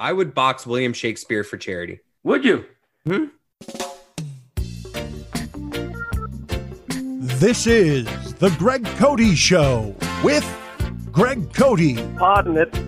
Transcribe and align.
I 0.00 0.12
would 0.12 0.32
box 0.32 0.64
William 0.64 0.92
Shakespeare 0.92 1.42
for 1.42 1.56
charity. 1.56 1.98
Would 2.22 2.44
you? 2.44 2.64
Hmm? 3.04 3.24
This 7.40 7.66
is 7.66 8.06
the 8.34 8.54
Greg 8.58 8.84
Cote 8.96 9.36
Show 9.36 9.96
with 10.22 10.46
Greg 11.10 11.52
Cote. 11.52 12.16
Pardon 12.16 12.58
it. 12.58 12.80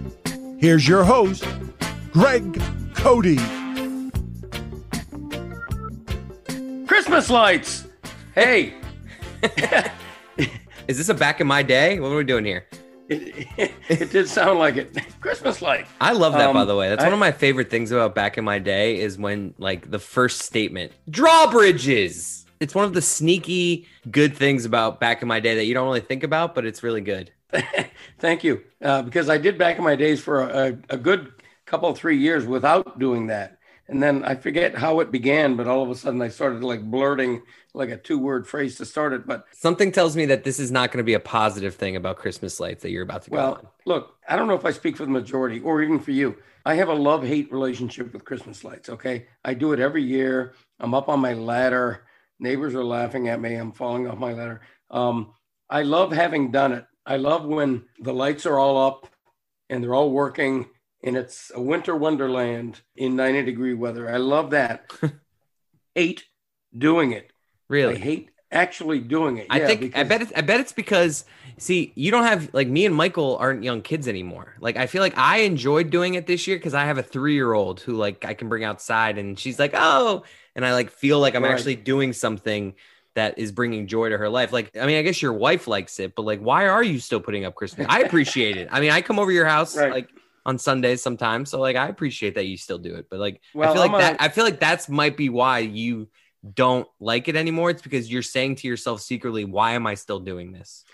Here's 0.60 0.86
your 0.86 1.02
host, 1.02 1.44
Greg 2.12 2.62
Cote. 2.94 3.38
Christmas 6.86 7.28
lights. 7.28 7.88
Hey. 8.36 8.74
Is 10.86 10.98
this 10.98 11.08
a 11.08 11.14
back 11.14 11.40
in 11.40 11.46
my 11.46 11.62
day? 11.62 11.98
What 11.98 12.12
are 12.12 12.16
we 12.16 12.24
doing 12.24 12.44
here? 12.44 12.66
It, 13.10 13.72
it 13.88 14.10
did 14.10 14.28
sound 14.28 14.58
like 14.58 14.76
it. 14.76 14.96
Christmas 15.20 15.60
like. 15.60 15.86
I 16.00 16.12
love 16.12 16.32
that, 16.34 16.48
Um, 16.50 16.54
by 16.54 16.64
the 16.64 16.76
way. 16.76 16.88
That's 16.88 17.02
I- 17.02 17.06
one 17.06 17.12
of 17.12 17.18
my 17.18 17.32
favorite 17.32 17.68
things 17.68 17.90
about 17.90 18.14
back 18.14 18.38
in 18.38 18.44
my 18.44 18.58
day 18.58 18.98
is 19.00 19.18
when, 19.18 19.52
like, 19.58 19.90
the 19.90 19.98
first 19.98 20.42
statement 20.42 20.92
drawbridges. 21.10 22.46
It's 22.60 22.74
one 22.74 22.84
of 22.84 22.92
the 22.94 23.02
sneaky 23.02 23.86
good 24.10 24.36
things 24.36 24.64
about 24.64 25.00
back 25.00 25.22
in 25.22 25.28
my 25.28 25.40
day 25.40 25.54
that 25.56 25.64
you 25.64 25.74
don't 25.74 25.86
really 25.86 26.00
think 26.00 26.22
about, 26.22 26.54
but 26.54 26.64
it's 26.66 26.82
really 26.82 27.00
good. 27.00 27.32
Thank 28.18 28.44
you. 28.44 28.62
Uh, 28.82 29.02
because 29.02 29.28
I 29.28 29.38
did 29.38 29.58
back 29.58 29.78
in 29.78 29.84
my 29.84 29.96
days 29.96 30.20
for 30.20 30.42
a, 30.42 30.78
a 30.90 30.96
good 30.96 31.32
couple, 31.66 31.94
three 31.94 32.18
years 32.18 32.44
without 32.46 32.98
doing 32.98 33.28
that. 33.28 33.58
And 33.90 34.00
then 34.00 34.24
I 34.24 34.36
forget 34.36 34.76
how 34.76 35.00
it 35.00 35.10
began, 35.10 35.56
but 35.56 35.66
all 35.66 35.82
of 35.82 35.90
a 35.90 35.96
sudden 35.96 36.22
I 36.22 36.28
started 36.28 36.62
like 36.62 36.80
blurting 36.80 37.42
like 37.74 37.90
a 37.90 37.96
two 37.96 38.20
word 38.20 38.46
phrase 38.46 38.76
to 38.76 38.84
start 38.86 39.12
it. 39.12 39.26
But 39.26 39.46
Something 39.52 39.90
tells 39.90 40.16
me 40.16 40.26
that 40.26 40.44
this 40.44 40.60
is 40.60 40.70
not 40.70 40.92
going 40.92 40.98
to 40.98 41.04
be 41.04 41.14
a 41.14 41.20
positive 41.20 41.74
thing 41.74 41.96
about 41.96 42.16
Christmas 42.16 42.60
lights 42.60 42.82
that 42.82 42.90
you're 42.90 43.02
about 43.02 43.22
to 43.22 43.30
go 43.30 43.36
on. 43.36 43.42
well, 43.42 43.74
look, 43.86 44.14
I 44.28 44.36
don't 44.36 44.46
know 44.46 44.54
if 44.54 44.64
I 44.64 44.70
speak 44.70 44.96
for 44.96 45.04
the 45.04 45.10
majority 45.10 45.58
or 45.60 45.82
even 45.82 45.98
for 45.98 46.12
you. 46.12 46.36
I 46.64 46.74
have 46.74 46.88
a 46.88 46.94
love 46.94 47.24
hate 47.24 47.50
relationship 47.50 48.12
with 48.12 48.24
Christmas 48.24 48.62
lights. 48.62 48.88
Okay. 48.88 49.26
I 49.44 49.54
do 49.54 49.72
it 49.72 49.80
every 49.80 50.04
year. 50.04 50.54
I'm 50.78 50.94
up 50.94 51.08
on 51.08 51.18
my 51.18 51.32
ladder. 51.32 52.04
Neighbors 52.38 52.76
are 52.76 52.84
laughing 52.84 53.28
at 53.28 53.40
me. 53.40 53.56
I'm 53.56 53.72
falling 53.72 54.06
off 54.06 54.18
my 54.18 54.34
ladder. 54.34 54.60
Um, 54.90 55.32
I 55.68 55.82
love 55.82 56.12
having 56.12 56.52
done 56.52 56.72
it. 56.72 56.84
I 57.04 57.16
love 57.16 57.44
when 57.44 57.86
the 57.98 58.14
lights 58.14 58.46
are 58.46 58.58
all 58.58 58.86
up 58.86 59.08
and 59.68 59.82
they're 59.82 59.94
all 59.94 60.12
working 60.12 60.66
and 61.02 61.16
it's 61.16 61.50
a 61.54 61.60
winter 61.60 61.96
wonderland 61.96 62.80
in 62.96 63.16
90 63.16 63.42
degree 63.42 63.74
weather. 63.74 64.08
I 64.12 64.18
love 64.18 64.50
that. 64.50 64.90
hate 65.94 66.24
doing 66.76 67.12
it. 67.12 67.32
I 67.84 67.94
Really? 67.94 67.96
hate 67.96 68.30
actually 68.52 69.00
doing 69.00 69.38
it. 69.38 69.46
I 69.50 69.58
Yeah, 69.58 69.66
think 69.66 69.96
I 69.96 70.04
bet 70.04 70.22
it's, 70.22 70.32
I 70.36 70.42
bet 70.42 70.60
it's 70.60 70.72
because 70.72 71.24
see 71.58 71.92
you 71.96 72.10
don't 72.12 72.22
have 72.24 72.50
like 72.54 72.68
me 72.68 72.86
and 72.86 72.94
Michael 72.94 73.36
aren't 73.38 73.64
young 73.64 73.82
kids 73.82 74.06
anymore. 74.06 74.54
Like 74.60 74.76
I 74.76 74.86
feel 74.86 75.02
like 75.02 75.18
I 75.18 75.38
enjoyed 75.38 75.90
doing 75.90 76.14
it 76.14 76.26
this 76.26 76.46
year 76.46 76.56
because 76.56 76.74
I 76.74 76.84
have 76.84 76.98
a 76.98 77.02
three 77.02 77.34
year 77.34 77.52
old 77.52 77.80
who 77.80 77.94
like 77.96 78.24
I 78.24 78.34
can 78.34 78.48
bring 78.48 78.62
outside 78.62 79.18
and 79.18 79.38
she's 79.38 79.58
like 79.58 79.72
oh 79.74 80.22
and 80.54 80.64
I 80.64 80.72
like 80.72 80.90
feel 80.90 81.18
like 81.18 81.34
I'm 81.34 81.44
Right. 81.44 81.52
actually 81.52 81.76
doing 81.76 82.12
something 82.12 82.74
that 83.16 83.38
is 83.38 83.50
bringing 83.50 83.88
joy 83.88 84.10
to 84.10 84.18
her 84.18 84.28
life. 84.28 84.52
Like 84.52 84.76
I 84.76 84.86
mean 84.86 84.98
I 84.98 85.02
guess 85.02 85.20
your 85.20 85.32
wife 85.32 85.66
likes 85.66 85.98
it, 85.98 86.14
but 86.14 86.22
like 86.22 86.38
why 86.40 86.68
are 86.68 86.82
you 86.82 87.00
still 87.00 87.20
putting 87.20 87.44
up 87.44 87.56
Christmas? 87.56 87.86
I 87.90 88.00
appreciate 88.00 88.56
it. 88.56 88.68
I 88.70 88.80
mean 88.80 88.90
I 88.92 89.00
come 89.02 89.18
over 89.18 89.32
your 89.32 89.46
house 89.46 89.84
Right. 89.88 89.90
like 89.90 90.10
on 90.46 90.58
Sundays 90.58 91.02
sometimes, 91.02 91.50
so 91.50 91.60
like 91.60 91.76
I 91.76 91.88
appreciate 91.88 92.34
that 92.36 92.46
you 92.46 92.56
still 92.56 92.78
do 92.78 92.94
it. 92.94 93.06
But 93.10 93.20
like 93.20 93.40
I 93.58 93.72
feel 93.72 93.80
like 93.80 93.92
I'm 93.92 93.98
that 93.98 94.16
I 94.20 94.28
feel 94.28 94.44
like 94.44 94.60
that's 94.60 94.88
might 94.88 95.16
be 95.16 95.28
why 95.28 95.60
you 95.60 96.08
don't 96.54 96.88
like 96.98 97.28
it 97.28 97.36
anymore. 97.36 97.70
It's 97.70 97.82
because 97.82 98.10
you're 98.10 98.22
saying 98.22 98.56
to 98.56 98.68
yourself 98.68 99.00
secretly, 99.00 99.44
why 99.44 99.72
am 99.72 99.86
I 99.86 99.94
still 99.94 100.20
doing 100.20 100.52
this? 100.52 100.84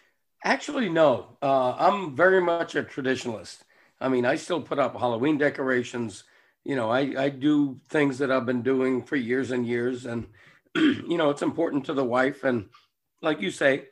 Actually, 0.45 0.89
no. 0.89 1.37
Uh, 1.43 1.75
I'm 1.79 2.15
very 2.15 2.41
much 2.41 2.75
a 2.75 2.83
traditionalist. 2.83 3.59
I 4.01 4.09
mean, 4.09 4.25
I 4.25 4.37
still 4.37 4.61
put 4.61 4.79
up 4.79 4.97
Halloween 4.99 5.39
decorations. 5.39 6.25
You 6.65 6.77
know, 6.77 6.91
I, 6.91 7.15
I 7.17 7.29
do 7.31 7.81
things 7.89 8.19
that 8.19 8.31
I've 8.31 8.47
been 8.47 8.63
doing 8.63 9.03
for 9.03 9.17
years 9.17 9.51
and 9.51 9.67
years. 9.67 10.07
And, 10.07 10.27
you 10.75 11.17
know, 11.17 11.31
it's 11.31 11.43
important 11.43 11.87
to 11.87 11.95
the 11.95 12.05
wife. 12.05 12.45
And 12.45 12.69
like 13.23 13.41
you 13.41 13.51
say, 13.51 13.87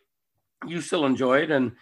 you 0.66 0.80
still 0.80 1.06
enjoy 1.06 1.38
it. 1.38 1.50
And 1.50 1.72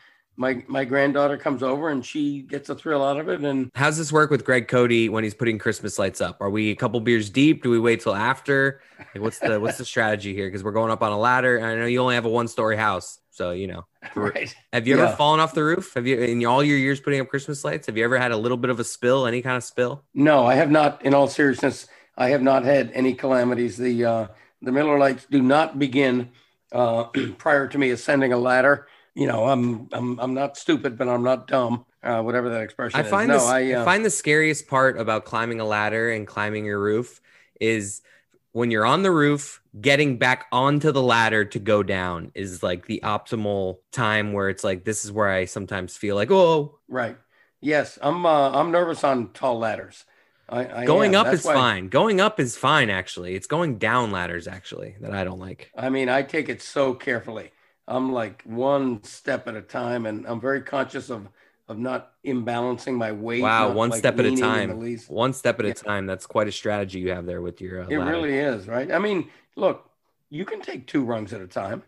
my, 0.43 0.63
my 0.67 0.85
granddaughter 0.85 1.39
comes 1.39 1.63
over 1.63 1.89
and 1.89 2.05
she 2.05 2.43
gets 2.43 2.69
a 2.69 2.75
thrill 2.75 3.05
out 3.05 3.17
of 3.17 3.29
it. 3.29 3.41
And 3.43 3.71
How's 3.77 3.97
this 3.97 4.13
work 4.13 4.29
with 4.29 4.45
Greg 4.45 4.67
Cote 4.67 4.91
when 5.11 5.23
he's 5.23 5.35
putting 5.35 5.57
Christmas 5.57 6.01
lights 6.01 6.21
up? 6.21 6.39
Are 6.41 6.51
we 6.51 6.71
a 6.71 6.75
couple 6.75 6.99
beers 7.01 7.31
deep? 7.31 7.63
Do 7.63 7.71
we 7.71 7.79
wait 7.79 8.01
till 8.01 8.15
after? 8.15 8.81
Like, 8.99 9.23
what's 9.23 9.39
the 9.39 9.61
what's 9.61 9.79
the 9.79 9.85
strategy 9.85 10.35
here? 10.35 10.49
Because 10.49 10.65
we're 10.65 10.73
going 10.73 10.91
up 10.91 11.01
on 11.01 11.13
a 11.13 11.19
ladder. 11.19 11.57
And 11.59 11.67
I 11.67 11.77
know 11.77 11.87
you 11.87 12.01
only 12.01 12.17
have 12.17 12.25
a 12.25 12.29
one 12.29 12.49
story 12.49 12.77
house, 12.77 13.21
so 13.31 13.53
you 13.53 13.69
know. 13.69 13.87
right. 14.17 14.55
Have 14.73 14.89
you 14.89 14.99
ever 14.99 15.15
fallen 15.15 15.39
off 15.39 15.55
the 15.55 15.63
roof? 15.63 15.95
Have 15.95 16.09
you 16.09 16.19
in 16.19 16.45
all 16.45 16.65
your 16.65 16.77
years 16.77 17.01
putting 17.01 17.21
up 17.21 17.29
Christmas 17.29 17.65
lights? 17.65 17.87
Have 17.87 17.97
you 17.97 18.05
ever 18.05 18.19
had 18.19 18.33
a 18.33 18.37
little 18.37 18.59
bit 18.59 18.71
of 18.71 18.81
a 18.81 18.85
spill? 18.85 19.27
Any 19.27 19.43
kind 19.43 19.57
of 19.57 19.63
spill? 19.63 20.03
No, 20.13 20.45
I 20.45 20.55
have 20.57 20.73
not. 20.73 21.05
In 21.05 21.15
all 21.15 21.29
seriousness, 21.29 21.87
I 22.19 22.31
have 22.31 22.43
not 22.43 22.65
had 22.65 22.91
any 22.95 23.15
calamities. 23.15 23.77
The 23.77 24.05
uh, 24.05 24.27
the 24.61 24.73
Miller 24.73 24.99
Lites 24.99 25.25
do 25.31 25.41
not 25.41 25.79
begin 25.79 26.31
uh, 26.73 27.05
prior 27.39 27.69
to 27.69 27.79
me 27.79 27.91
ascending 27.91 28.33
a 28.33 28.39
ladder. 28.39 28.89
You 29.15 29.27
know, 29.27 29.45
I'm 29.47 29.89
I'm 29.93 30.19
I'm 30.19 30.35
not 30.35 30.57
stupid, 30.57 30.97
but 30.97 31.09
I'm 31.09 31.23
not 31.23 31.47
dumb. 31.47 31.85
Uh, 32.03 32.21
whatever 32.23 32.49
that 32.51 32.63
expression 32.63 32.99
I 32.99 33.05
is. 33.05 33.11
find 33.11 33.29
no, 33.29 33.39
I, 33.39 33.73
uh, 33.73 33.83
I 33.83 33.85
find 33.85 34.05
the 34.05 34.11
scariest 34.11 34.67
part 34.67 34.99
about 34.99 35.25
climbing 35.25 35.61
a 35.61 35.65
ladder 35.65 36.11
and 36.11 36.27
climbing 36.27 36.65
your 36.65 36.81
roof 36.81 37.21
is 37.61 38.03
when 38.51 38.71
you're 38.71 38.85
on 38.85 39.03
the 39.03 39.11
roof, 39.11 39.63
getting 39.81 40.19
back 40.19 40.47
onto 40.51 40.91
the 40.93 41.01
ladder 41.03 41.45
to 41.45 41.59
go 41.59 41.83
down 41.83 42.33
is 42.35 42.63
like 42.63 42.87
the 42.87 43.01
optimal 43.05 43.79
time 43.93 44.33
where 44.33 44.49
it's 44.49 44.65
like 44.65 44.85
this 44.85 45.05
is 45.05 45.13
where 45.13 45.29
I 45.29 45.45
sometimes 45.45 45.97
feel 45.97 46.17
like 46.17 46.31
oh 46.31 46.79
right. 46.89 47.17
Yes, 47.61 47.99
I'm 48.03 48.27
uh, 48.27 48.51
I'm 48.51 48.73
nervous 48.73 49.05
on 49.05 49.33
tall 49.33 49.59
ladders. 49.59 50.05
I, 50.49 50.83
I 50.83 50.85
going 50.85 51.15
am. 51.15 51.21
up 51.21 51.27
That's 51.27 51.41
is 51.43 51.47
why- 51.47 51.55
fine. 51.55 51.89
Going 51.89 52.21
up 52.21 52.41
is 52.41 52.57
fine 52.57 52.91
actually. 52.91 53.35
It's 53.37 53.47
going 53.47 53.79
down 53.79 54.11
ladders 54.11 54.49
actually 54.49 54.97
that 55.01 55.13
I 55.13 55.23
don't 55.23 55.39
like. 55.39 55.71
I 55.77 55.89
mean, 55.89 56.09
I 56.09 56.23
take 56.23 56.49
it 56.49 56.61
so 56.63 56.95
carefully. 56.95 57.53
I'm 57.93 58.11
like 58.13 58.43
one 58.45 59.03
step 59.05 59.47
at 59.49 59.55
a 59.55 59.63
time, 59.63 60.07
and 60.07 60.27
I'm 60.27 60.41
very 60.41 60.63
conscious 60.63 61.11
of 61.11 61.29
of 61.69 61.79
not 61.79 62.13
imbalancing 62.27 62.95
my 62.97 63.13
weight. 63.13 63.43
Wow, 63.43 63.73
one 63.73 63.91
like, 63.91 64.01
step 64.01 64.15
at 64.19 64.25
a 64.27 64.31
leaning 64.31 64.39
in 64.39 64.69
the 64.69 64.75
time. 64.75 64.81
least. 64.81 65.11
One 65.11 65.33
step 65.33 65.61
at 65.61 65.67
Yeah. 65.67 65.73
a 65.73 65.75
time. 65.75 66.07
That's 66.07 66.27
quite 66.27 66.49
a 66.49 66.53
strategy 66.53 66.99
you 67.01 67.11
have 67.11 67.25
there 67.27 67.41
with 67.41 67.61
your 67.61 67.83
uh, 67.83 67.87
It 67.89 67.99
ladder. 67.99 68.11
really 68.11 68.37
is, 68.39 68.67
right? 68.67 68.91
I 68.91 68.99
mean, 68.99 69.31
look, 69.57 69.89
you 70.31 70.45
can 70.45 70.61
take 70.61 70.87
two 70.87 71.05
rungs 71.05 71.33
at 71.33 71.41
a 71.41 71.47
time. 71.47 71.83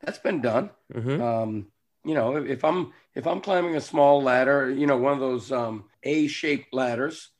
That's 0.00 0.18
been 0.18 0.40
done. 0.40 0.70
Mhm. 0.94 1.20
Um, 1.20 1.66
you 2.04 2.14
know, 2.14 2.36
if, 2.36 2.46
if 2.46 2.64
I'm 2.64 2.92
if 3.14 3.26
I'm 3.26 3.40
climbing 3.40 3.76
a 3.76 3.80
small 3.80 4.22
ladder, 4.22 4.70
you 4.70 4.86
know, 4.86 4.96
one 4.96 5.12
of 5.12 5.20
those 5.20 5.50
um, 5.52 5.84
A-shaped 6.04 6.72
ladders, 6.72 7.30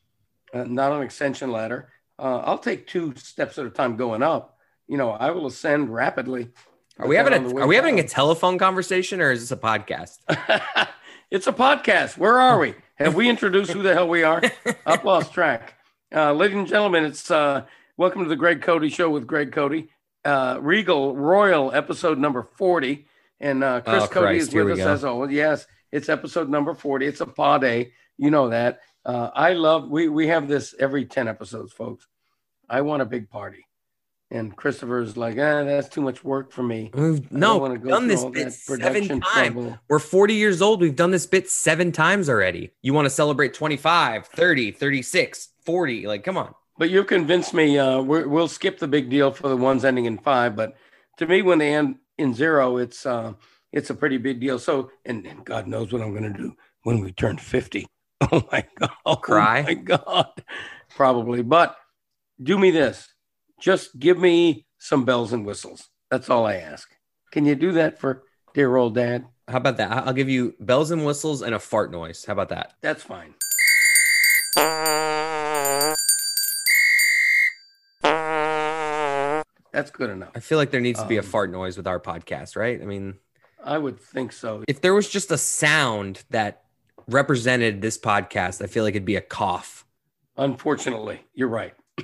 uh, 0.52 0.64
not 0.64 0.92
an 0.92 1.02
extension 1.02 1.50
ladder, 1.52 1.90
uh, 2.18 2.38
I'll 2.44 2.58
take 2.58 2.86
two 2.86 3.14
steps 3.16 3.58
at 3.58 3.66
a 3.66 3.70
time 3.70 3.96
going 3.96 4.22
up. 4.22 4.58
You 4.88 4.98
know, 4.98 5.10
I 5.10 5.30
will 5.30 5.46
ascend 5.46 5.92
rapidly. 5.94 6.50
Are 6.98 7.06
we 7.06 7.14
having 7.16 7.32
a 7.32 7.60
Are 7.60 7.66
we 7.66 7.76
having 7.76 8.00
a 8.00 8.06
telephone 8.06 8.59
conversation 8.59 9.20
or 9.20 9.31
is 9.31 9.41
this 9.41 9.53
a 9.53 9.56
podcast? 9.56 10.19
it's 11.31 11.47
a 11.47 11.53
podcast. 11.53 12.19
Where 12.19 12.38
are 12.38 12.59
we? 12.59 12.75
Have 12.97 13.14
we 13.14 13.28
introduced 13.28 13.70
who 13.70 13.82
the 13.82 13.94
hell 13.94 14.09
we 14.09 14.25
are? 14.25 14.42
I've 14.86 15.04
lost 15.04 15.32
track. 15.32 15.75
Uh, 16.12 16.32
ladies 16.32 16.56
and 16.56 16.66
gentlemen, 16.66 17.04
it's 17.04 17.31
uh, 17.31 17.66
welcome 17.97 18.25
to 18.25 18.28
the 18.28 18.34
Greg 18.34 18.62
Cote 18.62 18.91
Show 18.91 19.10
with 19.10 19.28
Greg 19.28 19.53
Cote, 19.53 19.84
uh, 20.25 20.58
Regal 20.60 21.14
Royal 21.14 21.72
episode 21.72 22.19
number 22.19 22.42
40. 22.42 23.06
And 23.41 23.62
uh, 23.62 23.81
Chris 23.82 24.03
Oh, 24.03 24.06
Cody 24.08 24.26
Christ, 24.26 24.48
is 24.48 24.53
here 24.53 24.64
with 24.64 24.81
us 24.81 24.84
go. 24.84 24.92
as 24.92 25.04
always. 25.04 25.31
Yes, 25.31 25.66
it's 25.92 26.08
episode 26.08 26.48
number 26.48 26.75
40. 26.75 27.06
It's 27.06 27.20
a 27.20 27.26
pod 27.26 27.60
day. 27.60 27.92
You 28.16 28.32
know 28.32 28.48
that. 28.48 28.81
Uh, 29.04 29.31
I 29.32 29.53
love, 29.53 29.88
we, 29.88 30.08
we 30.08 30.26
have 30.26 30.48
this 30.48 30.75
every 30.81 31.04
10 31.04 31.28
episodes, 31.28 31.72
folks. 31.72 32.08
I 32.69 32.81
want 32.81 33.03
a 33.03 33.06
big 33.06 33.31
party. 33.31 33.67
And 34.30 34.54
Christopher's 34.54 35.16
like, 35.16 35.36
ah, 35.38 35.64
that's 35.64 35.88
too 35.88 36.02
much 36.02 36.22
work 36.22 36.52
for 36.52 36.62
me. 36.62 36.90
We've 36.92 37.32
no 37.32 37.60
go 37.60 37.76
done 37.76 38.08
this 38.08 38.24
bit 38.26 38.52
seven 38.52 39.20
times. 39.20 39.76
We're 39.88 39.98
40 39.98 40.34
years 40.34 40.60
old. 40.60 40.82
We've 40.82 40.94
done 40.94 41.12
this 41.12 41.26
bit 41.26 41.48
seven 41.48 41.92
times 41.92 42.28
already. 42.28 42.72
You 42.82 42.92
want 42.92 43.06
to 43.06 43.10
celebrate 43.10 43.54
25, 43.54 44.26
30, 44.26 44.72
36, 44.72 45.48
40. 45.64 46.06
Like, 46.06 46.24
come 46.24 46.36
on. 46.36 46.54
But 46.76 46.90
you've 46.90 47.06
convinced 47.06 47.54
me. 47.54 47.78
Uh, 47.78 48.02
we're, 48.02 48.28
we'll 48.28 48.48
skip 48.48 48.78
the 48.78 48.86
big 48.86 49.08
deal 49.08 49.32
for 49.32 49.48
the 49.48 49.56
ones 49.56 49.84
ending 49.84 50.04
in 50.04 50.19
five. 50.19 50.54
But 50.54 50.76
to 51.16 51.26
me, 51.26 51.40
when 51.42 51.58
they 51.58 51.74
end 51.74 51.96
in 52.19 52.34
zero, 52.34 52.76
it's 52.76 53.06
uh, 53.06 53.32
it's 53.72 53.90
a 53.90 53.94
pretty 53.94 54.19
big 54.19 54.40
deal. 54.40 54.58
So, 54.58 54.90
and, 55.04 55.26
and 55.26 55.44
God 55.44 55.66
knows 55.66 55.92
what 55.92 56.02
I'm 56.02 56.10
going 56.10 56.31
to 56.32 56.38
do 56.38 56.54
when 56.82 57.00
we 57.00 57.12
turn 57.12 57.38
fifty. 57.38 57.86
Oh 58.32 58.42
my 58.50 58.66
God! 58.76 58.90
Oh 59.06 59.14
Cry? 59.14 59.62
my 59.62 59.74
God! 59.74 60.42
Probably. 60.96 61.42
But 61.42 61.76
do 62.42 62.58
me 62.58 62.72
this: 62.72 63.08
just 63.60 63.99
give 63.99 64.19
me 64.19 64.66
some 64.78 65.05
bells 65.05 65.32
and 65.32 65.44
whistles. 65.44 65.88
That's 66.10 66.31
all 66.31 66.46
I 66.46 66.55
ask. 66.56 66.88
Can 67.32 67.44
you 67.44 67.55
do 67.55 67.72
that 67.72 67.99
for 67.99 68.22
dear 68.55 68.76
old 68.76 68.94
dad? 68.94 69.26
How 69.49 69.58
about 69.58 69.76
that? 69.78 69.90
I'll 69.90 70.12
give 70.12 70.28
you 70.28 70.55
bells 70.60 70.90
and 70.90 71.05
whistles 71.05 71.43
and 71.43 71.55
a 71.55 71.58
fart 71.58 71.90
noise. 71.90 72.25
How 72.25 72.32
about 72.34 72.50
that? 72.50 72.75
That's 72.81 73.02
fine. 73.02 73.34
That's 79.72 79.90
good 79.90 80.10
enough. 80.10 80.31
I 80.34 80.40
feel 80.40 80.58
like 80.58 80.70
there 80.70 80.81
needs 80.81 81.00
to 81.00 81.06
be 81.06 81.16
a 81.19 81.20
Um, 81.20 81.26
fart 81.26 81.52
noise 81.52 81.76
with 81.76 81.87
our 81.87 82.00
podcast, 82.00 82.56
right? 82.56 82.81
I 82.81 82.84
mean, 82.84 83.19
I 83.62 83.78
would 83.78 84.00
think 84.00 84.32
so. 84.32 84.64
if 84.66 84.81
there 84.81 84.94
was 84.94 85.08
just 85.08 85.31
a 85.31 85.38
sound 85.38 86.25
that 86.31 86.64
represented 87.06 87.81
this 87.81 87.96
podcast, 87.99 88.62
I 88.62 88.66
feel 88.66 88.82
like 88.82 88.94
it'd 88.94 89.05
be 89.05 89.16
a 89.16 89.20
cough. 89.20 89.84
Unfortunately, 90.37 91.20
you're 91.34 91.49
right. 91.49 91.75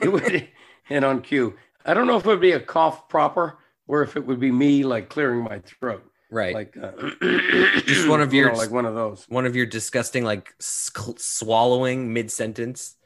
it 0.00 0.12
would, 0.12 0.48
and 0.90 1.04
on 1.04 1.22
cue. 1.22 1.54
I 1.86 1.94
don't 1.94 2.06
know 2.06 2.16
if 2.16 2.24
it 2.24 2.28
would 2.28 2.40
be 2.40 2.52
a 2.52 2.60
cough 2.60 3.08
proper 3.08 3.58
or 3.86 4.02
if 4.02 4.16
it 4.16 4.26
would 4.26 4.40
be 4.40 4.52
me 4.52 4.84
like 4.84 5.08
clearing 5.08 5.42
my 5.42 5.60
throat, 5.60 6.04
right. 6.30 6.54
like 6.54 6.76
uh, 6.76 6.92
Just 7.86 8.08
one 8.08 8.20
of 8.20 8.34
you 8.34 8.42
your- 8.42 8.52
know, 8.52 8.58
like 8.58 8.70
one 8.70 8.84
of 8.84 8.94
those. 8.94 9.24
One 9.28 9.46
of 9.46 9.56
your 9.56 9.66
disgusting 9.66 10.24
like 10.24 10.54
swallowing 10.58 12.12
mid 12.12 12.30
sentence. 12.30 12.96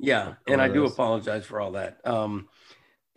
Yeah, 0.00 0.34
and 0.46 0.62
I 0.62 0.68
do 0.68 0.86
apologize 0.86 1.44
for 1.44 1.60
all 1.60 1.72
that. 1.72 1.98
Um, 2.04 2.48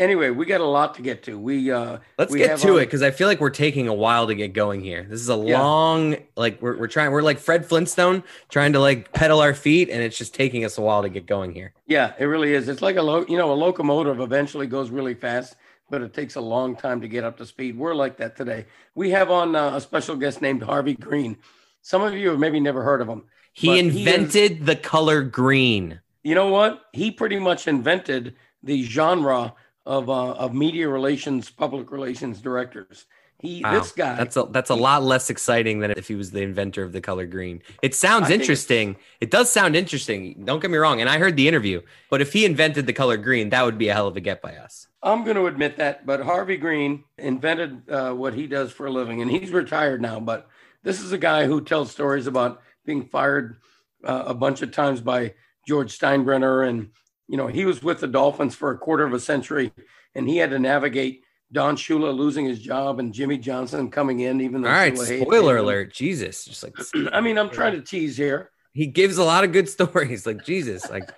anyway, 0.01 0.29
we 0.31 0.45
got 0.45 0.59
a 0.61 0.65
lot 0.65 0.95
to 0.95 1.01
get 1.01 1.23
to. 1.23 1.37
We 1.37 1.71
uh, 1.71 1.99
Let's 2.17 2.31
we 2.33 2.39
get 2.39 2.57
to 2.59 2.73
on- 2.73 2.77
it 2.81 2.85
because 2.85 3.01
I 3.01 3.11
feel 3.11 3.27
like 3.27 3.39
we're 3.39 3.49
taking 3.51 3.87
a 3.87 3.93
while 3.93 4.27
to 4.27 4.35
get 4.35 4.51
going 4.53 4.81
here. 4.81 5.03
This 5.09 5.21
is 5.21 5.29
a 5.29 5.37
Yeah. 5.37 5.61
long, 5.61 6.17
like 6.35 6.61
we're, 6.61 6.77
we're 6.77 6.87
trying, 6.87 7.11
we're 7.11 7.21
like 7.21 7.39
Fred 7.39 7.65
Flintstone 7.65 8.23
trying 8.49 8.73
to 8.73 8.79
like 8.79 9.13
pedal 9.13 9.39
our 9.39 9.53
feet, 9.53 9.89
and 9.89 10.01
it's 10.01 10.17
just 10.17 10.33
taking 10.33 10.65
us 10.65 10.77
a 10.77 10.81
while 10.81 11.03
to 11.03 11.09
get 11.09 11.25
going 11.25 11.53
here. 11.53 11.73
Yeah, 11.87 12.13
it 12.19 12.25
really 12.25 12.53
is. 12.53 12.67
It's 12.67 12.81
like 12.81 12.97
a 12.97 13.01
lo- 13.01 13.25
you 13.29 13.37
know 13.37 13.51
a 13.51 13.55
locomotive 13.55 14.19
eventually 14.19 14.67
goes 14.67 14.89
really 14.89 15.13
fast, 15.13 15.55
but 15.89 16.01
it 16.01 16.13
takes 16.13 16.35
a 16.35 16.41
long 16.41 16.75
time 16.75 16.99
to 17.01 17.07
get 17.07 17.23
up 17.23 17.37
to 17.37 17.45
speed. 17.45 17.77
We're 17.77 17.95
like 17.95 18.17
that 18.17 18.35
today. 18.35 18.65
We 18.95 19.11
have 19.11 19.29
on 19.31 19.55
uh, 19.55 19.75
a 19.75 19.81
special 19.81 20.15
guest 20.15 20.41
named 20.41 20.63
Harvey 20.63 20.95
Green. 20.95 21.37
Some 21.83 22.01
of 22.01 22.13
you 22.13 22.29
have 22.29 22.39
maybe 22.39 22.59
never 22.59 22.83
heard 22.83 23.01
of 23.01 23.07
him. 23.07 23.23
He 23.53 23.67
But 23.67 23.75
he 23.75 23.87
is- 23.87 23.95
invented 23.97 24.65
the 24.65 24.75
color 24.75 25.21
green. 25.23 25.99
You 26.23 26.35
know 26.35 26.47
what? 26.49 26.83
He 26.93 27.09
pretty 27.11 27.39
much 27.39 27.67
invented 27.67 28.35
the 28.63 28.83
genre 28.83 29.55
of 29.85 30.09
uh, 30.09 30.33
of 30.33 30.53
media 30.53 30.87
relations, 30.87 31.49
public 31.49 31.91
relations 31.91 32.41
directors. 32.41 33.05
He 33.39 33.63
Wow. 33.63 33.79
this 33.79 33.91
guy. 33.91 34.15
That's 34.15 34.37
a 34.37 34.43
that's 34.51 34.69
a 34.69 34.75
lot 34.75 35.01
less 35.01 35.31
exciting 35.31 35.79
than 35.79 35.91
if 35.91 36.07
he 36.07 36.15
was 36.15 36.29
the 36.29 36.43
inventor 36.43 36.83
of 36.83 36.91
the 36.91 37.01
color 37.01 37.25
green. 37.25 37.63
It 37.81 37.95
sounds 37.95 38.29
I 38.29 38.33
interesting. 38.33 38.97
It 39.19 39.31
does 39.31 39.51
sound 39.51 39.75
interesting. 39.75 40.43
Don't 40.45 40.59
get 40.59 40.69
me 40.69 40.77
wrong. 40.77 41.01
And 41.01 41.09
I 41.09 41.17
heard 41.17 41.35
the 41.35 41.47
interview, 41.47 41.81
but 42.11 42.21
if 42.21 42.33
he 42.33 42.45
invented 42.45 42.85
the 42.85 42.93
color 42.93 43.17
green, 43.17 43.49
that 43.49 43.65
would 43.65 43.79
be 43.79 43.89
a 43.89 43.93
hell 43.93 44.07
of 44.07 44.15
a 44.15 44.21
get 44.21 44.43
by 44.43 44.55
us. 44.57 44.87
I'm 45.01 45.23
going 45.23 45.37
to 45.37 45.47
admit 45.47 45.77
that, 45.77 46.05
but 46.05 46.21
Harvey 46.21 46.57
Green 46.57 47.03
invented 47.17 47.89
uh, 47.89 48.13
what 48.13 48.35
he 48.35 48.45
does 48.45 48.71
for 48.71 48.85
a 48.85 48.91
living, 48.91 49.23
and 49.23 49.31
he's 49.31 49.49
retired 49.49 49.99
now. 49.99 50.19
But 50.19 50.47
this 50.83 51.01
is 51.01 51.11
a 51.11 51.17
guy 51.17 51.47
who 51.47 51.61
tells 51.61 51.89
stories 51.89 52.27
about 52.27 52.61
being 52.85 53.05
fired 53.05 53.57
uh, 54.03 54.25
a 54.27 54.35
bunch 54.35 54.61
of 54.61 54.71
times 54.71 55.01
by 55.01 55.33
George 55.67 55.97
Steinbrenner, 55.97 56.69
and 56.69 56.91
you 57.31 57.37
know 57.37 57.47
he 57.47 57.63
was 57.63 57.81
with 57.81 58.01
the 58.01 58.07
Dolphins 58.07 58.55
for 58.55 58.71
a 58.71 58.77
quarter 58.77 59.05
of 59.05 59.13
a 59.13 59.19
century, 59.19 59.71
and 60.13 60.27
he 60.27 60.35
had 60.35 60.49
to 60.49 60.59
navigate 60.59 61.23
Don 61.53 61.77
Shula 61.77 62.13
losing 62.13 62.45
his 62.45 62.59
job 62.59 62.99
and 62.99 63.13
Jimmy 63.13 63.37
Johnson 63.37 63.89
coming 63.89 64.19
in, 64.19 64.41
even 64.41 64.61
though 64.61 64.67
All 64.67 64.75
right, 64.75 64.93
Shula 64.93 65.21
spoiler 65.21 65.55
alert. 65.55 65.93
Jesus, 65.93 66.43
just 66.43 66.61
like 66.61 66.75
I 67.13 67.21
mean, 67.21 67.37
I'm 67.37 67.49
trying 67.49 67.71
to 67.71 67.81
tease 67.81 68.17
here. 68.17 68.51
he 68.73 68.85
gives 68.85 69.17
a 69.17 69.23
lot 69.23 69.45
of 69.45 69.53
good 69.53 69.69
stories. 69.77 70.25
Like 70.25 70.43
Jesus, 70.43 70.89
like 70.89 71.09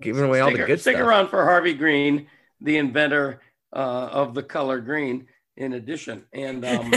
giving 0.00 0.24
away 0.24 0.40
all 0.40 0.50
the 0.50 0.64
good 0.64 0.80
stick 0.80 0.96
stuff. 0.96 1.06
around 1.06 1.28
for 1.28 1.44
Harvey 1.44 1.74
Green, 1.74 2.26
the 2.62 2.78
inventor 2.78 3.42
uh, 3.74 4.08
of 4.12 4.32
the 4.34 4.42
color 4.42 4.80
green. 4.80 5.26
In 5.58 5.74
addition, 5.74 6.24
and 6.32 6.64
um, 6.64 6.94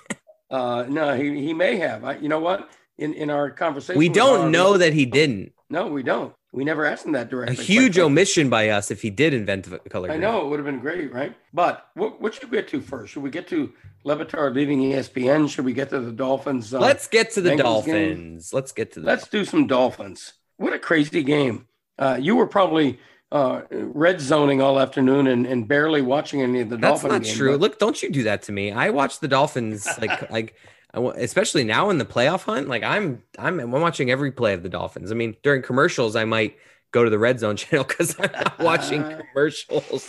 uh, 0.50 0.86
no, 0.88 1.14
he, 1.14 1.44
he 1.44 1.52
may 1.52 1.76
have. 1.76 2.02
I, 2.02 2.16
you 2.16 2.30
know 2.30 2.40
what? 2.40 2.70
In 2.96 3.12
in 3.12 3.28
our 3.28 3.50
conversation, 3.50 3.98
we 3.98 4.08
don't 4.08 4.38
Harvey- 4.38 4.52
know 4.52 4.78
that 4.78 4.94
he 4.94 5.04
didn't. 5.04 5.52
No, 5.68 5.88
we 5.88 6.02
don't. 6.02 6.32
We 6.56 6.64
never 6.64 6.84
asked 6.86 7.06
him 7.06 7.12
that 7.12 7.26
A 7.28 7.30
directly. 7.30 7.56
quite 7.56 7.66
huge 7.66 7.98
omission 7.98 8.48
by 8.50 8.70
us 8.70 8.90
if 8.90 9.02
he 9.02 9.10
did 9.10 9.32
invent 9.34 9.66
the 9.66 9.78
color 9.78 10.08
I 10.08 10.14
green. 10.14 10.22
know 10.22 10.44
it 10.44 10.48
would 10.48 10.58
have 10.58 10.66
been 10.66 10.80
great, 10.80 11.12
right? 11.12 11.36
But 11.54 11.86
what, 11.94 12.20
what 12.20 12.34
should 12.34 12.50
we 12.50 12.56
get 12.56 12.66
to 12.68 12.80
first? 12.80 13.12
Should 13.12 13.22
we 13.22 13.30
get 13.30 13.46
to 13.48 13.72
Le 14.04 14.16
Batard 14.16 14.54
leaving 14.54 14.80
ESPN? 14.80 15.48
Should 15.48 15.64
we 15.66 15.72
get 15.74 15.90
to 15.90 16.00
the 16.00 16.10
Dolphins? 16.12 16.72
uh, 16.74 16.80
Let's 16.80 17.06
get 17.08 17.30
to 17.32 17.40
the 17.40 17.50
Bengals 17.50 17.84
game. 17.84 17.94
Dolphins. 17.94 18.52
Let's 18.52 18.72
get 18.72 18.92
to 18.92 19.00
the 19.00 19.06
let's 19.06 19.28
do 19.28 19.44
some 19.44 19.66
Dolphins. 19.66 20.32
What 20.56 20.72
a 20.72 20.78
crazy 20.78 21.22
game! 21.22 21.66
Uh, 21.98 22.16
you 22.20 22.34
were 22.36 22.46
probably 22.46 22.98
uh, 23.32 23.60
red 23.70 24.20
zoning 24.20 24.62
all 24.62 24.80
afternoon 24.80 25.26
and, 25.26 25.46
and 25.46 25.68
barely 25.68 26.00
watching 26.00 26.40
any 26.40 26.60
of 26.62 26.70
the 26.70 26.78
Dolphins. 26.78 27.02
That's 27.02 27.12
not 27.12 27.22
game, 27.24 27.34
true. 27.36 27.50
but- 27.52 27.60
Look, 27.60 27.78
don't 27.78 28.02
you 28.02 28.10
do 28.10 28.22
that 28.22 28.42
to 28.44 28.52
me. 28.52 28.72
I 28.72 28.88
watch 28.90 29.20
the 29.20 29.28
Dolphins 29.28 29.86
like 30.00 30.30
like 30.36 30.54
I 30.85 30.85
especially 30.96 31.64
now 31.64 31.90
in 31.90 31.98
the 31.98 32.04
playoff 32.04 32.42
hunt. 32.42 32.68
Like 32.68 32.82
I'm 32.82 33.22
I'm 33.38 33.60
I'm 33.60 33.70
watching 33.70 34.10
every 34.10 34.32
play 34.32 34.54
of 34.54 34.62
the 34.62 34.68
Dolphins. 34.68 35.10
I 35.10 35.14
mean, 35.14 35.36
during 35.42 35.62
commercials, 35.62 36.16
I 36.16 36.24
might 36.24 36.56
go 36.92 37.04
to 37.04 37.10
the 37.10 37.18
red 37.18 37.40
zone 37.40 37.56
channel 37.56 37.84
because 37.84 38.18
I'm 38.18 38.32
not 38.32 38.58
watching 38.58 39.02
commercials, 39.32 40.08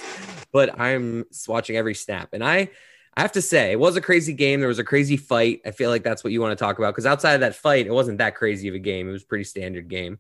but 0.52 0.80
I'm 0.80 1.26
watching 1.48 1.78
every 1.78 1.94
snap. 1.94 2.30
And 2.34 2.44
I 2.44 2.70
I 3.16 3.22
have 3.22 3.32
to 3.34 3.42
say, 3.42 3.72
it 3.72 3.80
was 3.80 3.96
a 3.96 4.02
crazy 4.02 4.34
game. 4.34 4.60
There 4.60 4.68
was 4.68 4.80
a 4.80 4.84
crazy 4.84 5.18
fight. 5.18 5.62
I 5.66 5.72
feel 5.72 5.90
like 5.90 6.04
that's 6.04 6.24
what 6.24 6.32
you 6.34 6.40
want 6.40 6.58
to 6.58 6.64
talk 6.64 6.78
about 6.78 6.94
because 6.94 7.08
outside 7.08 7.34
of 7.34 7.42
that 7.42 7.56
fight, 7.56 7.88
it 7.88 7.94
wasn't 7.94 8.20
that 8.20 8.36
crazy 8.36 8.68
of 8.68 8.76
a 8.76 8.80
game. 8.80 9.10
It 9.10 9.12
was 9.12 9.24
a 9.24 9.28
pretty 9.28 9.44
standard 9.44 9.88
game. 9.88 10.20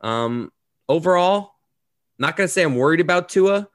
Um, 0.00 0.50
overall, 0.88 1.52
not 2.18 2.36
gonna 2.36 2.48
say 2.48 2.62
I'm 2.62 2.76
worried 2.76 3.00
about 3.00 3.28
Tua 3.28 3.68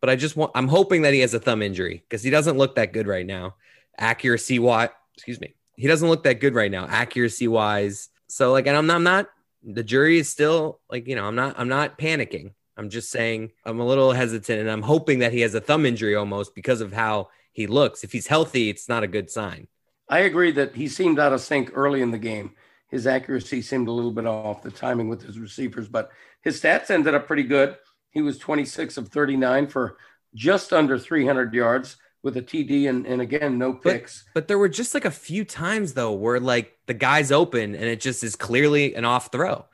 but 0.00 0.10
I 0.10 0.16
just 0.16 0.36
want 0.36 0.52
I'm 0.54 0.68
hoping 0.68 1.02
that 1.02 1.14
he 1.14 1.20
has 1.20 1.34
a 1.34 1.40
thumb 1.40 1.62
injury 1.62 2.04
because 2.08 2.22
he 2.22 2.30
doesn't 2.30 2.56
look 2.56 2.76
that 2.76 2.92
good 2.92 3.06
right 3.06 3.26
now. 3.26 3.56
Accuracy 3.96 4.58
wise, 4.58 4.90
excuse 5.14 5.40
me, 5.40 5.54
he 5.78 5.86
doesn't 5.86 6.08
look 6.08 6.24
that 6.24 6.40
good 6.40 6.54
right 6.54 6.70
now, 6.70 6.86
accuracy 6.86 7.46
wise. 7.46 8.08
So 8.26 8.52
like, 8.52 8.66
and 8.66 8.76
I'm 8.76 8.86
not, 8.86 8.96
I'm 8.96 9.04
not 9.04 9.28
the 9.62 9.84
jury 9.84 10.18
is 10.18 10.28
still 10.28 10.80
like, 10.90 11.06
you 11.06 11.14
know, 11.14 11.24
I'm 11.24 11.36
not 11.36 11.58
I'm 11.58 11.68
not 11.68 11.98
panicking. 11.98 12.52
I'm 12.76 12.90
just 12.90 13.10
saying 13.10 13.52
I'm 13.64 13.80
a 13.80 13.86
little 13.86 14.12
hesitant 14.12 14.60
and 14.60 14.70
I'm 14.70 14.82
hoping 14.82 15.20
that 15.20 15.32
he 15.32 15.40
has 15.40 15.54
a 15.54 15.60
thumb 15.60 15.86
injury 15.86 16.14
almost 16.14 16.54
because 16.54 16.80
of 16.80 16.92
how 16.92 17.28
he 17.52 17.66
looks. 17.66 18.04
If 18.04 18.12
he's 18.12 18.26
healthy, 18.26 18.68
it's 18.68 18.88
not 18.88 19.02
a 19.02 19.08
good 19.08 19.30
sign. 19.30 19.68
I 20.08 20.20
agree 20.20 20.50
that 20.52 20.74
he 20.74 20.88
seemed 20.88 21.18
out 21.18 21.32
of 21.32 21.40
sync 21.40 21.70
early 21.74 22.02
in 22.02 22.10
the 22.10 22.18
game. 22.18 22.52
His 22.88 23.06
accuracy 23.06 23.62
seemed 23.62 23.88
a 23.88 23.92
little 23.92 24.12
bit 24.12 24.26
off, 24.26 24.62
the 24.62 24.70
timing 24.70 25.08
with 25.08 25.22
his 25.22 25.38
receivers, 25.38 25.88
but 25.88 26.10
his 26.42 26.60
stats 26.60 26.90
ended 26.90 27.14
up 27.14 27.26
pretty 27.26 27.42
good. 27.42 27.76
He 28.10 28.22
was 28.22 28.38
26 28.38 28.96
of 28.96 29.08
39 29.08 29.66
for 29.66 29.98
just 30.34 30.72
under 30.72 30.98
300 30.98 31.52
yards 31.52 31.96
with 32.22 32.36
a 32.36 32.42
TD 32.42 32.88
and, 32.88 33.06
and 33.06 33.20
again, 33.22 33.58
no 33.58 33.72
picks. 33.72 34.24
But 34.34 34.48
there 34.48 34.58
were 34.58 34.68
just 34.68 34.94
like 34.94 35.04
a 35.04 35.10
few 35.10 35.44
times 35.44 35.94
though 35.94 36.12
where 36.12 36.40
like 36.40 36.76
the 36.86 36.94
guy's 36.94 37.30
open 37.30 37.74
and 37.74 37.84
it 37.84 38.00
just 38.00 38.24
is 38.24 38.36
clearly 38.36 38.94
an 38.94 39.04
off 39.04 39.30
throw. 39.30 39.66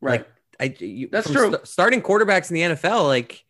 right. 0.00 0.26
I 0.60 0.74
you, 0.78 1.08
That's 1.10 1.30
true. 1.30 1.52
st- 1.52 1.66
starting 1.66 2.02
quarterbacks 2.02 2.50
in 2.50 2.54
the 2.54 2.76
NFL, 2.76 3.06
like 3.06 3.44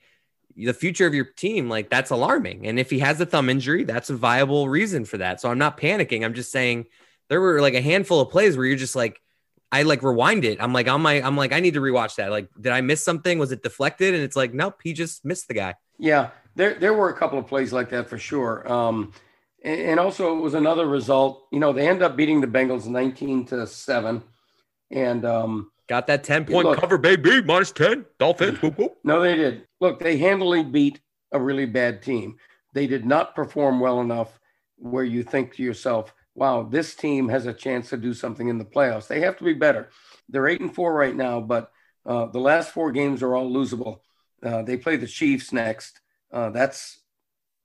the 0.56 0.72
future 0.72 1.06
of 1.08 1.14
your 1.14 1.24
team, 1.24 1.68
like 1.68 1.90
that's 1.90 2.10
alarming. 2.10 2.68
And 2.68 2.78
if 2.78 2.88
he 2.88 3.00
has 3.00 3.20
a 3.20 3.26
thumb 3.26 3.50
injury, 3.50 3.82
that's 3.82 4.10
a 4.10 4.16
viable 4.16 4.68
reason 4.68 5.04
for 5.04 5.18
that. 5.18 5.40
So 5.40 5.50
I'm 5.50 5.58
not 5.58 5.76
panicking. 5.76 6.24
I'm 6.24 6.34
just 6.34 6.52
saying 6.52 6.86
there 7.28 7.40
were 7.40 7.60
like 7.60 7.74
a 7.74 7.80
handful 7.80 8.20
of 8.20 8.30
plays 8.30 8.56
where 8.56 8.64
you're 8.64 8.76
just 8.76 8.94
like, 8.94 9.20
I 9.72 9.82
like 9.82 10.02
rewind 10.02 10.44
it. 10.44 10.62
I'm 10.62 10.72
like 10.72 10.88
on 10.88 11.00
my, 11.00 11.14
I'm 11.20 11.36
like, 11.36 11.52
I 11.52 11.60
need 11.60 11.74
to 11.74 11.80
rewatch 11.80 12.16
that. 12.16 12.30
Like, 12.30 12.48
did 12.60 12.72
I 12.72 12.80
miss 12.80 13.02
something? 13.02 13.38
Was 13.38 13.52
it 13.52 13.62
deflected? 13.62 14.14
And 14.14 14.22
it's 14.22 14.36
like, 14.36 14.54
nope, 14.54 14.80
he 14.82 14.92
just 14.92 15.24
missed 15.24 15.48
the 15.48 15.54
guy. 15.54 15.74
Yeah, 16.00 16.30
there 16.56 16.74
there 16.74 16.94
were 16.94 17.10
a 17.10 17.16
couple 17.16 17.38
of 17.38 17.46
plays 17.46 17.72
like 17.72 17.90
that 17.90 18.08
for 18.08 18.18
sure. 18.18 18.70
Um, 18.70 19.12
and, 19.62 19.80
and 19.80 20.00
also 20.00 20.36
it 20.36 20.40
was 20.40 20.54
another 20.54 20.86
result. 20.86 21.46
You 21.52 21.60
know, 21.60 21.72
they 21.72 21.86
end 21.86 22.02
up 22.02 22.16
beating 22.16 22.40
the 22.40 22.46
Bengals 22.46 22.86
19 22.86 23.46
to 23.46 23.66
seven, 23.66 24.22
and 24.90 25.24
um, 25.24 25.70
Got 25.88 26.06
that 26.06 26.22
10 26.22 26.44
point 26.44 26.68
Look. 26.68 26.78
cover, 26.78 26.98
baby, 26.98 27.42
minus 27.42 27.72
10. 27.72 28.06
Dolphins. 28.20 28.58
No, 29.02 29.20
they 29.20 29.34
did. 29.34 29.66
Look, 29.80 29.98
they 29.98 30.16
handily 30.18 30.62
beat 30.62 31.00
a 31.32 31.40
really 31.40 31.66
bad 31.66 32.00
team. 32.00 32.36
They 32.74 32.86
did 32.86 33.04
not 33.04 33.34
perform 33.34 33.80
well 33.80 34.00
enough 34.00 34.38
where 34.76 35.02
you 35.02 35.24
think 35.24 35.54
to 35.56 35.62
yourself, 35.64 36.14
"Wow, 36.34 36.62
this 36.62 36.94
team 36.94 37.28
has 37.28 37.46
a 37.46 37.52
chance 37.52 37.90
to 37.90 37.96
do 37.96 38.14
something 38.14 38.48
in 38.48 38.56
the 38.56 38.64
playoffs." 38.64 39.08
They 39.08 39.20
have 39.20 39.36
to 39.38 39.44
be 39.44 39.52
better. 39.52 39.90
They're 40.28 40.46
eight 40.48 40.60
and 40.60 40.74
four 40.74 40.94
right 40.94 41.14
now, 41.14 41.40
but 41.40 41.72
uh, 42.06 42.26
the 42.26 42.38
last 42.38 42.70
four 42.70 42.92
games 42.92 43.22
are 43.22 43.34
all 43.34 43.50
losable. 43.50 43.98
Uh, 44.42 44.62
they 44.62 44.76
play 44.76 44.96
the 44.96 45.06
Chiefs 45.06 45.52
next. 45.52 46.00
Uh, 46.32 46.50
that's 46.50 47.00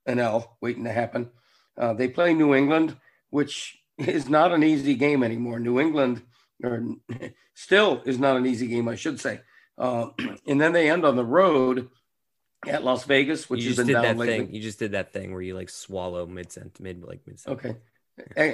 an 0.05 0.19
L 0.19 0.57
waiting 0.61 0.83
to 0.83 0.91
happen. 0.91 1.29
Uh, 1.77 1.93
they 1.93 2.07
play 2.07 2.33
New 2.33 2.53
England, 2.53 2.95
which 3.29 3.77
is 3.97 4.29
not 4.29 4.51
an 4.51 4.63
easy 4.63 4.95
game 4.95 5.23
anymore. 5.23 5.59
New 5.59 5.79
England, 5.79 6.21
or 6.63 6.83
still 7.53 8.01
is 8.05 8.19
not 8.19 8.37
an 8.37 8.45
easy 8.45 8.67
game, 8.67 8.87
I 8.87 8.95
should 8.95 9.19
say. 9.19 9.41
Uh, 9.77 10.09
and 10.47 10.59
then 10.59 10.73
they 10.73 10.89
end 10.89 11.05
on 11.05 11.15
the 11.15 11.25
road 11.25 11.89
at 12.67 12.83
Las 12.83 13.03
Vegas, 13.03 13.49
which 13.49 13.61
you 13.61 13.69
has 13.69 13.77
just 13.77 13.87
been 13.87 13.95
did 13.95 14.01
down 14.01 14.03
that 14.03 14.17
lately. 14.17 14.45
thing. 14.45 14.55
You 14.55 14.61
just 14.61 14.79
did 14.79 14.93
that 14.93 15.13
thing 15.13 15.33
where 15.33 15.41
you 15.41 15.55
like 15.55 15.69
swallow 15.69 16.25
mid 16.25 16.51
cent, 16.51 16.79
mid 16.79 17.03
like 17.03 17.21
mid. 17.27 17.39
Okay. 17.47 17.75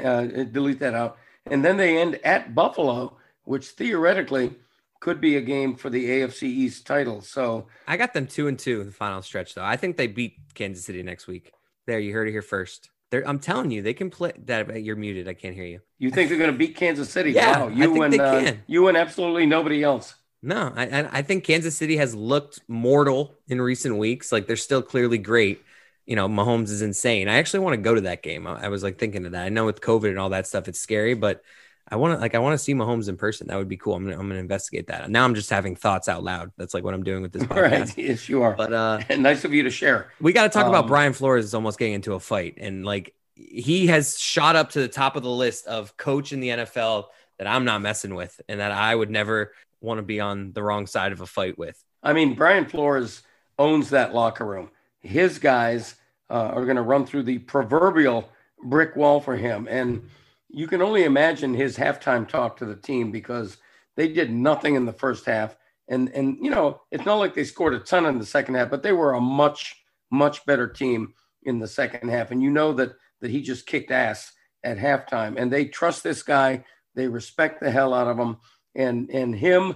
Uh, 0.04 0.44
delete 0.46 0.80
that 0.80 0.94
out. 0.94 1.18
And 1.46 1.64
then 1.64 1.78
they 1.78 1.98
end 1.98 2.20
at 2.24 2.54
Buffalo, 2.54 3.18
which 3.44 3.70
theoretically 3.70 4.56
could 5.02 5.20
be 5.20 5.36
a 5.36 5.42
game 5.42 5.76
for 5.76 5.90
the 5.90 6.08
AFC 6.10 6.44
East 6.44 6.88
title. 6.88 7.22
So 7.22 7.68
I 7.88 7.98
got 7.98 8.14
them 8.14 8.28
two 8.28 8.48
and 8.48 8.58
two 8.58 8.80
in 8.80 8.88
the 8.88 8.94
final 8.94 9.22
stretch, 9.22 9.56
though. 9.56 9.66
I 9.66 9.76
think 9.76 9.98
they 9.98 10.08
beat 10.08 10.38
Kansas 10.54 10.86
City 10.86 11.04
next 11.04 11.28
week. 11.28 11.52
There, 11.88 12.00
you 12.00 12.14
heard 12.14 12.30
it 12.30 12.32
here 12.32 12.44
first. 12.44 12.90
They're, 13.10 13.28
I'm 13.28 13.40
telling 13.40 13.72
you, 13.72 13.82
they 13.82 13.96
can 13.96 14.10
play. 14.10 14.32
That 14.46 14.84
you're 14.84 14.96
muted. 14.96 15.28
I 15.28 15.34
can't 15.34 15.56
hear 15.56 15.66
you. 15.66 15.82
you 15.98 16.12
think 16.12 16.30
they're 16.30 16.38
going 16.38 16.52
to 16.52 16.58
beat 16.58 16.78
Kansas 16.78 17.10
City? 17.10 17.32
Yeah, 17.32 17.64
wow. 17.64 17.68
You 17.68 18.02
and 18.04 18.20
uh, 18.20 18.54
you 18.68 18.88
and 18.88 18.96
absolutely 18.96 19.46
nobody 19.46 19.84
else. 19.84 20.16
No, 20.44 20.72
I, 20.74 20.86
I 20.86 21.10
I 21.12 21.22
think 21.24 21.44
Kansas 21.44 21.76
City 21.76 21.98
has 21.98 22.16
looked 22.16 22.62
mortal 22.70 23.36
in 23.50 23.62
recent 23.62 23.98
weeks. 23.98 24.32
Like 24.32 24.48
they're 24.48 24.56
still 24.56 24.82
clearly 24.82 25.18
great. 25.18 25.62
You 26.06 26.16
know, 26.16 26.30
Mahomes 26.30 26.70
is 26.70 26.82
insane. 26.82 27.28
I 27.28 27.36
actually 27.36 27.62
want 27.62 27.74
to 27.74 27.82
go 27.82 27.96
to 27.96 28.02
that 28.02 28.24
game. 28.24 28.48
I, 28.48 28.66
I 28.66 28.68
was 28.70 28.82
like 28.82 28.98
thinking 28.98 29.26
of 29.26 29.34
that. 29.34 29.46
I 29.46 29.50
know 29.50 29.66
with 29.66 29.82
COVID 29.82 30.10
and 30.10 30.20
all 30.20 30.30
that 30.30 30.48
stuff, 30.48 30.68
it's 30.68 30.80
scary, 30.80 31.16
but 31.16 31.44
I 31.92 31.98
want 31.98 32.16
to 32.16 32.20
like 32.22 32.34
I 32.36 32.40
want 32.40 32.54
to 32.54 32.58
see 32.58 32.74
Mahomes 32.74 33.10
in 33.10 33.18
person. 33.18 33.48
That 33.48 33.58
would 33.58 33.68
be 33.68 33.78
cool. 33.78 33.96
I'm 33.96 34.06
gonna 34.06 34.18
I'm 34.18 34.28
gonna 34.28 34.40
investigate 34.40 34.88
that. 34.88 35.10
Now 35.10 35.26
I'm 35.26 35.36
just 35.36 35.50
having 35.50 35.76
thoughts 35.76 36.08
out 36.08 36.24
loud. 36.24 36.52
That's 36.58 36.74
like 36.74 36.84
what 36.86 36.94
I'm 36.94 37.04
doing 37.04 37.22
with 37.22 37.34
this 37.34 37.44
podcast. 37.44 37.72
Right. 37.72 37.98
Yes, 37.98 38.30
you 38.30 38.42
are. 38.44 38.54
But 38.56 38.72
uh, 38.74 39.00
nice 39.18 39.44
of 39.44 39.54
you 39.54 39.64
to 39.64 39.70
share. 39.70 40.12
we 40.22 40.32
got 40.32 40.44
to 40.44 40.50
talk 40.50 40.68
about 40.68 40.86
Um, 40.86 40.90
Brian 40.90 41.14
Flores 41.14 41.46
is 41.46 41.54
almost 41.54 41.78
getting 41.78 41.94
into 41.94 42.14
a 42.14 42.20
fight, 42.20 42.56
and 42.58 42.86
like 42.86 43.14
he 43.36 43.88
has 43.88 44.18
shot 44.18 44.56
up 44.56 44.72
to 44.72 44.80
the 44.80 44.88
top 44.88 45.16
of 45.16 45.24
the 45.24 45.30
list 45.30 45.68
of 45.68 45.98
coach 45.98 46.32
in 46.32 46.40
the 46.40 46.50
NFL 46.50 47.06
that 47.38 47.48
I'm 47.48 47.66
not 47.66 47.82
messing 47.82 48.16
with, 48.16 48.40
and 48.48 48.60
that 48.60 48.72
I 48.72 48.96
would 48.96 49.10
never 49.10 49.54
want 49.82 49.98
to 49.98 50.04
be 50.04 50.20
on 50.20 50.54
the 50.54 50.64
wrong 50.64 50.88
side 50.88 51.12
of 51.12 51.22
a 51.22 51.26
fight 51.26 51.58
with. 51.58 51.84
I 52.04 52.14
mean, 52.14 52.36
Brian 52.36 52.66
Flores 52.66 53.24
owns 53.60 53.90
that 53.90 54.14
locker 54.14 54.46
room. 54.46 54.70
His 55.00 55.40
guys 55.40 55.96
uh, 56.30 56.52
are 56.54 56.64
going 56.66 56.78
to 56.78 56.84
run 56.84 57.06
through 57.06 57.24
the 57.24 57.40
proverbial 57.40 58.30
brick 58.64 58.96
wall 58.96 59.20
for 59.20 59.36
him. 59.36 59.68
And 59.70 60.08
you 60.54 60.68
can 60.68 60.82
only 60.82 61.04
imagine 61.04 61.54
his 61.54 61.78
halftime 61.78 62.28
talk 62.28 62.58
to 62.58 62.66
the 62.66 62.76
team 62.76 63.12
because 63.12 63.58
they 63.96 64.08
did 64.08 64.32
nothing 64.32 64.76
in 64.76 64.86
the 64.86 64.94
first 64.94 65.26
half. 65.26 65.56
And, 65.88 66.10
and 66.10 66.38
you 66.42 66.50
know, 66.50 66.82
it's 66.92 67.06
not 67.06 67.16
like 67.16 67.34
they 67.34 67.44
scored 67.44 67.74
a 67.74 67.80
ton 67.80 68.06
in 68.06 68.18
the 68.18 68.26
second 68.26 68.56
half, 68.56 68.70
but 68.70 68.84
they 68.84 68.94
were 68.94 69.14
a 69.14 69.22
much, 69.22 69.76
much 70.12 70.46
better 70.46 70.68
team 70.68 71.14
in 71.44 71.60
the 71.60 71.68
second 71.68 72.10
half. 72.10 72.32
And 72.32 72.42
you 72.42 72.50
know 72.50 72.74
that, 72.74 72.94
that 73.22 73.32
he 73.32 73.42
just 73.42 73.66
kicked 73.66 73.92
ass 73.92 74.32
at 74.64 74.78
halftime. 74.78 75.36
And 75.38 75.52
they 75.52 75.66
trust 75.66 76.04
this 76.04 76.24
guy. 76.24 76.64
They 76.96 77.08
respect 77.08 77.62
the 77.62 77.72
hell 77.72 77.94
out 77.94 78.08
of 78.08 78.18
him. 78.18 78.38
And, 78.76 79.10
and 79.10 79.36
him 79.36 79.76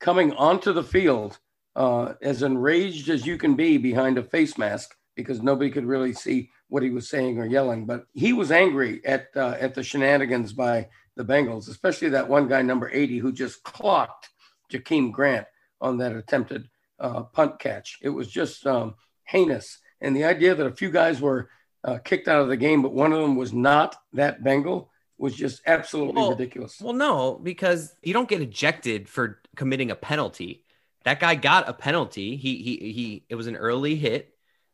coming 0.00 0.32
onto 0.32 0.72
the 0.72 0.82
field 0.82 1.38
uh, 1.76 2.14
as 2.22 2.42
enraged 2.42 3.08
as 3.08 3.26
you 3.26 3.38
can 3.38 3.54
be 3.54 3.78
behind 3.78 4.18
a 4.18 4.22
face 4.22 4.58
mask 4.58 4.96
because 5.16 5.42
nobody 5.42 5.70
could 5.70 5.84
really 5.84 6.12
see 6.12 6.50
what 6.72 6.82
he 6.82 6.88
was 6.88 7.10
saying 7.10 7.38
or 7.38 7.44
yelling. 7.44 7.84
But 7.84 8.06
he 8.14 8.32
was 8.32 8.50
angry 8.50 9.04
at 9.04 9.28
uh, 9.36 9.56
at 9.60 9.74
the 9.74 9.82
shenanigans 9.82 10.54
by 10.54 10.88
the 11.16 11.24
Bengals, 11.24 11.68
especially 11.68 12.08
that 12.10 12.30
one 12.30 12.48
guy, 12.48 12.62
number 12.62 12.90
80, 12.90 13.18
who 13.18 13.30
just 13.30 13.62
clocked 13.62 14.30
Jakeem 14.72 15.12
Grant 15.12 15.46
on 15.82 15.98
that 15.98 16.16
attempted 16.16 16.70
uh, 16.98 17.24
punt 17.24 17.58
catch. 17.58 17.98
It 18.00 18.08
was 18.08 18.26
just 18.26 18.66
um, 18.66 18.94
heinous. 19.24 19.80
And 20.00 20.16
the 20.16 20.24
idea 20.24 20.54
that 20.54 20.66
a 20.66 20.74
few 20.74 20.90
guys 20.90 21.20
were 21.20 21.50
uh, 21.84 21.98
kicked 21.98 22.26
out 22.26 22.40
of 22.40 22.48
the 22.48 22.56
game, 22.56 22.80
but 22.80 22.94
one 22.94 23.12
of 23.12 23.20
them 23.20 23.36
was 23.36 23.52
not 23.52 23.94
that 24.14 24.42
Bengal 24.42 24.90
was 25.18 25.34
just 25.34 25.60
absolutely 25.66 26.14
Well, 26.14 26.30
ridiculous. 26.30 26.80
Well, 26.80 26.94
no, 26.94 27.34
because 27.34 27.94
you 28.02 28.14
don't 28.14 28.28
get 28.28 28.40
ejected 28.40 29.10
for 29.10 29.42
committing 29.56 29.90
a 29.90 29.94
penalty. 29.94 30.64
That 31.04 31.20
guy 31.20 31.34
got 31.34 31.68
a 31.68 31.74
penalty. 31.74 32.36
He 32.36 32.56
he 32.56 32.92
he. 32.92 33.26
It 33.28 33.34
was 33.34 33.46
an 33.46 33.56
early 33.56 33.96
hit, 33.96 34.31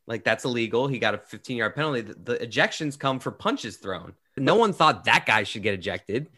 like 0.09 0.25
that's 0.25 0.45
illegal. 0.45 0.89
He 0.89 0.99
got 0.99 1.15
a 1.15 1.19
15 1.19 1.57
yard 1.59 1.77
penalty. 1.77 2.01
The, 2.01 2.15
the 2.15 2.47
ejections 2.47 2.99
come 2.99 3.21
for 3.21 3.31
punches 3.31 3.77
thrown. 3.77 4.15
No 4.37 4.57
one 4.57 4.73
thought 4.73 5.05
that 5.05 5.27
guy 5.27 5.43
should 5.45 5.63
get 5.63 5.75
ejected. 5.75 6.29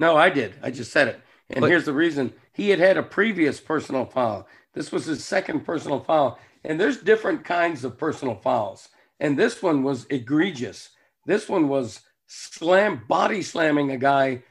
No, 0.00 0.16
I 0.16 0.30
did. 0.30 0.54
I 0.62 0.70
just 0.70 0.90
said 0.90 1.08
it. 1.08 1.20
And 1.50 1.60
But- 1.60 1.70
here's 1.70 1.84
the 1.84 1.92
reason. 1.92 2.32
He 2.52 2.70
had 2.70 2.78
had 2.78 2.96
a 2.96 3.02
previous 3.02 3.60
personal 3.60 4.04
foul. 4.04 4.48
This 4.74 4.90
was 4.90 5.04
his 5.04 5.24
second 5.24 5.60
personal 5.64 6.00
foul. 6.00 6.38
And 6.64 6.80
there's 6.80 6.98
different 6.98 7.44
kinds 7.44 7.84
of 7.84 7.96
personal 7.98 8.34
fouls. 8.34 8.88
And 9.20 9.38
this 9.38 9.62
one 9.62 9.82
was 9.82 10.06
egregious. 10.10 10.90
This 11.26 11.48
one 11.48 11.68
was 11.68 12.00
slam 12.26 13.02
body 13.08 13.42
slamming 13.42 13.90
a 13.90 13.96
guy 13.98 14.42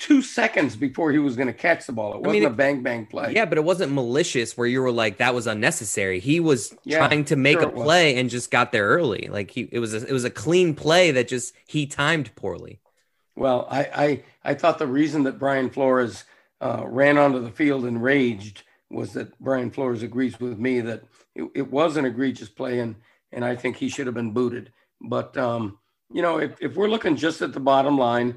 two 0.00 0.22
seconds 0.22 0.76
before 0.76 1.12
he 1.12 1.18
was 1.18 1.36
going 1.36 1.46
to 1.46 1.52
catch 1.52 1.86
the 1.86 1.92
ball. 1.92 2.14
It 2.14 2.22
wasn't 2.22 2.32
mean, 2.32 2.44
a 2.44 2.50
bang 2.50 2.82
bang 2.82 3.06
play. 3.06 3.34
Yeah, 3.34 3.44
but 3.44 3.58
it 3.58 3.64
wasn't 3.64 3.92
malicious 3.92 4.56
where 4.56 4.66
you 4.66 4.80
were 4.80 4.90
like 4.90 5.18
that 5.18 5.34
was 5.34 5.46
unnecessary. 5.46 6.18
He 6.18 6.40
was 6.40 6.74
Yeah, 6.84 7.06
trying 7.06 7.26
to 7.26 7.36
make 7.36 7.60
sure 7.60 7.68
a 7.68 7.72
play 7.72 8.16
and 8.16 8.30
just 8.30 8.50
got 8.50 8.72
there 8.72 8.88
early. 8.88 9.28
Like 9.30 9.50
he, 9.50 9.68
it 9.70 9.78
was 9.78 9.92
a, 9.94 10.04
it 10.06 10.12
was 10.12 10.24
a 10.24 10.30
clean 10.30 10.74
play 10.74 11.10
that 11.12 11.28
just 11.28 11.54
he 11.66 11.86
timed 11.86 12.34
poorly. 12.34 12.80
Well, 13.36 13.68
I, 13.70 13.80
I, 13.94 14.22
I 14.50 14.54
thought 14.54 14.78
the 14.78 14.86
reason 14.86 15.22
that 15.24 15.38
Brian 15.38 15.70
Flores 15.70 16.24
uh, 16.60 16.82
ran 16.86 17.18
onto 17.18 17.40
the 17.40 17.50
field 17.50 17.84
and 17.84 18.02
raged 18.02 18.64
was 18.90 19.12
that 19.12 19.38
Brian 19.38 19.70
Flores 19.70 20.02
agrees 20.02 20.40
with 20.40 20.58
me 20.58 20.80
that 20.80 21.04
it, 21.34 21.44
it 21.54 21.70
was 21.70 21.96
an 21.96 22.06
egregious 22.06 22.48
play 22.48 22.80
and, 22.80 22.96
and 23.32 23.44
I 23.44 23.54
think 23.54 23.76
he 23.76 23.88
should 23.88 24.06
have 24.06 24.14
been 24.14 24.32
booted. 24.32 24.72
But, 25.00 25.36
um, 25.36 25.78
you 26.12 26.22
know, 26.22 26.38
if, 26.38 26.56
if 26.60 26.74
we're 26.74 26.88
looking 26.88 27.16
just 27.16 27.40
at 27.42 27.52
the 27.52 27.60
bottom 27.60 27.96
line, 27.96 28.36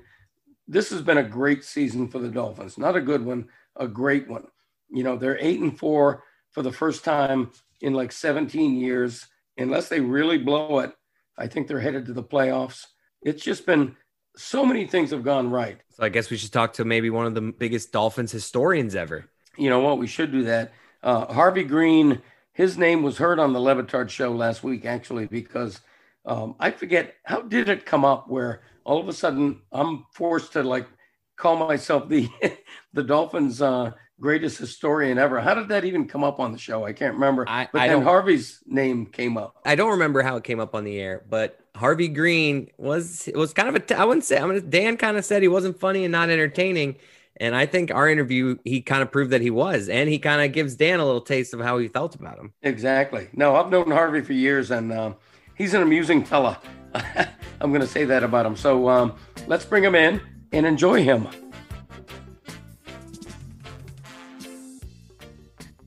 this 0.67 0.89
has 0.89 1.01
been 1.01 1.17
a 1.17 1.23
great 1.23 1.63
season 1.63 2.07
for 2.07 2.19
the 2.19 2.29
Dolphins. 2.29 2.77
Not 2.77 2.95
a 2.95 3.01
good 3.01 3.23
one, 3.25 3.49
a 3.75 3.87
great 3.87 4.27
one. 4.27 4.47
You 4.89 5.03
know, 5.03 5.17
they're 5.17 5.39
eight 5.39 5.59
and 5.59 5.77
four 5.77 6.23
for 6.51 6.61
the 6.61 6.71
first 6.71 7.03
time 7.03 7.51
in 7.81 7.93
like 7.93 8.11
17 8.11 8.75
years. 8.77 9.27
Unless 9.57 9.89
they 9.89 9.99
really 9.99 10.37
blow 10.37 10.79
it, 10.79 10.93
I 11.37 11.47
think 11.47 11.67
they're 11.67 11.79
headed 11.79 12.05
to 12.07 12.13
the 12.13 12.23
playoffs. 12.23 12.85
It's 13.21 13.43
just 13.43 13.65
been 13.65 13.95
so 14.35 14.65
many 14.65 14.87
things 14.87 15.11
have 15.11 15.23
gone 15.23 15.49
right. 15.49 15.79
So 15.89 16.03
I 16.03 16.09
guess 16.09 16.29
we 16.29 16.37
should 16.37 16.51
talk 16.51 16.73
to 16.73 16.85
maybe 16.85 17.09
one 17.09 17.25
of 17.25 17.35
the 17.35 17.41
biggest 17.41 17.91
Dolphins 17.91 18.31
historians 18.31 18.95
ever. 18.95 19.25
You 19.57 19.69
know 19.69 19.79
what? 19.79 19.99
We 19.99 20.07
should 20.07 20.31
do 20.31 20.43
that. 20.43 20.73
Uh, 21.03 21.31
Harvey 21.31 21.63
Green, 21.63 22.21
his 22.53 22.77
name 22.77 23.03
was 23.03 23.17
heard 23.17 23.39
on 23.39 23.53
the 23.53 23.59
Le 23.59 23.75
Batard 23.75 24.09
show 24.09 24.31
last 24.31 24.63
week, 24.63 24.85
actually, 24.85 25.27
because 25.27 25.81
um, 26.25 26.55
I 26.59 26.71
forget 26.71 27.15
how 27.23 27.41
did 27.41 27.69
it 27.69 27.85
come 27.85 28.05
up 28.05 28.27
where 28.29 28.61
all 28.85 28.99
of 28.99 29.07
a 29.07 29.13
sudden 29.13 29.61
I'm 29.71 30.05
forced 30.13 30.53
to 30.53 30.63
like 30.63 30.87
call 31.35 31.55
myself 31.67 32.09
the 32.09 32.29
the 32.93 33.03
Dolphins' 33.03 33.61
uh, 33.61 33.91
greatest 34.19 34.57
historian 34.57 35.17
ever. 35.17 35.41
How 35.41 35.53
did 35.53 35.67
that 35.69 35.85
even 35.85 36.07
come 36.07 36.23
up 36.23 36.39
on 36.39 36.51
the 36.51 36.57
show? 36.57 36.85
I 36.85 36.93
can't 36.93 37.15
remember. 37.15 37.45
I- 37.47 37.67
but 37.71 37.81
I 37.81 37.87
then 37.87 38.01
Harvey's 38.01 38.61
name 38.65 39.05
came 39.07 39.37
up. 39.37 39.55
I 39.65 39.75
don't 39.75 39.91
remember 39.91 40.21
how 40.21 40.37
it 40.37 40.43
came 40.43 40.59
up 40.59 40.75
on 40.75 40.83
the 40.83 40.99
air, 40.99 41.23
but 41.29 41.59
Harvey 41.75 42.07
Green 42.07 42.69
was 42.77 43.27
it 43.27 43.35
was 43.35 43.53
kind 43.53 43.75
of 43.75 43.75
a 43.91 43.99
I 43.99 44.05
wouldn't 44.05 44.25
say 44.25 44.37
I 44.39 44.45
mean, 44.45 44.69
Dan 44.69 44.97
kind 44.97 45.17
of 45.17 45.25
said 45.25 45.41
he 45.41 45.47
wasn't 45.47 45.79
funny 45.79 46.05
and 46.05 46.11
not 46.11 46.29
entertaining. 46.29 46.97
And 47.37 47.55
I 47.55 47.65
think 47.65 47.89
our 47.91 48.07
interview, 48.07 48.57
he 48.63 48.81
kind 48.83 49.01
of 49.01 49.11
proved 49.11 49.31
that 49.31 49.41
he 49.41 49.49
was, 49.49 49.89
and 49.89 50.07
he 50.07 50.19
kind 50.19 50.43
of 50.45 50.51
gives 50.51 50.75
Dan 50.75 50.99
a 50.99 51.05
little 51.05 51.19
taste 51.19 51.55
of 51.55 51.61
how 51.61 51.79
he 51.79 51.87
felt 51.87 52.13
about 52.13 52.37
him. 52.37 52.53
Exactly. 52.61 53.27
No, 53.33 53.55
I've 53.55 53.71
known 53.71 53.89
Harvey 53.89 54.21
for 54.21 54.33
years, 54.33 54.69
and 54.69 54.93
um, 54.93 55.15
he's 55.55 55.73
an 55.73 55.81
amusing 55.81 56.23
fella. 56.23 56.59
I'm 57.61 57.69
going 57.71 57.81
to 57.81 57.87
say 57.87 58.05
that 58.05 58.23
about 58.23 58.45
him. 58.45 58.55
So 58.55 58.89
um, 58.89 59.15
let's 59.47 59.65
bring 59.65 59.83
him 59.83 59.95
in 59.95 60.21
and 60.51 60.65
enjoy 60.65 61.03
him. 61.03 61.27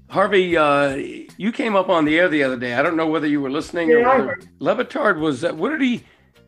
Harvey, 0.09 0.57
uh, 0.57 0.95
you 1.37 1.53
came 1.53 1.77
up 1.77 1.89
on 1.91 2.05
the 2.07 2.19
air 2.19 2.29
the 2.29 2.43
other 2.43 2.57
day. 2.57 2.75
I 2.75 2.83
don't 2.83 2.97
know 2.97 3.07
whether 3.07 3.27
you 3.27 3.41
were 3.41 3.51
listening 3.51 3.91
Yeah, 3.91 3.97
or 3.97 4.19
whether. 4.19 4.41
Le 4.61 4.75
Batard 4.75 5.19
was. 5.19 5.45
Uh, 5.45 5.53
what 5.53 5.71
did 5.71 5.83
he? 5.83 6.05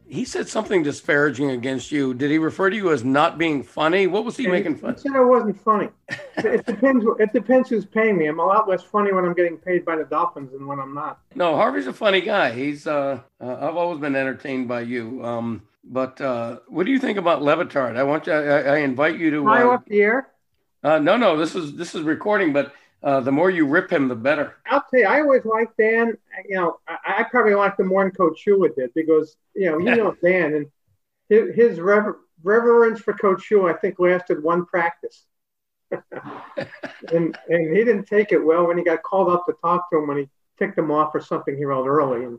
He 0.08 0.24
said 0.24 0.48
something 0.48 0.82
disparaging 0.82 1.50
against 1.50 1.92
you. 1.92 2.14
Did 2.14 2.30
he 2.30 2.38
refer 2.38 2.70
to 2.70 2.76
you 2.76 2.92
as 2.92 3.04
not 3.04 3.36
being 3.36 3.62
funny? 3.62 4.06
What 4.06 4.24
was 4.24 4.38
he 4.38 4.46
making 4.46 4.76
fun? 4.76 4.94
He 4.94 5.00
said 5.00 5.12
I 5.14 5.20
wasn't 5.20 5.60
funny. 5.60 5.90
it 6.38 6.64
depends. 6.64 7.04
It 7.18 7.32
depends 7.34 7.68
who's 7.68 7.84
paying 7.84 8.16
me. 8.16 8.26
I'm 8.26 8.40
a 8.40 8.44
lot 8.44 8.68
less 8.68 8.82
funny 8.82 9.12
when 9.12 9.26
I'm 9.26 9.34
getting 9.34 9.58
paid 9.58 9.84
by 9.84 9.96
the 9.96 10.04
Dolphins 10.04 10.52
than 10.52 10.66
when 10.66 10.80
I'm 10.80 10.94
not. 10.94 11.20
No, 11.34 11.56
Harvey's 11.56 11.86
a 11.86 11.92
funny 11.92 12.22
guy. 12.22 12.52
He's 12.52 12.86
uh, 12.86 13.20
uh 13.40 13.56
I've 13.60 13.76
always 13.76 14.00
been 14.00 14.16
entertained 14.16 14.66
by 14.66 14.80
you. 14.80 15.22
Um, 15.24 15.62
but 15.84 16.20
uh, 16.20 16.60
what 16.68 16.86
do 16.86 16.92
you 16.92 16.98
think 16.98 17.18
about 17.18 17.42
Le 17.42 17.56
Batard? 17.56 17.96
I 17.96 18.02
want 18.02 18.26
you. 18.26 18.32
I, 18.32 18.60
I 18.60 18.76
invite 18.78 19.18
you 19.18 19.30
to. 19.30 19.40
Am 19.42 19.48
I 19.48 19.62
Uh, 19.62 19.68
off 19.68 19.84
the 19.86 20.00
air? 20.00 20.28
uh, 20.84 20.98
no, 20.98 21.16
no, 21.18 21.36
this 21.36 21.54
is 21.54 21.76
this 21.76 21.94
is 21.94 22.02
recording. 22.02 22.52
But 22.54 22.72
uh, 23.02 23.20
the 23.20 23.32
more 23.32 23.50
you 23.50 23.66
rip 23.66 23.90
him, 23.90 24.08
the 24.08 24.16
better. 24.16 24.56
I'll 24.66 24.84
tell 24.90 25.00
you. 25.00 25.06
I 25.06 25.20
always 25.20 25.44
liked 25.44 25.76
Dan. 25.76 26.16
You 26.48 26.56
know, 26.56 26.80
I, 26.88 27.18
I 27.18 27.22
probably 27.24 27.54
liked 27.54 27.78
him 27.78 27.86
more 27.86 28.02
than 28.02 28.12
Coach 28.12 28.42
Shula 28.44 28.74
did 28.74 28.92
because 28.94 29.36
you 29.54 29.70
know 29.70 29.78
you 29.78 29.96
know 29.96 30.16
Dan 30.22 30.54
and 30.54 30.66
his, 31.28 31.54
his 31.54 31.80
rever- 31.80 32.20
reverence 32.42 33.00
for 33.00 33.14
Coach 33.14 33.42
Shula 33.48 33.74
I 33.74 33.78
think 33.78 33.98
lasted 33.98 34.42
one 34.42 34.66
practice. 34.66 35.24
and 35.90 37.38
and 37.48 37.76
he 37.76 37.84
didn't 37.84 38.04
take 38.04 38.32
it 38.32 38.44
well 38.44 38.66
when 38.66 38.76
he 38.76 38.84
got 38.84 39.02
called 39.02 39.30
up 39.30 39.46
to 39.46 39.54
talk 39.62 39.88
to 39.90 39.98
him 39.98 40.08
when 40.08 40.18
he 40.18 40.28
ticked 40.58 40.76
him 40.76 40.90
off 40.90 41.12
for 41.12 41.20
something 41.20 41.56
he 41.56 41.64
wrote 41.64 41.86
early. 41.86 42.24
And 42.24 42.38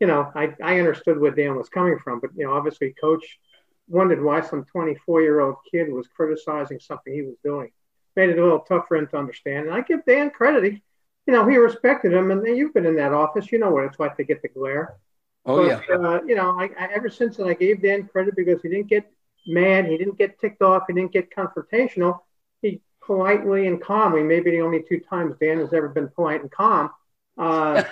you 0.00 0.08
know, 0.08 0.32
I, 0.34 0.52
I 0.62 0.80
understood 0.80 1.20
where 1.20 1.30
Dan 1.30 1.56
was 1.56 1.68
coming 1.68 1.96
from, 1.98 2.18
but 2.18 2.30
you 2.36 2.44
know, 2.44 2.54
obviously 2.54 2.92
Coach 3.00 3.38
wondered 3.86 4.22
why 4.22 4.40
some 4.40 4.64
24 4.64 5.22
year 5.22 5.40
old 5.40 5.56
kid 5.70 5.92
was 5.92 6.08
criticizing 6.08 6.80
something 6.80 7.14
he 7.14 7.22
was 7.22 7.36
doing. 7.44 7.70
Made 8.16 8.30
it 8.30 8.38
a 8.38 8.42
little 8.42 8.60
tough 8.60 8.86
for 8.88 8.96
him 8.96 9.06
to 9.08 9.16
understand. 9.16 9.66
And 9.66 9.74
I 9.74 9.80
give 9.80 10.04
Dan 10.04 10.30
credit. 10.30 10.64
He, 10.64 10.82
you 11.26 11.32
know, 11.32 11.48
he 11.48 11.56
respected 11.56 12.12
him, 12.12 12.30
and 12.30 12.56
you've 12.56 12.74
been 12.74 12.86
in 12.86 12.96
that 12.96 13.12
office. 13.12 13.50
You 13.52 13.58
know 13.58 13.70
what 13.70 13.84
it's 13.84 13.98
like 13.98 14.16
to 14.16 14.24
get 14.24 14.42
the 14.42 14.48
glare. 14.48 14.96
Oh 15.44 15.64
yeah, 15.66 15.80
uh, 15.92 16.20
you 16.24 16.36
know, 16.36 16.58
I, 16.58 16.70
I 16.78 16.92
ever 16.94 17.10
since 17.10 17.36
then 17.36 17.48
I 17.48 17.54
gave 17.54 17.82
Dan 17.82 18.06
credit 18.06 18.36
because 18.36 18.62
he 18.62 18.68
didn't 18.68 18.88
get 18.88 19.10
mad, 19.46 19.86
he 19.86 19.98
didn't 19.98 20.18
get 20.18 20.38
ticked 20.40 20.62
off, 20.62 20.84
he 20.86 20.92
didn't 20.92 21.12
get 21.12 21.34
confrontational. 21.34 22.20
He 22.60 22.80
politely 23.04 23.66
and 23.66 23.82
calmly, 23.82 24.22
maybe 24.22 24.52
the 24.52 24.60
only 24.60 24.84
two 24.88 25.00
times 25.00 25.34
Dan 25.40 25.58
has 25.58 25.72
ever 25.72 25.88
been 25.88 26.08
polite 26.08 26.42
and 26.42 26.50
calm, 26.50 26.90
uh, 27.38 27.82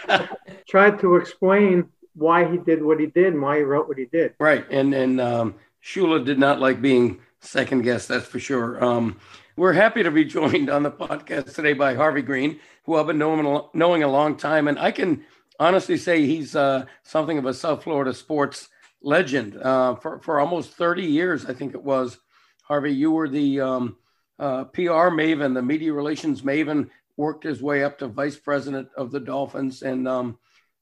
tried 0.68 1.00
to 1.00 1.16
explain 1.16 1.88
why 2.14 2.48
he 2.48 2.56
did 2.56 2.82
what 2.82 3.00
he 3.00 3.06
did 3.06 3.32
and 3.32 3.42
why 3.42 3.58
he 3.58 3.62
wrote 3.62 3.88
what 3.88 3.98
he 3.98 4.06
did. 4.06 4.34
right. 4.38 4.64
And 4.70 4.94
and 4.94 5.20
um, 5.20 5.54
Shula 5.82 6.24
did 6.24 6.38
not 6.38 6.60
like 6.60 6.80
being 6.80 7.20
second 7.40 7.82
guessed. 7.82 8.08
That's 8.08 8.26
for 8.26 8.38
sure. 8.38 8.82
Um, 8.82 9.18
we're 9.56 9.72
happy 9.72 10.02
to 10.02 10.10
be 10.10 10.24
joined 10.24 10.70
on 10.70 10.82
the 10.82 10.90
podcast 10.90 11.54
today 11.54 11.72
by 11.72 11.94
Harvey 11.94 12.22
Green, 12.22 12.60
who 12.84 12.96
I've 12.96 13.06
been 13.06 13.18
knowing 13.18 13.68
knowing 13.74 14.02
a 14.02 14.08
long 14.08 14.36
time, 14.36 14.68
and 14.68 14.78
I 14.78 14.90
can 14.90 15.24
honestly 15.58 15.96
say 15.96 16.26
he's 16.26 16.56
uh, 16.56 16.86
something 17.02 17.38
of 17.38 17.46
a 17.46 17.54
South 17.54 17.82
Florida 17.82 18.14
sports 18.14 18.68
legend 19.02 19.56
uh, 19.56 19.96
for 19.96 20.20
for 20.20 20.40
almost 20.40 20.72
30 20.72 21.04
years. 21.04 21.46
I 21.46 21.54
think 21.54 21.74
it 21.74 21.82
was. 21.82 22.18
Harvey, 22.62 22.92
you 22.92 23.10
were 23.10 23.28
the 23.28 23.60
um, 23.60 23.96
uh, 24.38 24.64
PR 24.64 25.10
maven, 25.10 25.54
the 25.54 25.62
media 25.62 25.92
relations 25.92 26.42
maven, 26.42 26.88
worked 27.16 27.42
his 27.42 27.60
way 27.60 27.82
up 27.82 27.98
to 27.98 28.06
vice 28.06 28.36
president 28.36 28.88
of 28.96 29.10
the 29.10 29.18
Dolphins. 29.18 29.82
And 29.82 30.06
um, 30.06 30.38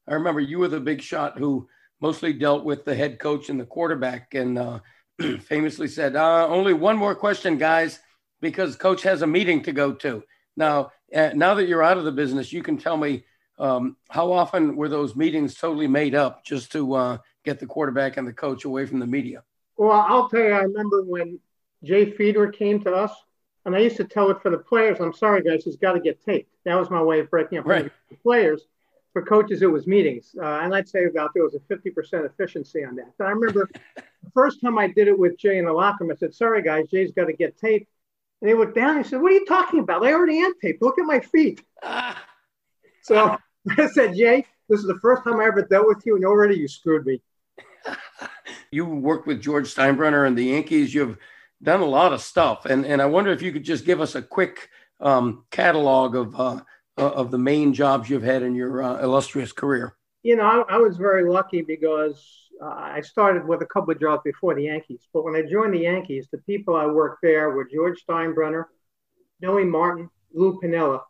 I 0.07 0.13
remember 0.13 0.39
you 0.39 0.59
were 0.59 0.67
the 0.67 0.79
big 0.79 1.01
shot 1.01 1.39
who 1.39 1.67
mostly 1.99 2.31
dealt 2.31 2.63
with 2.63 2.85
the 2.85 2.93
head 2.93 3.19
coach 3.19 3.49
and 3.49 3.59
the 3.59 3.65
quarterback 3.65 4.35
and 4.35 4.59
uh, 4.59 4.79
famously 5.41 5.87
said, 5.87 6.15
uh, 6.15 6.47
only 6.47 6.73
one 6.73 6.95
more 6.95 7.15
question, 7.15 7.57
guys, 7.57 7.99
because 8.41 8.75
coach 8.75 9.03
has 9.03 9.21
a 9.21 9.27
meeting 9.27 9.61
to 9.63 9.71
go 9.71 9.93
to. 9.93 10.23
Now, 10.55 10.91
uh, 11.15 11.31
now 11.35 11.55
that 11.55 11.67
you're 11.67 11.83
out 11.83 11.97
of 11.97 12.03
the 12.03 12.11
business, 12.11 12.53
you 12.53 12.61
can 12.61 12.77
tell 12.77 12.97
me 12.97 13.25
um, 13.57 13.97
how 14.09 14.31
often 14.31 14.75
were 14.75 14.89
those 14.89 15.15
meetings 15.15 15.55
totally 15.55 15.87
made 15.87 16.15
up 16.15 16.43
just 16.45 16.71
to 16.71 16.93
uh, 16.93 17.17
get 17.43 17.59
the 17.59 17.65
quarterback 17.65 18.17
and 18.17 18.27
the 18.27 18.33
coach 18.33 18.65
away 18.65 18.85
from 18.85 18.99
the 18.99 19.07
media? 19.07 19.43
Well, 19.77 19.91
I'll 19.91 20.29
tell 20.29 20.41
you, 20.41 20.51
I 20.51 20.63
remember 20.63 21.03
when 21.03 21.39
Jay 21.83 22.11
Fiedler 22.11 22.53
came 22.53 22.81
to 22.83 22.93
us, 22.93 23.13
and 23.65 23.75
I 23.75 23.79
used 23.79 23.97
to 23.97 24.03
tell 24.03 24.29
it 24.31 24.41
for 24.41 24.51
the 24.51 24.57
players. 24.57 24.99
I'm 24.99 25.13
sorry, 25.13 25.41
guys, 25.41 25.65
it's 25.67 25.75
got 25.75 25.93
to 25.93 25.99
get 25.99 26.23
taped. 26.23 26.53
That 26.65 26.75
was 26.75 26.89
my 26.89 27.01
way 27.01 27.19
of 27.19 27.29
breaking 27.29 27.59
up 27.59 27.65
right. 27.65 27.91
the 28.09 28.15
players. 28.17 28.63
For 29.13 29.23
coaches, 29.23 29.63
it 29.63 29.71
was 29.71 29.87
meetings, 29.87 30.35
uh, 30.39 30.59
and 30.61 30.73
I'd 30.73 30.87
say 30.87 31.05
about 31.05 31.31
there 31.33 31.43
was 31.43 31.55
a 31.55 31.59
50% 31.59 32.25
efficiency 32.25 32.85
on 32.85 32.95
that. 32.97 33.11
But 33.17 33.25
I 33.25 33.31
remember 33.31 33.67
the 33.95 34.03
first 34.35 34.61
time 34.61 34.77
I 34.77 34.87
did 34.87 35.07
it 35.07 35.17
with 35.17 35.35
Jay 35.35 35.57
in 35.57 35.65
the 35.65 35.73
locker 35.73 36.03
room, 36.03 36.11
I 36.11 36.15
said, 36.15 36.33
"Sorry, 36.35 36.61
guys, 36.61 36.89
Jay's 36.89 37.11
got 37.11 37.25
to 37.25 37.33
get 37.33 37.57
taped." 37.57 37.89
And 38.41 38.49
they 38.49 38.53
looked 38.53 38.75
down 38.75 38.97
and 38.97 39.05
said, 39.05 39.21
What 39.21 39.31
are 39.31 39.35
you 39.35 39.45
talking 39.45 39.79
about? 39.79 40.05
I 40.05 40.13
already 40.13 40.39
am 40.39 40.53
taped. 40.61 40.81
Look 40.81 40.99
at 40.99 41.05
my 41.05 41.19
feet. 41.19 41.61
so 43.01 43.37
I 43.77 43.87
said, 43.87 44.15
Jay, 44.15 44.45
this 44.69 44.79
is 44.79 44.87
the 44.87 44.99
first 45.01 45.23
time 45.23 45.39
I 45.39 45.45
ever 45.45 45.63
dealt 45.63 45.87
with 45.87 46.05
you, 46.05 46.15
and 46.15 46.25
already 46.25 46.55
you 46.55 46.67
screwed 46.67 47.05
me. 47.05 47.21
you 48.71 48.85
worked 48.85 49.27
with 49.27 49.41
George 49.41 49.73
Steinbrenner 49.73 50.27
and 50.27 50.37
the 50.37 50.45
Yankees. 50.45 50.93
You've 50.93 51.17
done 51.61 51.81
a 51.81 51.85
lot 51.85 52.13
of 52.13 52.21
stuff. 52.21 52.65
And, 52.65 52.85
and 52.85 53.01
I 53.01 53.05
wonder 53.05 53.31
if 53.31 53.41
you 53.41 53.51
could 53.51 53.63
just 53.63 53.85
give 53.85 53.99
us 53.99 54.15
a 54.15 54.21
quick 54.21 54.69
um, 55.01 55.45
catalog 55.51 56.15
of, 56.15 56.39
uh, 56.39 56.61
of 56.97 57.31
the 57.31 57.37
main 57.37 57.73
jobs 57.73 58.09
you've 58.09 58.23
had 58.23 58.43
in 58.43 58.55
your 58.55 58.81
uh, 58.81 59.01
illustrious 59.01 59.51
career. 59.51 59.95
You 60.23 60.35
know, 60.35 60.43
I, 60.43 60.75
I 60.75 60.77
was 60.77 60.97
very 60.97 61.29
lucky 61.29 61.61
because 61.61 62.48
uh, 62.61 62.65
I 62.67 63.01
started 63.01 63.47
with 63.47 63.61
a 63.61 63.65
couple 63.65 63.91
of 63.91 63.99
jobs 63.99 64.21
before 64.23 64.55
the 64.55 64.63
Yankees. 64.63 65.07
But 65.13 65.23
when 65.23 65.35
I 65.35 65.43
joined 65.43 65.73
the 65.73 65.79
Yankees, 65.79 66.27
the 66.31 66.39
people 66.39 66.75
I 66.75 66.85
worked 66.85 67.21
there 67.21 67.51
were 67.51 67.65
George 67.65 68.03
Steinbrenner, 68.05 68.65
Noe 69.41 69.63
Martin, 69.65 70.09
Lou 70.33 70.59
Piniella. 70.59 71.01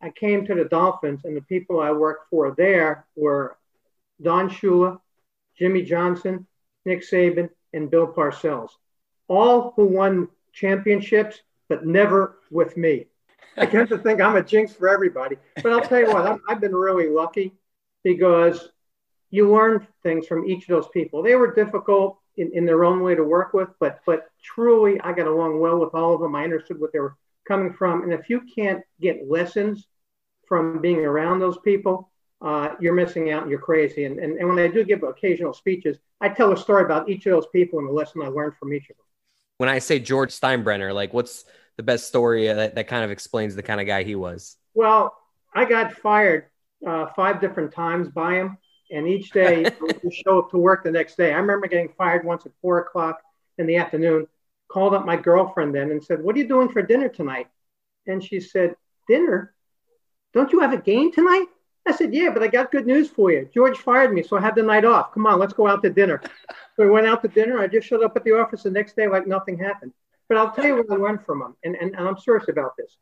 I 0.00 0.10
came 0.10 0.46
to 0.46 0.54
the 0.54 0.64
Dolphins, 0.64 1.24
and 1.24 1.36
the 1.36 1.42
people 1.42 1.80
I 1.80 1.90
worked 1.92 2.30
for 2.30 2.54
there 2.56 3.06
were 3.16 3.56
Don 4.22 4.48
Shula, 4.48 5.00
Jimmy 5.56 5.82
Johnson, 5.82 6.46
Nick 6.84 7.02
Saban, 7.02 7.50
and 7.72 7.90
Bill 7.90 8.06
Parcells, 8.06 8.70
all 9.28 9.72
who 9.76 9.86
won 9.86 10.28
championships, 10.52 11.40
but 11.68 11.84
never 11.84 12.38
with 12.50 12.76
me. 12.76 13.06
I 13.56 13.66
tend 13.66 13.88
to 13.88 13.98
think 13.98 14.20
I'm 14.20 14.36
a 14.36 14.42
jinx 14.42 14.72
for 14.72 14.88
everybody. 14.88 15.36
But 15.62 15.72
I'll 15.72 15.80
tell 15.80 15.98
you 15.98 16.08
what, 16.08 16.26
I've, 16.26 16.40
I've 16.48 16.60
been 16.60 16.74
really 16.74 17.08
lucky 17.08 17.52
because 18.04 18.68
you 19.30 19.52
learn 19.52 19.86
things 20.02 20.26
from 20.26 20.46
each 20.46 20.62
of 20.62 20.68
those 20.68 20.88
people. 20.88 21.22
They 21.22 21.34
were 21.34 21.54
difficult 21.54 22.18
in, 22.36 22.50
in 22.54 22.64
their 22.64 22.84
own 22.84 23.02
way 23.02 23.14
to 23.14 23.24
work 23.24 23.52
with, 23.52 23.68
but 23.78 24.00
but 24.06 24.30
truly 24.42 25.00
I 25.00 25.12
got 25.12 25.26
along 25.26 25.60
well 25.60 25.78
with 25.78 25.94
all 25.94 26.14
of 26.14 26.20
them. 26.20 26.34
I 26.34 26.44
understood 26.44 26.80
what 26.80 26.92
they 26.92 27.00
were 27.00 27.16
coming 27.46 27.72
from. 27.72 28.02
And 28.02 28.12
if 28.12 28.30
you 28.30 28.42
can't 28.54 28.82
get 29.00 29.28
lessons 29.28 29.86
from 30.46 30.80
being 30.80 30.98
around 30.98 31.40
those 31.40 31.58
people, 31.58 32.10
uh, 32.40 32.74
you're 32.80 32.94
missing 32.94 33.32
out 33.32 33.42
and 33.42 33.50
you're 33.50 33.60
crazy. 33.60 34.04
And, 34.04 34.18
and, 34.18 34.38
and 34.38 34.48
when 34.48 34.58
I 34.58 34.68
do 34.68 34.84
give 34.84 35.02
occasional 35.02 35.52
speeches, 35.52 35.98
I 36.20 36.28
tell 36.28 36.52
a 36.52 36.56
story 36.56 36.84
about 36.84 37.08
each 37.08 37.26
of 37.26 37.32
those 37.32 37.46
people 37.48 37.78
and 37.78 37.88
the 37.88 37.92
lesson 37.92 38.22
I 38.22 38.28
learned 38.28 38.54
from 38.56 38.72
each 38.72 38.88
of 38.90 38.96
them. 38.96 39.04
When 39.58 39.68
I 39.68 39.80
say 39.80 39.98
George 39.98 40.30
Steinbrenner, 40.30 40.94
like 40.94 41.12
what's 41.12 41.44
the 41.76 41.82
best 41.82 42.06
story 42.06 42.46
that, 42.46 42.76
that 42.76 42.86
kind 42.86 43.04
of 43.04 43.10
explains 43.10 43.56
the 43.56 43.62
kind 43.62 43.80
of 43.80 43.86
guy 43.86 44.04
he 44.04 44.14
was? 44.14 44.56
Well, 44.74 45.16
I 45.52 45.64
got 45.64 45.94
fired 45.94 46.46
uh, 46.86 47.06
five 47.16 47.40
different 47.40 47.72
times 47.72 48.08
by 48.08 48.34
him 48.34 48.58
and 48.90 49.06
each 49.06 49.30
day 49.30 49.64
I 49.66 49.72
would 49.80 50.14
show 50.14 50.38
up 50.38 50.50
to 50.50 50.58
work 50.58 50.84
the 50.84 50.90
next 50.90 51.16
day. 51.16 51.32
I 51.32 51.38
remember 51.38 51.66
getting 51.66 51.92
fired 51.96 52.24
once 52.24 52.46
at 52.46 52.52
four 52.60 52.78
o'clock 52.78 53.20
in 53.58 53.66
the 53.66 53.76
afternoon. 53.76 54.26
Called 54.68 54.94
up 54.94 55.06
my 55.06 55.16
girlfriend 55.16 55.74
then 55.74 55.90
and 55.90 56.02
said, 56.02 56.22
"What 56.22 56.36
are 56.36 56.38
you 56.38 56.48
doing 56.48 56.68
for 56.68 56.82
dinner 56.82 57.08
tonight?" 57.08 57.48
And 58.06 58.22
she 58.22 58.40
said, 58.40 58.76
"Dinner? 59.08 59.54
Don't 60.34 60.52
you 60.52 60.60
have 60.60 60.74
a 60.74 60.78
game 60.78 61.10
tonight?" 61.10 61.46
I 61.86 61.92
said, 61.92 62.12
"Yeah, 62.12 62.30
but 62.30 62.42
I 62.42 62.48
got 62.48 62.70
good 62.70 62.86
news 62.86 63.08
for 63.08 63.32
you. 63.32 63.48
George 63.54 63.78
fired 63.78 64.12
me, 64.12 64.22
so 64.22 64.36
I 64.36 64.42
had 64.42 64.54
the 64.54 64.62
night 64.62 64.84
off. 64.84 65.14
Come 65.14 65.26
on, 65.26 65.38
let's 65.38 65.54
go 65.54 65.66
out 65.66 65.82
to 65.82 65.90
dinner." 65.90 66.20
So 66.76 66.84
we 66.84 66.90
went 66.90 67.08
out 67.08 67.22
to 67.22 67.28
dinner. 67.28 67.58
I 67.58 67.66
just 67.66 67.88
showed 67.88 68.04
up 68.04 68.16
at 68.16 68.22
the 68.22 68.38
office 68.38 68.62
the 68.62 68.70
next 68.70 68.94
day 68.94 69.08
like 69.08 69.26
nothing 69.26 69.58
happened. 69.58 69.92
But 70.28 70.38
I'll 70.38 70.52
tell 70.52 70.64
you 70.64 70.76
what 70.76 70.86
I 70.92 70.94
learned 70.94 71.24
from 71.24 71.42
him, 71.42 71.56
and, 71.64 71.74
and, 71.74 71.92
and 71.96 72.06
I'm 72.06 72.16
serious 72.16 72.48
about 72.48 72.76
this. 72.76 72.96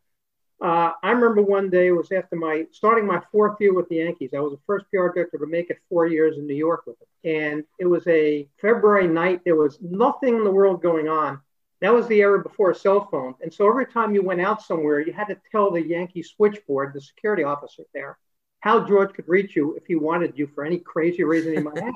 Uh, 0.61 0.93
I 1.03 1.11
remember 1.11 1.43
one 1.43 1.69
day 1.69 1.89
it 1.89 1.93
was 1.93 2.11
after 2.13 2.35
my 2.35 2.65
starting 2.73 3.07
my 3.07 3.21
fourth 3.31 3.61
year 3.61 3.75
with 3.75 3.89
the 3.91 3.97
Yankees. 3.97 4.31
I 4.35 4.41
was 4.41 4.53
the 4.53 4.61
first 4.67 4.87
PR 4.91 5.09
director 5.09 5.37
to 5.39 5.47
make 5.47 5.69
it 5.69 5.79
four 5.89 6.07
years 6.07 6.39
in 6.39 6.47
New 6.47 6.55
York 6.55 6.85
with 6.87 6.97
them, 6.99 7.09
and 7.25 7.65
it 7.79 7.85
was 7.85 8.07
a 8.07 8.49
February 8.61 9.07
night. 9.07 9.43
There 9.45 9.57
was 9.57 9.79
nothing 9.83 10.35
in 10.35 10.45
the 10.45 10.51
world 10.51 10.81
going 10.81 11.09
on. 11.09 11.41
That 11.83 11.93
was 11.93 12.07
the 12.07 12.21
era 12.21 12.43
before 12.43 12.73
cell 12.73 13.07
phones, 13.11 13.37
and 13.43 13.53
so 13.53 13.69
every 13.69 13.87
time 13.87 14.15
you 14.15 14.23
went 14.23 14.41
out 14.41 14.63
somewhere, 14.63 15.01
you 15.01 15.13
had 15.13 15.29
to 15.29 15.37
tell 15.53 15.71
the 15.71 15.87
Yankee 15.87 16.23
switchboard, 16.23 16.95
the 16.95 17.03
security 17.03 17.43
officer 17.43 17.83
there, 17.93 18.17
how 18.61 18.87
George 18.87 19.13
could 19.13 19.29
reach 19.29 19.57
you 19.57 19.75
if 19.75 19.85
he 19.87 19.95
wanted 19.95 20.39
you 20.39 20.47
for 20.47 20.65
any 20.65 20.79
crazy 20.79 21.23
reason 21.23 21.53
he 21.53 21.61
might 21.61 21.79
have. 21.79 21.95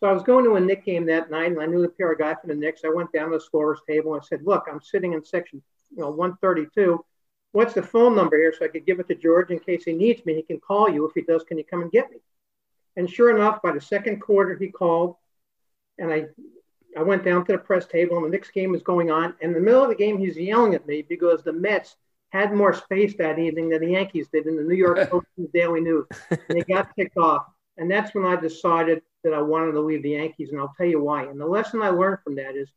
So 0.00 0.06
I 0.08 0.12
was 0.12 0.22
going 0.22 0.44
to 0.44 0.54
a 0.54 0.60
Knick 0.60 0.86
game 0.86 1.04
that 1.06 1.30
night, 1.30 1.52
and 1.52 1.60
I 1.60 1.66
knew 1.66 1.82
the 1.82 1.88
PR 1.88 2.14
guy 2.14 2.34
from 2.36 2.48
the 2.48 2.54
Knicks. 2.54 2.82
I 2.84 2.88
went 2.88 3.12
down 3.12 3.32
to 3.32 3.36
the 3.36 3.44
scorer's 3.44 3.80
table 3.86 4.14
and 4.14 4.22
I 4.22 4.24
said, 4.24 4.42
"Look, 4.44 4.64
I'm 4.70 4.80
sitting 4.80 5.12
in 5.12 5.22
section, 5.22 5.60
you 5.90 5.98
know, 5.98 6.10
132." 6.10 7.04
What's 7.52 7.74
the 7.74 7.82
phone 7.82 8.14
number 8.14 8.36
here 8.36 8.54
so 8.56 8.64
I 8.64 8.68
could 8.68 8.86
give 8.86 9.00
it 9.00 9.08
to 9.08 9.14
George 9.14 9.50
in 9.50 9.58
case 9.58 9.84
he 9.84 9.92
needs 9.92 10.24
me? 10.24 10.34
He 10.34 10.42
can 10.42 10.60
call 10.60 10.88
you. 10.88 11.06
If 11.06 11.14
he 11.14 11.22
does, 11.22 11.44
can 11.44 11.58
you 11.58 11.64
come 11.64 11.82
and 11.82 11.90
get 11.90 12.10
me? 12.10 12.18
And 12.96 13.08
sure 13.08 13.34
enough, 13.34 13.62
by 13.62 13.72
the 13.72 13.80
second 13.80 14.20
quarter, 14.20 14.56
he 14.56 14.68
called, 14.68 15.16
and 15.98 16.12
I, 16.12 16.26
I 16.96 17.02
went 17.02 17.24
down 17.24 17.44
to 17.46 17.52
the 17.52 17.58
press 17.58 17.86
table, 17.86 18.16
and 18.16 18.26
the 18.26 18.30
next 18.30 18.50
game 18.50 18.72
was 18.72 18.82
going 18.82 19.10
on. 19.10 19.34
And 19.40 19.50
in 19.50 19.52
the 19.52 19.60
middle 19.60 19.82
of 19.82 19.88
the 19.88 19.94
game, 19.94 20.18
he's 20.18 20.36
yelling 20.36 20.74
at 20.74 20.86
me 20.86 21.02
because 21.02 21.42
the 21.42 21.52
Mets 21.52 21.96
had 22.30 22.52
more 22.52 22.74
space 22.74 23.14
that 23.16 23.38
evening 23.38 23.70
than 23.70 23.80
the 23.80 23.92
Yankees 23.92 24.28
did 24.28 24.46
in 24.46 24.56
the 24.56 24.62
New 24.62 24.74
York 24.74 24.98
Post 25.10 25.26
and 25.36 25.48
the 25.48 25.58
Daily 25.58 25.80
News, 25.80 26.06
and 26.30 26.40
they 26.48 26.62
got 26.62 26.94
kicked 26.96 27.16
off. 27.16 27.46
And 27.76 27.90
that's 27.90 28.14
when 28.14 28.24
I 28.24 28.36
decided 28.36 29.02
that 29.22 29.32
I 29.32 29.40
wanted 29.40 29.72
to 29.72 29.80
leave 29.80 30.02
the 30.02 30.10
Yankees, 30.10 30.50
and 30.50 30.60
I'll 30.60 30.74
tell 30.76 30.86
you 30.86 31.00
why. 31.00 31.24
And 31.24 31.40
the 31.40 31.46
lesson 31.46 31.80
I 31.80 31.90
learned 31.90 32.18
from 32.24 32.34
that 32.36 32.56
is 32.56 32.70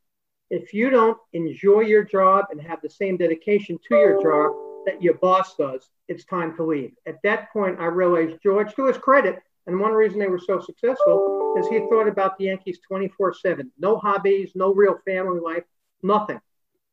if 0.52 0.74
you 0.74 0.90
don't 0.90 1.18
enjoy 1.32 1.80
your 1.80 2.04
job 2.04 2.46
and 2.52 2.62
have 2.62 2.82
the 2.82 2.90
same 2.90 3.16
dedication 3.16 3.80
to 3.88 3.96
your 3.96 4.22
job 4.22 4.52
that 4.86 5.02
your 5.02 5.14
boss 5.16 5.56
does, 5.56 5.90
it's 6.10 6.26
time 6.26 6.54
to 6.58 6.64
leave. 6.64 6.92
At 7.08 7.22
that 7.24 7.54
point, 7.54 7.80
I 7.80 7.86
realized 7.86 8.42
George, 8.44 8.76
to 8.76 8.86
his 8.86 8.98
credit, 8.98 9.40
and 9.66 9.80
one 9.80 9.94
reason 9.94 10.20
they 10.20 10.28
were 10.28 10.38
so 10.38 10.60
successful 10.60 11.56
is 11.58 11.68
he 11.70 11.80
thought 11.90 12.10
about 12.10 12.38
the 12.38 12.46
Yankees 12.46 12.80
24 12.86 13.36
7. 13.36 13.72
No 13.80 13.98
hobbies, 13.98 14.52
no 14.54 14.74
real 14.74 15.00
family 15.06 15.40
life, 15.40 15.64
nothing. 16.04 16.42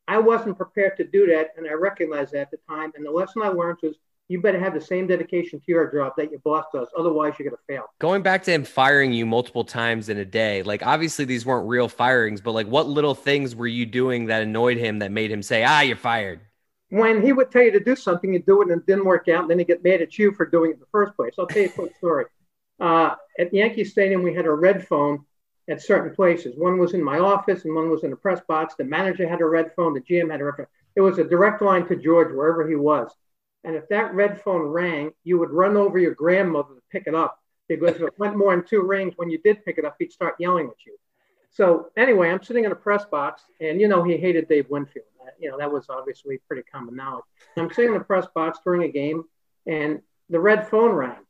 I 0.07 0.19
wasn't 0.19 0.57
prepared 0.57 0.97
to 0.99 1.05
do 1.05 1.27
that, 1.27 1.49
and 1.57 1.67
I 1.67 1.73
recognized 1.73 2.33
that 2.33 2.43
at 2.43 2.51
the 2.53 2.59
time. 2.69 2.93
And 2.95 3.05
the 3.05 3.11
lesson 3.11 3.43
I 3.43 3.49
learned 3.49 3.79
was 3.83 3.97
you 4.29 4.41
better 4.41 4.61
have 4.61 4.75
the 4.75 4.81
same 4.81 5.07
dedication 5.07 5.59
to 5.59 5.65
your 5.69 5.91
job 5.91 6.13
that 6.19 6.31
your 6.31 6.41
boss 6.41 6.67
does. 6.73 6.89
Otherwise, 6.97 7.35
you're 7.39 7.49
going 7.49 7.59
to 7.59 7.75
fail. 7.75 7.87
Going 7.99 8.23
back 8.23 8.43
to 8.45 8.53
him 8.53 8.63
firing 8.63 9.13
you 9.13 9.25
multiple 9.25 9.65
times 9.65 10.11
in 10.11 10.19
a 10.19 10.25
day, 10.25 10.63
like 10.63 10.87
obviously 10.87 11.25
these 11.25 11.47
weren't 11.47 11.67
real 11.67 11.89
firings, 11.89 12.43
but 12.43 12.53
like 12.53 12.67
what 12.67 12.87
little 12.87 13.15
things 13.15 13.57
were 13.57 13.67
you 13.67 13.87
doing 13.87 14.27
that 14.27 14.43
annoyed 14.43 14.77
him 14.77 14.99
that 14.99 15.11
made 15.11 15.31
him 15.31 15.43
say, 15.43 15.65
ah, 15.65 15.81
you're 15.81 15.97
fired? 15.97 16.41
When 16.91 17.23
he 17.23 17.33
would 17.33 17.51
tell 17.51 17.63
you 17.63 17.73
to 17.73 17.81
do 17.81 17.97
something, 17.97 18.33
you 18.33 18.39
do 18.39 18.63
it 18.63 18.69
and 18.69 18.81
it 18.81 18.87
didn't 18.87 19.05
work 19.05 19.29
out, 19.29 19.43
and 19.43 19.51
then 19.51 19.59
he 19.59 19.65
get 19.65 19.83
mad 19.83 20.03
at 20.03 20.19
you 20.19 20.33
for 20.33 20.47
doing 20.47 20.71
it 20.71 20.75
in 20.75 20.81
the 20.81 20.87
first 20.93 21.15
place. 21.17 21.35
I'll 21.39 21.47
tell 21.47 21.63
you 21.63 21.69
a 21.69 21.73
quick 21.73 21.97
story. 21.97 22.27
Uh, 22.81 23.15
at 23.39 23.53
Yankee 23.53 23.85
Stadium, 23.85 24.23
we 24.23 24.35
had 24.35 24.47
a 24.47 24.53
red 24.53 24.87
phone 24.87 25.25
at 25.69 25.83
certain 25.83 26.15
places. 26.15 26.55
One 26.57 26.79
was 26.79 26.95
in 26.95 27.03
my 27.03 27.19
office 27.19 27.65
and 27.65 27.75
one 27.75 27.91
was 27.91 28.05
in 28.05 28.11
the 28.11 28.17
press 28.17 28.41
box. 28.47 28.75
The 28.77 28.85
manager 28.85 29.29
had 29.29 29.41
a 29.41 29.45
red 29.45 29.73
phone, 29.75 29.95
the 29.95 30.01
GM 30.01 30.31
had 30.31 30.41
a 30.41 30.45
red 30.45 30.57
phone. 30.57 30.67
It 30.97 31.01
was 31.01 31.19
a 31.19 31.25
direct 31.25 31.63
line 31.63 31.87
to 31.89 31.97
George 31.97 32.33
wherever 32.33 32.69
he 32.69 32.75
was. 32.75 33.11
And 33.69 33.77
if 33.77 33.87
that 33.91 34.15
red 34.15 34.41
phone 34.41 34.63
rang, 34.63 35.11
you 35.25 35.39
would 35.39 35.51
run 35.51 35.77
over 35.77 35.99
your 35.99 36.15
grandmother 36.15 36.75
to 36.75 36.81
pick 36.91 37.07
it 37.07 37.15
up 37.15 37.39
because 37.69 37.97
if 37.97 38.01
it 38.01 38.19
went 38.19 38.35
more 38.35 38.57
than 38.57 38.65
two 38.65 38.81
rings, 38.81 39.13
when 39.17 39.29
you 39.29 39.37
did 39.45 39.63
pick 39.63 39.77
it 39.77 39.85
up, 39.85 39.97
he'd 39.99 40.11
start 40.11 40.37
yelling 40.39 40.69
at 40.69 40.87
you. 40.87 40.97
So 41.51 41.91
anyway, 41.95 42.31
I'm 42.31 42.43
sitting 42.43 42.65
in 42.65 42.73
a 42.73 42.75
press 42.75 43.05
box, 43.05 43.43
and 43.61 43.79
you 43.79 43.87
know 43.87 44.03
he 44.03 44.17
hated 44.17 44.49
Dave 44.49 44.71
Winfield. 44.71 45.05
You 45.39 45.51
know 45.51 45.59
that 45.59 45.71
was 45.71 45.85
obviously 45.91 46.41
pretty 46.49 46.63
common 46.63 46.97
knowledge. 46.97 47.27
I'm 47.59 47.71
sitting 47.71 47.93
in 47.93 47.99
the 47.99 48.05
press 48.05 48.27
box 48.35 48.59
during 48.65 48.85
a 48.85 48.89
game, 48.89 49.25
and 49.67 50.01
the 50.31 50.41
red 50.41 50.67
phone 50.67 50.93
rang, 50.93 51.27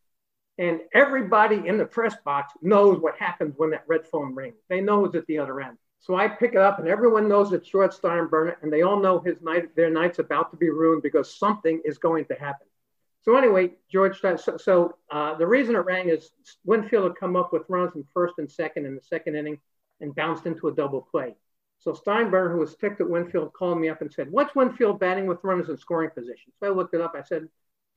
and 0.59 0.79
everybody 0.95 1.67
in 1.67 1.77
the 1.77 1.87
press 1.87 2.15
box 2.25 2.53
knows 2.63 3.01
what 3.01 3.19
happens 3.19 3.55
when 3.57 3.71
that 3.71 3.83
red 3.89 4.07
phone 4.07 4.33
rings. 4.37 4.59
They 4.69 4.81
know 4.81 5.07
it's 5.07 5.17
at 5.17 5.27
the 5.27 5.39
other 5.39 5.61
end. 5.61 5.77
So 6.01 6.15
I 6.15 6.29
pick 6.29 6.53
it 6.53 6.59
up, 6.59 6.79
and 6.79 6.89
everyone 6.89 7.29
knows 7.29 7.53
it's 7.53 7.69
George 7.69 7.93
Steinbrenner, 7.93 8.55
and 8.63 8.73
they 8.73 8.83
all 8.83 9.01
know 9.01 9.19
his 9.19 9.41
night, 9.43 9.75
their 9.75 9.91
night's 9.91 10.21
about 10.21 10.51
to 10.53 10.57
be 10.57 10.71
ruined 10.71 11.03
because 11.03 11.37
something 11.39 11.83
is 11.85 11.99
going 11.99 12.25
to 12.27 12.35
happen. 12.35 12.67
So 13.23 13.37
anyway, 13.37 13.73
George, 13.91 14.21
so, 14.21 14.37
so 14.57 14.97
uh, 15.11 15.35
the 15.35 15.47
reason 15.47 15.75
it 15.75 15.81
rang 15.81 16.09
is 16.09 16.31
Winfield 16.65 17.05
had 17.05 17.17
come 17.17 17.37
up 17.37 17.53
with 17.53 17.63
runs 17.69 17.95
in 17.95 18.05
first 18.15 18.35
and 18.39 18.51
second 18.51 18.87
in 18.87 18.95
the 18.95 19.03
second 19.03 19.35
inning 19.35 19.59
and 20.01 20.15
bounced 20.15 20.47
into 20.47 20.69
a 20.69 20.75
double 20.75 21.03
play. 21.03 21.35
So 21.79 21.93
Steinbrenner, 21.93 22.53
who 22.53 22.59
was 22.59 22.75
ticked 22.77 23.01
at 23.01 23.09
Winfield, 23.09 23.53
called 23.53 23.81
me 23.81 23.89
up 23.89 24.01
and 24.01 24.13
said, 24.13 24.31
What's 24.31 24.55
Winfield 24.55 24.99
batting 24.99 25.27
with 25.27 25.45
runners 25.45 25.69
in 25.69 25.77
scoring 25.77 26.11
position? 26.11 26.53
So 26.59 26.67
I 26.67 26.71
looked 26.71 26.95
it 26.95 27.01
up. 27.01 27.15
I 27.17 27.23
said, 27.23 27.49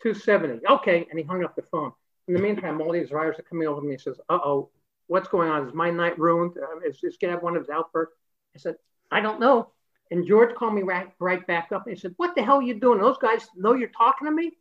270. 0.03 0.65
Okay. 0.67 1.07
And 1.09 1.19
he 1.19 1.25
hung 1.25 1.43
up 1.43 1.55
the 1.55 1.63
phone. 1.63 1.91
In 2.27 2.33
the 2.33 2.39
meantime, 2.39 2.79
all 2.79 2.91
these 2.91 3.11
writers 3.11 3.39
are 3.39 3.43
coming 3.43 3.67
over 3.67 3.81
to 3.81 3.87
me 3.87 3.93
and 3.93 4.01
says, 4.01 4.19
Uh 4.29 4.39
oh, 4.43 4.69
what's 5.11 5.27
going 5.27 5.49
on? 5.49 5.67
Is 5.67 5.73
my 5.73 5.91
night 5.91 6.17
ruined? 6.17 6.53
Um, 6.57 6.79
is 6.85 7.01
this 7.01 7.17
going 7.17 7.31
to 7.31 7.35
have 7.35 7.43
one 7.43 7.57
of 7.57 7.63
his 7.63 7.69
outbursts? 7.69 8.15
I 8.55 8.59
said, 8.59 8.75
I 9.11 9.19
don't 9.19 9.41
know. 9.41 9.71
And 10.09 10.25
George 10.25 10.55
called 10.55 10.73
me 10.73 10.83
right, 10.83 11.11
right 11.19 11.45
back 11.47 11.73
up 11.73 11.85
and 11.85 11.93
he 11.93 11.99
said, 11.99 12.13
What 12.15 12.33
the 12.33 12.41
hell 12.41 12.59
are 12.59 12.63
you 12.63 12.79
doing? 12.79 12.99
Those 12.99 13.17
guys 13.17 13.45
know 13.57 13.73
you're 13.73 13.89
talking 13.89 14.27
to 14.27 14.31
me? 14.31 14.53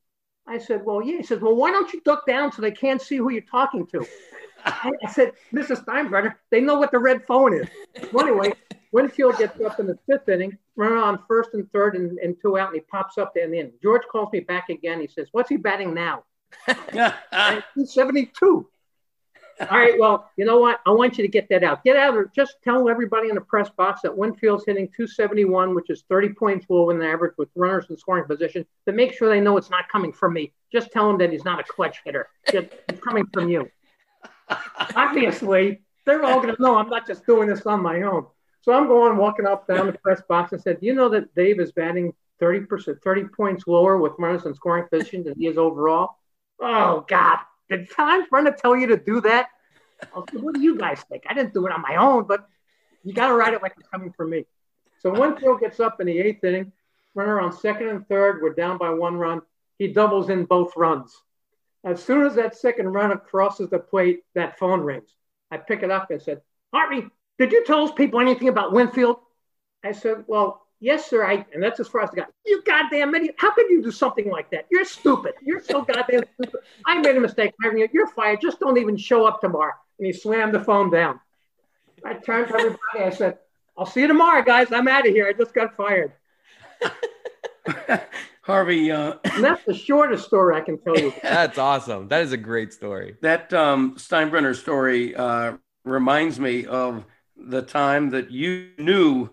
I 0.49 0.59
said, 0.59 0.85
Well, 0.85 1.03
yeah. 1.03 1.19
He 1.19 1.23
says, 1.23 1.41
Well, 1.41 1.55
why 1.55 1.71
don't 1.71 1.93
you 1.93 2.01
duck 2.05 2.27
down 2.27 2.51
so 2.51 2.63
they 2.63 2.73
can't 2.73 3.01
see 3.01 3.17
who 3.17 3.31
you're 3.31 3.43
talking 3.43 3.87
to? 3.89 4.05
I, 4.65 4.91
said, 5.11 5.33
Mrs. 5.55 5.85
Steinbrenner, 5.85 6.35
they 6.51 6.61
know 6.61 6.79
what 6.79 6.91
the 6.91 6.99
red 6.99 7.25
phone 7.27 7.55
is. 7.55 7.69
Well, 8.13 8.27
anyway, 8.27 8.53
Winfield 8.91 9.39
gets 9.39 9.61
up 9.61 9.79
in 9.79 9.87
the 9.87 9.99
fifth 10.07 10.29
inning, 10.29 10.59
runner 10.75 10.97
on 10.97 11.23
first 11.29 11.51
and 11.55 11.71
third 11.73 11.95
and, 11.95 12.19
and 12.19 12.37
two 12.43 12.59
out, 12.59 12.69
and 12.69 12.75
he 12.75 12.81
pops 12.81 13.19
up 13.19 13.35
to 13.35 13.47
the 13.47 13.59
end. 13.59 13.73
George 13.81 14.03
calls 14.11 14.33
me 14.33 14.41
back 14.41 14.69
again. 14.69 15.01
He 15.01 15.07
says, 15.07 15.29
What's 15.31 15.49
he 15.49 15.57
batting 15.57 15.95
now? 15.95 16.25
272. 16.67 18.69
All 19.61 19.79
right, 19.79 19.99
well, 19.99 20.31
you 20.37 20.45
know 20.45 20.59
what? 20.59 20.81
I 20.87 20.91
want 20.91 21.19
you 21.19 21.23
to 21.23 21.29
get 21.29 21.49
that 21.51 21.63
out. 21.63 21.85
Get 21.85 21.97
out 21.97 22.17
or 22.17 22.31
just 22.35 22.57
tell 22.65 22.89
everybody 22.89 23.29
in 23.29 23.35
the 23.35 23.41
press 23.41 23.69
box 23.69 24.01
that 24.03 24.17
Winfield's 24.17 24.65
hitting 24.65 24.87
271, 24.89 25.75
which 25.75 25.91
is 25.91 26.05
30 26.09 26.31
points 26.31 26.67
lower 26.69 26.93
than 26.93 27.03
average 27.03 27.35
with 27.37 27.49
runners 27.55 27.87
in 27.91 27.97
scoring 27.97 28.25
position, 28.25 28.65
to 28.87 28.93
make 28.93 29.13
sure 29.13 29.29
they 29.29 29.41
know 29.41 29.57
it's 29.57 29.71
not 29.71 29.89
coming 29.91 30.13
from 30.13 30.33
me. 30.33 30.53
Just 30.73 30.93
tell 30.93 31.09
them 31.09 31.19
that 31.19 31.31
he's 31.31 31.45
not 31.45 31.61
a 31.61 31.65
clutch 31.65 31.99
hitter. 32.05 32.29
It's 32.53 33.01
coming 33.01 33.27
from 33.33 33.49
you. 33.49 33.69
Obviously, 34.97 35.83
they're 36.07 36.25
all 36.25 36.41
going 36.41 36.55
to 36.55 36.63
know 36.63 36.77
I'm 36.77 36.89
not 36.89 37.07
just 37.07 37.27
doing 37.27 37.49
this 37.49 37.67
on 37.67 37.83
my 37.83 38.03
own. 38.03 38.27
So 38.63 38.73
I'm 38.73 38.87
going 38.87 39.17
walking 39.17 39.47
up 39.47 39.67
down 39.67 39.87
the 39.87 39.93
press 39.95 40.23
box 40.29 40.53
and 40.53 40.61
said, 40.61 40.81
Do 40.81 40.87
you 40.87 40.95
know 40.95 41.09
that 41.11 41.35
Dave 41.35 41.61
is 41.61 41.73
batting 41.73 42.13
30%, 42.41 43.03
30 43.03 43.25
points 43.25 43.67
lower 43.67 43.99
with 43.99 44.13
runners 44.19 44.47
in 44.47 44.55
scoring 44.55 44.87
position 44.91 45.25
than 45.25 45.35
he 45.39 45.47
is 45.47 45.59
overall? 45.59 46.17
Oh, 46.61 47.05
God. 47.09 47.39
Did 47.71 47.89
Tom 47.91 48.27
Brennan 48.29 48.55
tell 48.57 48.77
you 48.77 48.89
to 48.89 48.97
do 48.97 49.21
that? 49.23 49.49
What 50.13 50.55
do 50.55 50.61
you 50.61 50.77
guys 50.77 51.01
think? 51.09 51.25
I 51.29 51.35
didn't 51.35 51.55
do 51.55 51.67
it 51.67 51.73
on 51.73 51.81
my 51.81 51.97
own, 51.97 52.25
but 52.25 52.47
you 53.05 53.15
got 53.15 53.29
to 53.29 53.35
write 53.35 53.55
it 53.55 53.63
like 53.63 53.75
it's 53.79 53.89
coming 53.89 54.13
from 54.13 54.31
me. 54.31 54.45
So 54.99 55.11
Winfield 55.11 55.61
gets 55.61 55.81
up 55.81 56.01
in 56.01 56.07
the 56.07 56.19
eighth 56.19 56.43
inning, 56.45 56.73
runner 57.15 57.41
on 57.41 57.53
second 57.53 57.89
and 57.89 58.07
third. 58.09 58.43
We're 58.43 58.55
down 58.55 58.77
by 58.77 58.91
one 58.91 59.17
run. 59.17 59.43
He 59.79 59.89
doubles 59.89 60.29
in 60.29 60.45
both 60.45 60.77
runs. 60.77 61.17
As 61.85 62.03
soon 62.03 62.27
as 62.27 62.35
that 62.35 62.57
second 62.57 62.89
run 62.89 63.17
crosses 63.19 63.71
the 63.71 63.79
plate, 63.79 64.25
that 64.35 64.59
phone 64.59 64.81
rings. 64.81 65.15
I 65.51 65.57
pick 65.57 65.83
it 65.83 65.91
up 65.91 66.11
and 66.11 66.21
said, 66.21 66.43
Harvey, 66.73 67.09
did 67.39 67.53
you 67.53 67.65
tell 67.65 67.87
those 67.87 67.95
people 67.95 68.21
anything 68.21 68.49
about 68.49 68.73
Winfield? 68.73 69.17
I 69.83 69.93
said, 69.93 70.25
Well, 70.27 70.67
yes, 70.81 71.09
sir. 71.09 71.25
I, 71.25 71.45
and 71.55 71.63
that's 71.63 71.79
as 71.81 71.89
far 71.89 72.03
as 72.03 72.11
I 72.11 72.17
got. 72.17 72.29
You 72.45 72.63
goddamn 72.65 73.15
idiot. 73.15 73.37
How 73.39 73.53
could 73.53 73.71
you 73.71 73.83
do 73.83 73.91
something 73.91 74.31
like 74.31 74.51
that? 74.51 74.67
You're 74.71 74.85
stupid. 74.85 75.35
You're 75.43 75.63
so 75.63 75.83
goddamn 75.83 76.25
stupid. 76.35 76.61
I 76.87 76.99
made 76.99 77.17
a 77.17 77.21
mistake 77.21 77.55
hiring 77.63 77.79
you. 77.79 77.89
You're 77.93 78.09
fired. 78.09 78.41
Just 78.41 78.61
don't 78.61 78.79
even 78.79 78.97
show 78.97 79.27
up 79.27 79.41
tomorrow. 79.41 79.75
And 79.99 80.07
he 80.07 80.13
slammed 80.13 80.55
the 80.55 80.65
phone 80.65 80.91
down. 80.91 81.21
I 82.05 82.15
turned 82.15 82.49
to 82.49 82.55
everybody. 82.55 82.79
I 82.99 83.11
said, 83.11 83.39
I'll 83.77 83.87
see 83.87 84.01
you 84.01 84.07
tomorrow, 84.09 84.43
guys. 84.43 84.73
I'm 84.73 84.89
out 84.89 85.07
of 85.07 85.13
here. 85.13 85.27
I 85.27 85.33
just 85.33 85.55
got 85.55 85.77
fired. 85.77 86.13
Harvey. 88.43 88.91
Uh, 88.91 89.15
and 89.25 89.45
that's 89.45 89.65
the 89.65 89.75
shortest 89.75 90.27
story 90.27 90.57
I 90.57 90.61
can 90.61 90.79
tell 90.79 90.99
you. 90.99 91.13
that's 91.23 91.59
awesome. 91.59 92.09
That 92.09 92.23
is 92.23 92.33
a 92.33 92.37
great 92.37 92.73
story. 92.73 93.17
That 93.21 93.53
um, 93.53 93.97
Steinbrenner 93.97 94.57
story 94.57 95.15
uh, 95.15 95.55
reminds 95.85 96.41
me 96.41 96.67
of 96.67 97.05
the 97.37 97.63
time 97.63 98.11
that 98.11 98.31
you 98.31 98.71
knew 98.79 99.31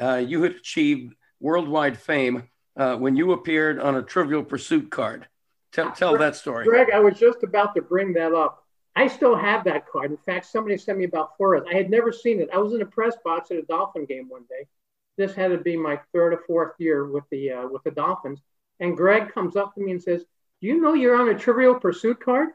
uh, 0.00 0.16
you 0.16 0.42
had 0.42 0.52
achieved 0.52 1.14
worldwide 1.40 1.98
fame 1.98 2.48
uh, 2.76 2.96
when 2.96 3.16
you 3.16 3.32
appeared 3.32 3.80
on 3.80 3.96
a 3.96 4.02
Trivial 4.02 4.42
Pursuit 4.42 4.90
card. 4.90 5.26
Tell, 5.72 5.92
tell 5.92 6.18
that 6.18 6.36
story. 6.36 6.64
Greg, 6.64 6.88
I 6.92 6.98
was 6.98 7.18
just 7.18 7.42
about 7.42 7.74
to 7.74 7.82
bring 7.82 8.12
that 8.14 8.32
up. 8.32 8.64
I 8.96 9.06
still 9.06 9.36
have 9.36 9.64
that 9.64 9.86
card. 9.88 10.10
In 10.10 10.16
fact, 10.16 10.46
somebody 10.46 10.76
sent 10.76 10.98
me 10.98 11.04
about 11.04 11.36
four 11.36 11.54
of 11.54 11.66
it. 11.66 11.72
I 11.72 11.76
had 11.76 11.90
never 11.90 12.10
seen 12.10 12.40
it. 12.40 12.48
I 12.52 12.58
was 12.58 12.72
in 12.72 12.82
a 12.82 12.86
press 12.86 13.16
box 13.24 13.50
at 13.50 13.58
a 13.58 13.62
Dolphin 13.62 14.06
game 14.06 14.28
one 14.28 14.44
day. 14.48 14.66
This 15.16 15.34
had 15.34 15.48
to 15.48 15.58
be 15.58 15.76
my 15.76 16.00
third 16.12 16.32
or 16.32 16.42
fourth 16.46 16.72
year 16.78 17.06
with 17.06 17.24
the 17.30 17.52
uh, 17.52 17.68
with 17.68 17.82
the 17.84 17.90
Dolphins. 17.90 18.40
And 18.80 18.96
Greg 18.96 19.32
comes 19.32 19.56
up 19.56 19.74
to 19.74 19.80
me 19.80 19.92
and 19.92 20.02
says, 20.02 20.24
"Do 20.60 20.66
you 20.66 20.80
know 20.80 20.94
you're 20.94 21.20
on 21.20 21.28
a 21.28 21.38
Trivial 21.38 21.74
Pursuit 21.74 22.20
card?" 22.20 22.50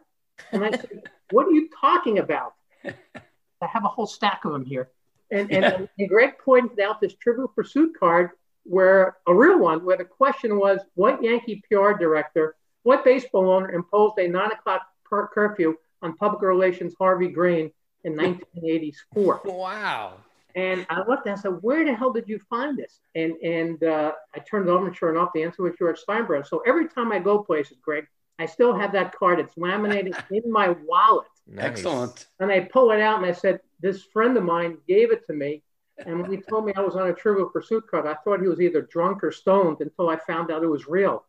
And 0.52 0.64
I 0.64 0.72
said, 0.72 1.04
"What 1.32 1.48
are 1.48 1.52
you 1.52 1.70
talking 1.80 2.20
about?" 2.20 2.54
I 2.86 3.68
have 3.68 3.86
a 3.86 3.90
whole 3.90 4.08
stack 4.08 4.44
of 4.46 4.52
them 4.52 4.66
here. 4.66 4.90
And, 5.32 5.52
and, 5.52 5.90
and 5.98 6.10
Greg 6.10 6.34
pointed 6.44 6.80
out 6.80 7.02
this 7.02 7.16
Trivial 7.16 7.48
Pursuit 7.48 7.94
card 8.00 8.32
where 8.64 9.18
a 9.28 9.34
real 9.34 9.60
one, 9.60 9.84
where 9.84 9.98
the 9.98 10.06
question 10.06 10.58
was, 10.58 10.80
what 10.96 11.24
Yankee 11.24 11.62
PR 11.70 11.92
director, 11.92 12.56
what 12.84 13.04
baseball 13.04 13.50
owner 13.50 13.72
imposed 13.72 14.18
a 14.20 14.28
nine 14.28 14.52
o'clock 14.52 14.82
curfew 15.10 15.76
on 16.02 16.16
public 16.18 16.42
relations 16.42 16.96
Harvey 16.98 17.28
Green 17.28 17.72
in 18.04 18.16
1984? 18.16 19.42
Wow. 19.46 20.14
And 20.56 20.86
I 20.90 21.00
looked 21.08 21.26
and 21.26 21.38
I 21.38 21.42
said, 21.42 21.58
where 21.62 21.84
the 21.84 21.94
hell 21.94 22.14
did 22.14 22.28
you 22.28 22.40
find 22.50 22.78
this? 22.78 23.00
And 23.16 23.34
and 23.44 23.84
uh, 23.84 24.12
I 24.36 24.40
turned 24.40 24.70
it 24.70 24.72
over 24.72 24.88
and 24.88 24.96
sure 24.96 25.10
enough, 25.10 25.32
the 25.34 25.44
answer 25.44 25.64
was 25.64 25.74
George 25.80 26.00
Steinbrenner. 26.08 26.48
So 26.48 26.62
every 26.68 26.88
time 26.88 27.12
I 27.12 27.20
go 27.20 27.40
places, 27.40 27.78
Greg, 27.82 28.06
I 28.38 28.46
still 28.46 28.74
have 28.76 28.92
that 28.94 29.16
card. 29.18 29.40
It's 29.40 29.58
laminated 29.58 30.16
in 30.32 30.52
my 30.52 30.76
wallet. 30.86 31.28
Nice. 31.48 31.66
Excellent. 31.66 32.28
And 32.40 32.52
I 32.52 32.62
pull 32.62 32.92
it 32.92 33.02
out 33.02 33.18
and 33.18 33.26
I 33.26 33.34
said, 33.34 33.60
This 33.80 34.04
friend 34.04 34.38
of 34.38 34.44
mine 34.44 34.78
gave 34.88 35.12
it 35.12 35.26
to 35.28 35.34
me. 35.34 35.64
And 36.06 36.22
when 36.22 36.32
he 36.32 36.38
told 36.50 36.66
me 36.66 36.74
I 36.76 36.82
was 36.82 36.96
on 36.96 37.10
a 37.10 37.14
trivial 37.14 37.50
pursuit 37.50 37.86
card, 37.90 38.08
I 38.08 38.16
thought 38.24 38.42
he 38.42 38.48
was 38.48 38.62
either 38.62 38.82
drunk 38.82 39.24
or 39.24 39.32
stoned 39.32 39.78
until 39.82 40.10
I 40.10 40.18
found 40.18 40.52
out 40.52 40.64
it 40.64 40.68
was 40.68 40.88
real. 40.88 41.26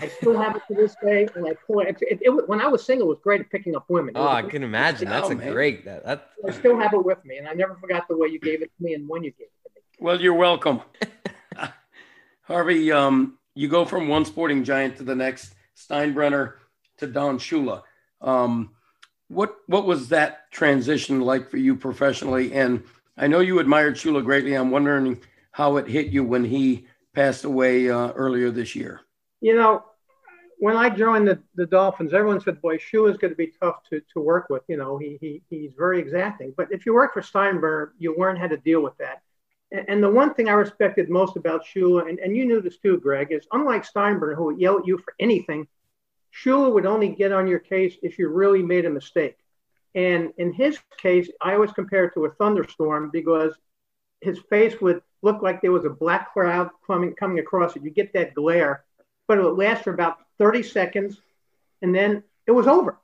I 0.00 0.08
still 0.08 0.38
have 0.38 0.54
it 0.54 0.62
to 0.68 0.74
this 0.74 0.94
day. 1.02 1.28
And 1.34 1.46
I 1.46 1.54
pull 1.66 1.80
it, 1.80 1.98
it, 2.00 2.20
it, 2.22 2.48
when 2.48 2.60
I 2.60 2.68
was 2.68 2.84
single, 2.84 3.08
it 3.08 3.10
was 3.10 3.18
great 3.22 3.40
at 3.40 3.50
picking 3.50 3.74
up 3.74 3.84
women. 3.88 4.14
Oh, 4.16 4.28
I 4.28 4.42
can 4.42 4.62
imagine. 4.62 5.08
That's 5.08 5.28
oh, 5.28 5.32
a 5.32 5.34
man. 5.34 5.52
great. 5.52 5.84
That, 5.84 6.04
that, 6.04 6.30
I 6.46 6.52
still 6.52 6.78
have 6.78 6.94
it 6.94 7.04
with 7.04 7.24
me. 7.24 7.38
And 7.38 7.48
I 7.48 7.52
never 7.54 7.74
forgot 7.76 8.06
the 8.08 8.16
way 8.16 8.28
you 8.28 8.38
gave 8.38 8.62
it 8.62 8.70
to 8.76 8.82
me 8.82 8.94
and 8.94 9.08
when 9.08 9.24
you 9.24 9.32
gave 9.32 9.48
it 9.48 9.68
to 9.68 9.70
me. 9.74 9.82
Well, 10.00 10.20
you're 10.20 10.34
welcome. 10.34 10.82
Harvey, 12.42 12.92
um, 12.92 13.38
you 13.54 13.68
go 13.68 13.84
from 13.84 14.08
one 14.08 14.24
sporting 14.24 14.64
giant 14.64 14.96
to 14.98 15.02
the 15.02 15.16
next, 15.16 15.54
Steinbrenner 15.76 16.54
to 16.98 17.06
Don 17.06 17.38
Shula. 17.38 17.82
Um, 18.20 18.70
what 19.28 19.56
what 19.66 19.86
was 19.86 20.08
that 20.08 20.50
transition 20.50 21.20
like 21.20 21.50
for 21.50 21.58
you 21.58 21.76
professionally? 21.76 22.52
And 22.52 22.82
I 23.16 23.26
know 23.26 23.40
you 23.40 23.58
admired 23.58 23.94
Shula 23.94 24.24
greatly. 24.24 24.54
I'm 24.54 24.70
wondering 24.70 25.20
how 25.52 25.76
it 25.76 25.88
hit 25.88 26.06
you 26.08 26.24
when 26.24 26.44
he 26.44 26.86
passed 27.14 27.44
away 27.44 27.90
uh, 27.90 28.10
earlier 28.12 28.50
this 28.50 28.74
year. 28.74 29.00
You 29.40 29.56
know, 29.56 29.84
when 30.58 30.76
I 30.76 30.88
joined 30.88 31.28
the, 31.28 31.40
the 31.54 31.66
Dolphins, 31.66 32.14
everyone 32.14 32.40
said, 32.40 32.60
"Boy, 32.62 32.78
Shula's 32.78 33.18
going 33.18 33.32
to 33.32 33.36
be 33.36 33.52
tough 33.60 33.82
to, 33.90 34.00
to 34.14 34.20
work 34.20 34.46
with." 34.48 34.62
You 34.68 34.76
know, 34.76 34.98
he, 34.98 35.18
he 35.20 35.42
he's 35.50 35.72
very 35.76 35.98
exacting. 36.00 36.54
But 36.56 36.72
if 36.72 36.86
you 36.86 36.94
work 36.94 37.12
for 37.12 37.22
Steinbrenner, 37.22 37.90
you 37.98 38.16
learn 38.18 38.36
how 38.36 38.48
to 38.48 38.56
deal 38.56 38.82
with 38.82 38.96
that. 38.98 39.22
And, 39.70 40.02
the 40.02 40.08
one 40.08 40.32
thing 40.32 40.48
I 40.48 40.52
respected 40.52 41.10
most 41.10 41.36
about 41.36 41.62
Shula, 41.62 42.08
and, 42.08 42.18
and 42.20 42.34
you 42.34 42.46
knew 42.46 42.62
this 42.62 42.78
too, 42.78 42.98
Greg, 42.98 43.32
is 43.32 43.46
unlike 43.52 43.84
Steinbrenner, 43.84 44.34
who 44.34 44.44
would 44.44 44.58
yell 44.58 44.78
at 44.78 44.86
you 44.86 44.96
for 44.96 45.12
anything, 45.20 45.68
Shula 46.32 46.72
would 46.72 46.86
only 46.86 47.08
get 47.08 47.32
on 47.32 47.46
your 47.46 47.58
case 47.58 47.96
if 48.02 48.18
you 48.18 48.28
really 48.28 48.62
made 48.62 48.84
a 48.84 48.90
mistake. 48.90 49.36
And 49.94 50.32
in 50.38 50.52
his 50.52 50.78
case, 50.98 51.30
I 51.40 51.54
always 51.54 51.72
compare 51.72 52.04
it 52.04 52.14
to 52.14 52.26
a 52.26 52.30
thunderstorm 52.30 53.10
because 53.10 53.54
his 54.20 54.38
face 54.50 54.80
would 54.80 55.02
look 55.22 55.42
like 55.42 55.60
there 55.60 55.72
was 55.72 55.84
a 55.84 55.90
black 55.90 56.32
cloud 56.32 56.70
coming, 56.86 57.14
coming 57.14 57.38
across 57.38 57.74
it. 57.74 57.82
You 57.82 57.90
get 57.90 58.12
that 58.12 58.34
glare, 58.34 58.84
but 59.26 59.38
it 59.38 59.42
would 59.42 59.58
last 59.58 59.84
for 59.84 59.92
about 59.92 60.18
30 60.38 60.62
seconds 60.62 61.20
and 61.82 61.94
then 61.94 62.22
it 62.46 62.52
was 62.52 62.66
over. 62.66 62.98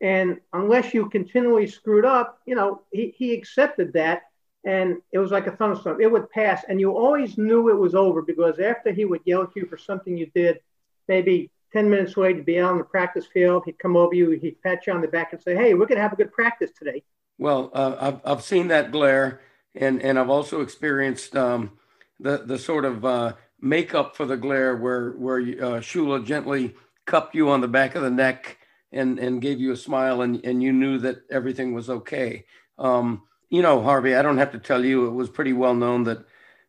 And 0.00 0.40
unless 0.52 0.92
you 0.92 1.08
continually 1.08 1.66
screwed 1.66 2.04
up, 2.04 2.40
you 2.46 2.54
know, 2.54 2.82
he, 2.92 3.14
he 3.16 3.32
accepted 3.32 3.92
that 3.94 4.22
and 4.64 4.98
it 5.12 5.18
was 5.18 5.30
like 5.30 5.46
a 5.46 5.56
thunderstorm. 5.56 6.00
It 6.00 6.10
would 6.10 6.30
pass 6.30 6.64
and 6.68 6.80
you 6.80 6.96
always 6.96 7.38
knew 7.38 7.70
it 7.70 7.78
was 7.78 7.94
over 7.94 8.22
because 8.22 8.58
after 8.58 8.92
he 8.92 9.04
would 9.04 9.22
yell 9.24 9.42
at 9.42 9.56
you 9.56 9.66
for 9.66 9.78
something 9.78 10.16
you 10.16 10.30
did 10.34 10.60
maybe 11.08 11.50
10 11.72 11.88
minutes 11.88 12.16
away 12.16 12.32
to 12.34 12.42
be 12.42 12.58
on 12.60 12.78
the 12.78 12.84
practice 12.84 13.26
field. 13.26 13.62
He'd 13.66 13.78
come 13.78 13.96
over 13.96 14.14
you, 14.14 14.30
he'd 14.30 14.60
pat 14.62 14.86
you 14.86 14.92
on 14.92 15.00
the 15.00 15.08
back 15.08 15.32
and 15.32 15.42
say, 15.42 15.54
Hey, 15.54 15.74
we're 15.74 15.86
going 15.86 15.96
to 15.96 16.02
have 16.02 16.12
a 16.12 16.16
good 16.16 16.32
practice 16.32 16.70
today. 16.76 17.02
Well, 17.38 17.70
uh, 17.72 17.96
I've, 18.00 18.20
I've 18.24 18.42
seen 18.42 18.68
that 18.68 18.92
glare 18.92 19.40
and, 19.74 20.02
and 20.02 20.18
I've 20.18 20.30
also 20.30 20.60
experienced 20.60 21.36
um, 21.36 21.72
the, 22.20 22.38
the 22.38 22.58
sort 22.58 22.84
of 22.84 23.04
uh, 23.04 23.32
makeup 23.60 24.16
for 24.16 24.26
the 24.26 24.36
glare 24.36 24.76
where, 24.76 25.12
where 25.12 25.40
uh, 25.40 25.80
Shula 25.80 26.24
gently 26.24 26.74
cupped 27.06 27.34
you 27.34 27.50
on 27.50 27.60
the 27.60 27.68
back 27.68 27.94
of 27.94 28.02
the 28.02 28.10
neck 28.10 28.58
and, 28.92 29.18
and 29.18 29.40
gave 29.40 29.60
you 29.60 29.72
a 29.72 29.76
smile 29.76 30.22
and, 30.22 30.44
and 30.44 30.62
you 30.62 30.72
knew 30.72 30.98
that 30.98 31.22
everything 31.30 31.72
was 31.72 31.88
okay. 31.88 32.44
Um, 32.78 33.22
you 33.48 33.62
know, 33.62 33.82
Harvey, 33.82 34.14
I 34.14 34.22
don't 34.22 34.38
have 34.38 34.52
to 34.52 34.58
tell 34.58 34.84
you, 34.84 35.06
it 35.06 35.12
was 35.12 35.28
pretty 35.28 35.52
well 35.52 35.74
known 35.74 36.04
that 36.04 36.24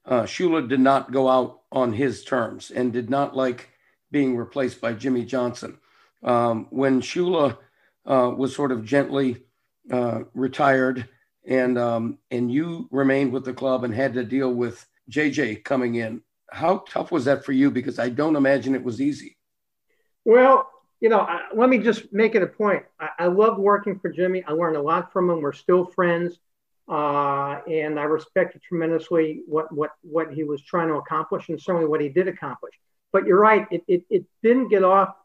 uh, 0.06 0.24
Shula 0.24 0.68
did 0.68 0.80
not 0.80 1.12
go 1.12 1.30
out 1.30 1.62
on 1.72 1.94
his 1.94 2.24
terms 2.24 2.72
and 2.72 2.92
did 2.92 3.10
not 3.10 3.36
like 3.36 3.70
being 4.14 4.38
replaced 4.38 4.80
by 4.80 4.94
Jimmy 4.94 5.26
Johnson. 5.26 5.78
Um, 6.24 6.68
when 6.70 7.02
Shula 7.02 7.58
uh, 8.06 8.32
was 8.38 8.56
sort 8.56 8.72
of 8.72 8.86
gently 8.86 9.44
uh, 9.92 10.22
retired 10.34 11.10
and 11.46 11.78
um, 11.78 12.20
and 12.32 12.50
you 12.50 12.88
remained 12.92 13.34
with 13.34 13.44
the 13.44 13.54
club 13.54 13.84
and 13.84 13.94
had 13.94 14.14
to 14.14 14.24
deal 14.24 14.54
with 14.54 14.88
JJ 15.12 15.66
coming 15.66 15.96
in. 15.96 16.22
How 16.50 16.86
tough 16.88 17.12
was 17.12 17.26
that 17.26 17.44
for 17.44 17.52
you? 17.52 17.72
Because 17.72 18.00
I 18.00 18.10
don't 18.10 18.38
imagine 18.38 18.76
it 18.76 18.84
was 18.84 19.02
easy. 19.02 19.36
Well, 20.24 20.70
you 21.02 21.10
know, 21.10 21.20
I, 21.20 21.42
let 21.54 21.68
me 21.68 21.80
just 21.80 22.14
make 22.14 22.36
it 22.36 22.44
a 22.44 22.48
point. 22.48 22.84
I, 23.00 23.10
I 23.20 23.26
loved 23.28 23.60
working 23.60 24.00
for 24.00 24.10
Jimmy. 24.10 24.44
I 24.48 24.54
learned 24.54 24.78
a 24.78 24.82
lot 24.82 25.12
from 25.12 25.30
him. 25.30 25.42
We're 25.42 25.52
still 25.52 25.86
friends, 25.86 26.38
uh, 26.88 27.60
and 27.70 28.00
I 28.00 28.04
respected 28.04 28.62
tremendously 28.62 29.42
what 29.48 29.74
what 29.74 29.92
what 30.04 30.32
he 30.32 30.44
was 30.44 30.62
trying 30.62 30.88
to 30.90 30.96
accomplish, 30.96 31.50
and 31.50 31.60
certainly 31.60 31.88
what 31.88 32.00
he 32.00 32.08
did 32.08 32.30
accomplish. 32.30 32.76
But 33.14 33.26
you're 33.26 33.40
right; 33.40 33.66
it 33.72 33.84
it, 33.88 34.04
it 34.10 34.26
didn't 34.42 34.68
get 34.68 34.84
off 34.84 35.16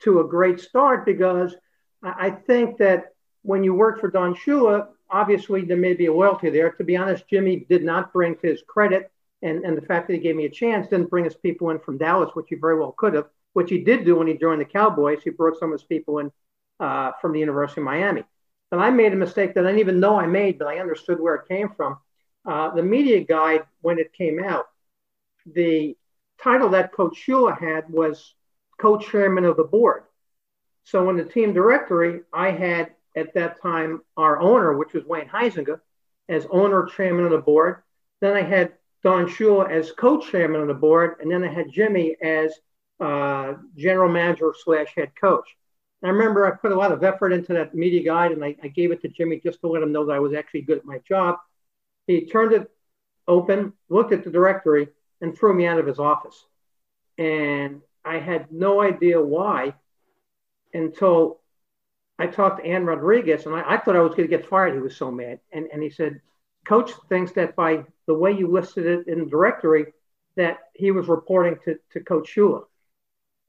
to 0.00 0.20
a 0.20 0.24
great 0.24 0.60
start 0.60 1.06
because 1.06 1.54
I, 2.02 2.30
think 2.30 2.78
that 2.78 3.14
when 3.42 3.64
you 3.64 3.74
work 3.74 4.00
for 4.00 4.10
Don 4.10 4.34
Shula, 4.34 4.88
obviously 5.10 5.64
there 5.64 5.76
may 5.76 5.94
be 5.94 6.06
a 6.06 6.12
loyalty 6.12 6.50
there. 6.50 6.70
To 6.70 6.84
be 6.84 6.96
honest, 6.96 7.28
Jimmy 7.28 7.66
did 7.68 7.82
not 7.82 8.12
bring 8.12 8.36
his 8.40 8.62
credit, 8.68 9.10
and, 9.42 9.64
and 9.64 9.76
the 9.76 9.82
fact 9.82 10.06
that 10.06 10.14
he 10.14 10.20
gave 10.20 10.36
me 10.36 10.44
a 10.44 10.50
chance 10.50 10.88
didn't 10.88 11.10
bring 11.10 11.24
his 11.24 11.34
people 11.34 11.70
in 11.70 11.80
from 11.80 11.98
Dallas, 11.98 12.30
which 12.34 12.46
he 12.48 12.54
very 12.54 12.78
well 12.78 12.92
could 12.92 13.14
have. 13.14 13.26
Which 13.54 13.70
he 13.70 13.78
did 13.78 14.04
do 14.04 14.16
when 14.16 14.28
he 14.28 14.34
joined 14.34 14.60
the 14.60 14.66
Cowboys. 14.66 15.22
He 15.24 15.30
brought 15.30 15.58
some 15.58 15.72
of 15.72 15.80
his 15.80 15.86
people 15.86 16.18
in 16.18 16.30
uh, 16.78 17.12
from 17.20 17.32
the 17.32 17.40
University 17.40 17.80
of 17.80 17.86
Miami. 17.86 18.22
And 18.70 18.80
I 18.80 18.90
made 18.90 19.12
a 19.12 19.16
mistake 19.16 19.54
that 19.54 19.64
I 19.64 19.68
didn't 19.68 19.80
even 19.80 20.00
know 20.00 20.20
I 20.20 20.26
made, 20.26 20.58
but 20.58 20.68
I 20.68 20.78
understood 20.78 21.18
where 21.18 21.34
it 21.36 21.48
came 21.48 21.70
from. 21.70 21.98
Uh, 22.44 22.70
the 22.74 22.82
media 22.82 23.24
guide, 23.24 23.64
when 23.80 23.98
it 23.98 24.12
came 24.12 24.42
out, 24.44 24.66
the 25.46 25.96
title 26.42 26.70
that 26.70 26.92
Coach 26.92 27.22
Shula 27.26 27.58
had 27.58 27.88
was 27.90 28.34
co-chairman 28.80 29.44
of 29.44 29.56
the 29.56 29.64
board. 29.64 30.04
So 30.84 31.10
in 31.10 31.16
the 31.16 31.24
team 31.24 31.52
directory, 31.52 32.20
I 32.32 32.50
had 32.50 32.94
at 33.16 33.34
that 33.34 33.60
time 33.60 34.02
our 34.16 34.40
owner, 34.40 34.76
which 34.76 34.92
was 34.92 35.04
Wayne 35.04 35.28
Huizenga, 35.28 35.80
as 36.28 36.46
owner, 36.50 36.86
chairman 36.86 37.24
of 37.24 37.30
the 37.30 37.38
board. 37.38 37.82
Then 38.20 38.36
I 38.36 38.42
had 38.42 38.74
Don 39.02 39.26
Shula 39.26 39.70
as 39.70 39.92
co-chairman 39.92 40.60
of 40.60 40.68
the 40.68 40.74
board, 40.74 41.16
and 41.20 41.30
then 41.30 41.44
I 41.44 41.52
had 41.52 41.70
Jimmy 41.70 42.16
as 42.22 42.52
uh, 43.00 43.54
general 43.76 44.10
manager 44.10 44.54
slash 44.64 44.92
head 44.96 45.12
coach. 45.20 45.56
And 46.02 46.10
I 46.10 46.12
remember 46.12 46.46
I 46.46 46.56
put 46.56 46.72
a 46.72 46.76
lot 46.76 46.92
of 46.92 47.02
effort 47.04 47.32
into 47.32 47.52
that 47.54 47.74
media 47.74 48.02
guide, 48.02 48.32
and 48.32 48.44
I, 48.44 48.56
I 48.62 48.68
gave 48.68 48.92
it 48.92 49.02
to 49.02 49.08
Jimmy 49.08 49.40
just 49.40 49.60
to 49.60 49.68
let 49.68 49.82
him 49.82 49.92
know 49.92 50.06
that 50.06 50.14
I 50.14 50.20
was 50.20 50.34
actually 50.34 50.62
good 50.62 50.78
at 50.78 50.84
my 50.84 50.98
job. 51.08 51.36
He 52.06 52.26
turned 52.26 52.52
it 52.52 52.70
open, 53.26 53.72
looked 53.88 54.12
at 54.12 54.24
the 54.24 54.30
directory, 54.30 54.88
and 55.20 55.36
threw 55.36 55.54
me 55.54 55.66
out 55.66 55.78
of 55.78 55.86
his 55.86 55.98
office. 55.98 56.46
And 57.16 57.82
I 58.04 58.18
had 58.18 58.52
no 58.52 58.80
idea 58.80 59.20
why 59.20 59.74
until 60.72 61.40
I 62.18 62.26
talked 62.26 62.62
to 62.62 62.68
Ann 62.68 62.84
Rodriguez, 62.84 63.46
and 63.46 63.54
I, 63.54 63.74
I 63.74 63.76
thought 63.78 63.96
I 63.96 64.00
was 64.00 64.14
going 64.14 64.28
to 64.28 64.36
get 64.36 64.48
fired. 64.48 64.74
He 64.74 64.80
was 64.80 64.96
so 64.96 65.10
mad, 65.10 65.40
and 65.52 65.68
and 65.72 65.82
he 65.82 65.90
said, 65.90 66.20
"Coach 66.66 66.92
thinks 67.08 67.32
that 67.32 67.54
by 67.54 67.84
the 68.06 68.14
way 68.14 68.32
you 68.32 68.48
listed 68.48 68.86
it 68.86 69.06
in 69.06 69.20
the 69.20 69.30
directory, 69.30 69.92
that 70.36 70.58
he 70.74 70.90
was 70.90 71.08
reporting 71.08 71.58
to 71.64 71.78
to 71.92 72.00
Coach 72.00 72.34
Shula, 72.34 72.64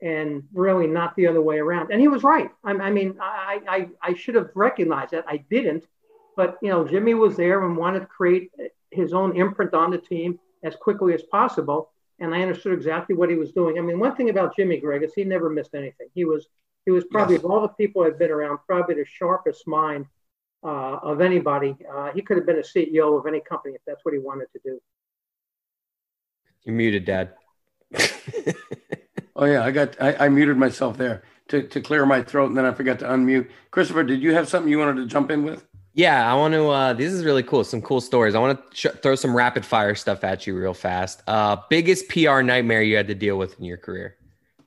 and 0.01 0.43
really 0.53 0.87
not 0.87 1.15
the 1.15 1.27
other 1.27 1.41
way 1.41 1.57
around." 1.57 1.91
And 1.91 1.99
he 1.99 2.07
was 2.07 2.23
right. 2.23 2.51
I, 2.63 2.71
I 2.71 2.91
mean, 2.91 3.17
I, 3.19 3.59
I 3.67 3.89
I 4.09 4.13
should 4.13 4.35
have 4.35 4.49
recognized 4.55 5.11
that. 5.11 5.25
I 5.27 5.37
didn't, 5.49 5.85
but 6.35 6.57
you 6.61 6.69
know, 6.69 6.87
Jimmy 6.87 7.15
was 7.15 7.35
there 7.35 7.65
and 7.65 7.75
wanted 7.75 8.01
to 8.01 8.05
create 8.05 8.51
his 8.91 9.13
own 9.13 9.35
imprint 9.35 9.73
on 9.73 9.91
the 9.91 9.97
team 9.97 10.39
as 10.63 10.75
quickly 10.75 11.13
as 11.13 11.23
possible. 11.23 11.91
And 12.19 12.35
I 12.35 12.41
understood 12.41 12.73
exactly 12.73 13.15
what 13.15 13.29
he 13.29 13.35
was 13.35 13.51
doing. 13.51 13.77
I 13.77 13.81
mean, 13.81 13.99
one 13.99 14.15
thing 14.15 14.29
about 14.29 14.55
Jimmy 14.55 14.77
Greg 14.77 15.03
is 15.03 15.13
he 15.13 15.23
never 15.23 15.49
missed 15.49 15.73
anything. 15.73 16.07
He 16.13 16.25
was 16.25 16.47
he 16.85 16.91
was 16.91 17.05
probably 17.05 17.35
yes. 17.35 17.43
of 17.43 17.51
all 17.51 17.61
the 17.61 17.69
people 17.69 18.03
I've 18.03 18.17
been 18.17 18.31
around, 18.31 18.59
probably 18.65 18.95
the 18.95 19.05
sharpest 19.05 19.67
mind 19.67 20.05
uh, 20.63 20.97
of 21.01 21.21
anybody. 21.21 21.75
Uh, 21.93 22.11
he 22.11 22.21
could 22.21 22.37
have 22.37 22.45
been 22.45 22.57
a 22.57 22.61
CEO 22.61 23.17
of 23.17 23.25
any 23.25 23.41
company 23.41 23.75
if 23.75 23.81
that's 23.85 24.03
what 24.03 24.13
he 24.13 24.19
wanted 24.19 24.47
to 24.53 24.59
do. 24.63 24.79
You're 26.63 26.75
muted, 26.75 27.05
Dad. 27.05 27.33
oh 29.35 29.45
yeah, 29.45 29.63
I 29.63 29.71
got 29.71 29.95
I, 30.01 30.25
I, 30.25 30.29
muted 30.29 30.57
myself 30.57 30.97
there 30.97 31.23
to 31.47 31.63
to 31.63 31.81
clear 31.81 32.05
my 32.05 32.21
throat, 32.21 32.47
and 32.47 32.57
then 32.57 32.65
I 32.65 32.73
forgot 32.73 32.99
to 32.99 33.05
unmute. 33.05 33.49
Christopher, 33.71 34.03
did 34.03 34.21
you 34.21 34.33
have 34.33 34.47
something 34.47 34.69
you 34.69 34.77
wanted 34.77 34.97
to 34.97 35.05
jump 35.07 35.31
in 35.31 35.43
with? 35.43 35.65
Yeah, 35.99 36.31
I 36.31 36.33
want 36.33 36.53
to. 36.53 36.69
Uh, 36.69 36.93
this 36.93 37.11
is 37.11 37.25
really 37.25 37.43
cool. 37.43 37.65
Some 37.65 37.81
cool 37.81 37.99
stories. 37.99 38.33
I 38.33 38.39
want 38.39 38.57
to 38.57 38.73
sh- 38.73 38.97
throw 39.03 39.15
some 39.15 39.35
rapid 39.35 39.65
fire 39.65 39.95
stuff 39.95 40.23
at 40.23 40.47
you 40.47 40.57
real 40.57 40.73
fast. 40.73 41.21
Uh, 41.27 41.57
biggest 41.69 42.07
PR 42.07 42.39
nightmare 42.39 42.81
you 42.81 42.95
had 42.95 43.07
to 43.07 43.15
deal 43.15 43.37
with 43.37 43.59
in 43.59 43.65
your 43.65 43.75
career? 43.75 44.15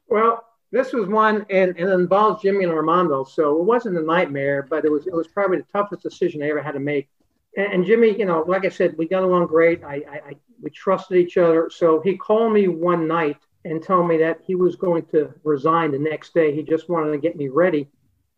Well, 0.09 0.45
this 0.73 0.93
was 0.93 1.09
one, 1.09 1.47
and, 1.49 1.71
and 1.71 1.89
it 1.89 1.93
involves 1.95 2.43
Jimmy 2.43 2.65
and 2.65 2.73
Armando. 2.75 3.25
So 3.25 3.59
it 3.59 3.65
wasn't 3.65 3.97
a 3.97 4.03
nightmare, 4.03 4.67
but 4.69 4.85
it 4.85 4.93
was 4.93 5.07
it 5.07 5.15
was 5.15 5.27
probably 5.27 5.57
the 5.57 5.67
toughest 5.73 6.03
decision 6.03 6.43
I 6.43 6.51
ever 6.51 6.61
had 6.61 6.73
to 6.73 6.81
make. 6.81 7.09
And, 7.57 7.73
and 7.73 7.87
Jimmy, 7.87 8.15
you 8.15 8.27
know, 8.27 8.45
like 8.47 8.67
I 8.67 8.69
said, 8.69 8.99
we 8.99 9.09
got 9.09 9.23
along 9.23 9.47
great. 9.47 9.83
I, 9.83 10.03
I, 10.07 10.17
I 10.29 10.37
we 10.61 10.69
trusted 10.69 11.17
each 11.17 11.39
other. 11.39 11.71
So 11.71 12.03
he 12.03 12.15
called 12.19 12.53
me 12.53 12.69
one 12.69 13.09
night 13.09 13.39
and 13.65 13.83
told 13.83 14.07
me 14.07 14.19
that 14.19 14.41
he 14.47 14.55
was 14.55 14.77
going 14.77 15.07
to 15.07 15.33
resign 15.45 15.93
the 15.93 15.99
next 15.99 16.35
day. 16.35 16.55
He 16.55 16.63
just 16.63 16.91
wanted 16.91 17.13
to 17.13 17.19
get 17.19 17.37
me 17.37 17.49
ready 17.49 17.89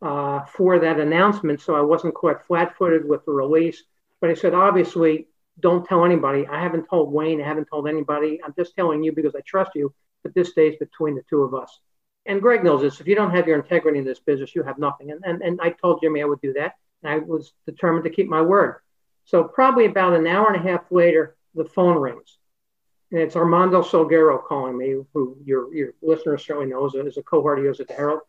uh, 0.04 0.44
for 0.44 0.78
that 0.78 1.00
announcement, 1.00 1.60
so 1.60 1.74
I 1.74 1.80
wasn't 1.80 2.14
caught 2.14 2.46
flat-footed 2.46 3.08
with 3.08 3.24
the 3.24 3.32
release. 3.32 3.82
But 4.20 4.30
I 4.30 4.34
said, 4.34 4.54
obviously, 4.54 5.28
don't 5.58 5.86
tell 5.86 6.04
anybody. 6.04 6.46
I 6.46 6.60
haven't 6.60 6.88
told 6.88 7.12
Wayne. 7.12 7.40
I 7.40 7.46
haven't 7.46 7.66
told 7.66 7.88
anybody. 7.88 8.40
I'm 8.44 8.54
just 8.56 8.76
telling 8.76 9.02
you 9.02 9.12
because 9.12 9.34
I 9.34 9.40
trust 9.46 9.72
you. 9.74 9.92
But 10.22 10.34
this 10.34 10.50
stays 10.50 10.76
between 10.78 11.14
the 11.14 11.24
two 11.28 11.42
of 11.42 11.54
us 11.54 11.80
and 12.26 12.40
Greg 12.40 12.64
knows 12.64 12.80
this. 12.80 13.00
If 13.00 13.06
you 13.06 13.14
don't 13.14 13.32
have 13.32 13.46
your 13.46 13.58
integrity 13.58 13.98
in 13.98 14.04
this 14.04 14.20
business, 14.20 14.54
you 14.54 14.62
have 14.62 14.78
nothing. 14.78 15.10
And, 15.10 15.22
and, 15.24 15.42
and 15.42 15.60
I 15.62 15.70
told 15.70 16.00
Jimmy 16.02 16.22
I 16.22 16.24
would 16.24 16.40
do 16.40 16.52
that. 16.54 16.74
And 17.02 17.12
I 17.12 17.18
was 17.18 17.52
determined 17.66 18.04
to 18.04 18.10
keep 18.10 18.28
my 18.28 18.40
word. 18.40 18.80
So 19.24 19.44
probably 19.44 19.86
about 19.86 20.14
an 20.14 20.26
hour 20.26 20.52
and 20.52 20.56
a 20.56 20.70
half 20.70 20.90
later, 20.90 21.36
the 21.54 21.64
phone 21.64 21.98
rings. 21.98 22.38
And 23.10 23.20
it's 23.20 23.36
Armando 23.36 23.82
Salguero 23.82 24.42
calling 24.42 24.76
me, 24.76 24.96
who 25.12 25.36
your, 25.44 25.72
your 25.74 25.94
listener 26.02 26.38
certainly 26.38 26.70
knows 26.70 26.94
is 26.94 27.16
a 27.16 27.22
cohort 27.22 27.58
he 27.58 27.66
was 27.66 27.80
at 27.80 27.88
the 27.88 27.94
Herald. 27.94 28.20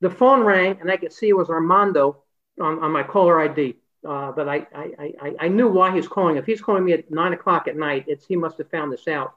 The 0.00 0.10
phone 0.10 0.42
rang, 0.44 0.78
and 0.80 0.90
I 0.90 0.96
could 0.96 1.12
see 1.12 1.28
it 1.28 1.36
was 1.36 1.50
Armando 1.50 2.22
on, 2.60 2.82
on 2.82 2.90
my 2.90 3.02
caller 3.02 3.40
ID. 3.40 3.76
Uh, 4.06 4.32
but 4.32 4.48
I, 4.48 4.66
I, 4.74 5.12
I, 5.20 5.34
I 5.40 5.48
knew 5.48 5.68
why 5.68 5.94
he's 5.94 6.08
calling. 6.08 6.36
If 6.36 6.46
he's 6.46 6.62
calling 6.62 6.84
me 6.84 6.92
at 6.92 7.10
nine 7.10 7.34
o'clock 7.34 7.68
at 7.68 7.76
night, 7.76 8.06
it's 8.08 8.26
he 8.26 8.34
must 8.34 8.56
have 8.58 8.70
found 8.70 8.92
this 8.92 9.06
out. 9.06 9.34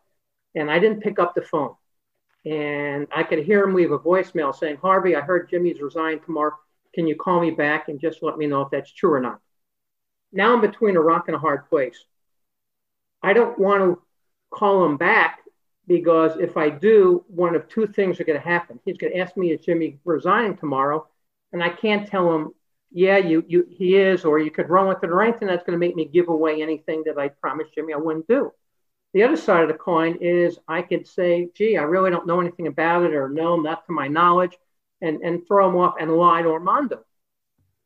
And 0.55 0.71
I 0.71 0.79
didn't 0.79 1.01
pick 1.01 1.19
up 1.19 1.35
the 1.35 1.41
phone 1.41 1.75
and 2.45 3.07
I 3.15 3.23
could 3.23 3.39
hear 3.39 3.63
him 3.63 3.73
leave 3.73 3.91
a 3.91 3.99
voicemail 3.99 4.55
saying, 4.55 4.77
Harvey, 4.77 5.15
I 5.15 5.21
heard 5.21 5.49
Jimmy's 5.49 5.81
resigned 5.81 6.23
tomorrow. 6.23 6.57
Can 6.93 7.07
you 7.07 7.15
call 7.15 7.39
me 7.39 7.51
back 7.51 7.87
and 7.87 7.99
just 7.99 8.21
let 8.21 8.37
me 8.37 8.47
know 8.47 8.61
if 8.61 8.69
that's 8.69 8.91
true 8.91 9.13
or 9.13 9.19
not? 9.19 9.39
Now 10.31 10.53
I'm 10.53 10.61
between 10.61 10.97
a 10.97 11.01
rock 11.01 11.25
and 11.27 11.35
a 11.35 11.39
hard 11.39 11.69
place. 11.69 11.97
I 13.21 13.33
don't 13.33 13.57
want 13.57 13.81
to 13.83 14.01
call 14.51 14.85
him 14.85 14.97
back 14.97 15.39
because 15.87 16.37
if 16.39 16.57
I 16.57 16.69
do, 16.69 17.25
one 17.27 17.55
of 17.55 17.67
two 17.67 17.87
things 17.87 18.19
are 18.19 18.23
going 18.23 18.39
to 18.39 18.47
happen. 18.47 18.79
He's 18.85 18.97
going 18.97 19.13
to 19.13 19.19
ask 19.19 19.35
me, 19.35 19.51
is 19.51 19.65
Jimmy 19.65 19.99
resigning 20.05 20.55
tomorrow? 20.55 21.07
And 21.51 21.63
I 21.63 21.69
can't 21.69 22.07
tell 22.07 22.33
him, 22.33 22.51
yeah, 22.91 23.17
you, 23.17 23.43
you, 23.47 23.67
he 23.69 23.95
is, 23.95 24.23
or 24.23 24.39
you 24.39 24.51
could 24.51 24.69
run 24.69 24.87
with 24.87 25.03
it 25.03 25.09
or 25.09 25.21
anything 25.21 25.47
that's 25.47 25.63
going 25.63 25.77
to 25.77 25.85
make 25.85 25.95
me 25.95 26.05
give 26.05 26.29
away 26.29 26.61
anything 26.61 27.03
that 27.05 27.17
I 27.17 27.29
promised 27.29 27.73
Jimmy 27.73 27.93
I 27.93 27.97
wouldn't 27.97 28.27
do. 28.27 28.51
The 29.13 29.23
other 29.23 29.35
side 29.35 29.61
of 29.63 29.67
the 29.67 29.75
coin 29.75 30.17
is 30.21 30.57
I 30.67 30.81
could 30.81 31.07
say, 31.07 31.49
gee, 31.55 31.77
I 31.77 31.83
really 31.83 32.11
don't 32.11 32.27
know 32.27 32.39
anything 32.39 32.67
about 32.67 33.03
it 33.03 33.13
or 33.13 33.29
no, 33.29 33.57
not 33.57 33.85
to 33.85 33.91
my 33.91 34.07
knowledge, 34.07 34.57
and, 35.01 35.21
and 35.21 35.45
throw 35.45 35.69
him 35.69 35.75
off 35.75 35.95
and 35.99 36.15
lie 36.15 36.41
to 36.41 36.49
Armando, 36.49 37.03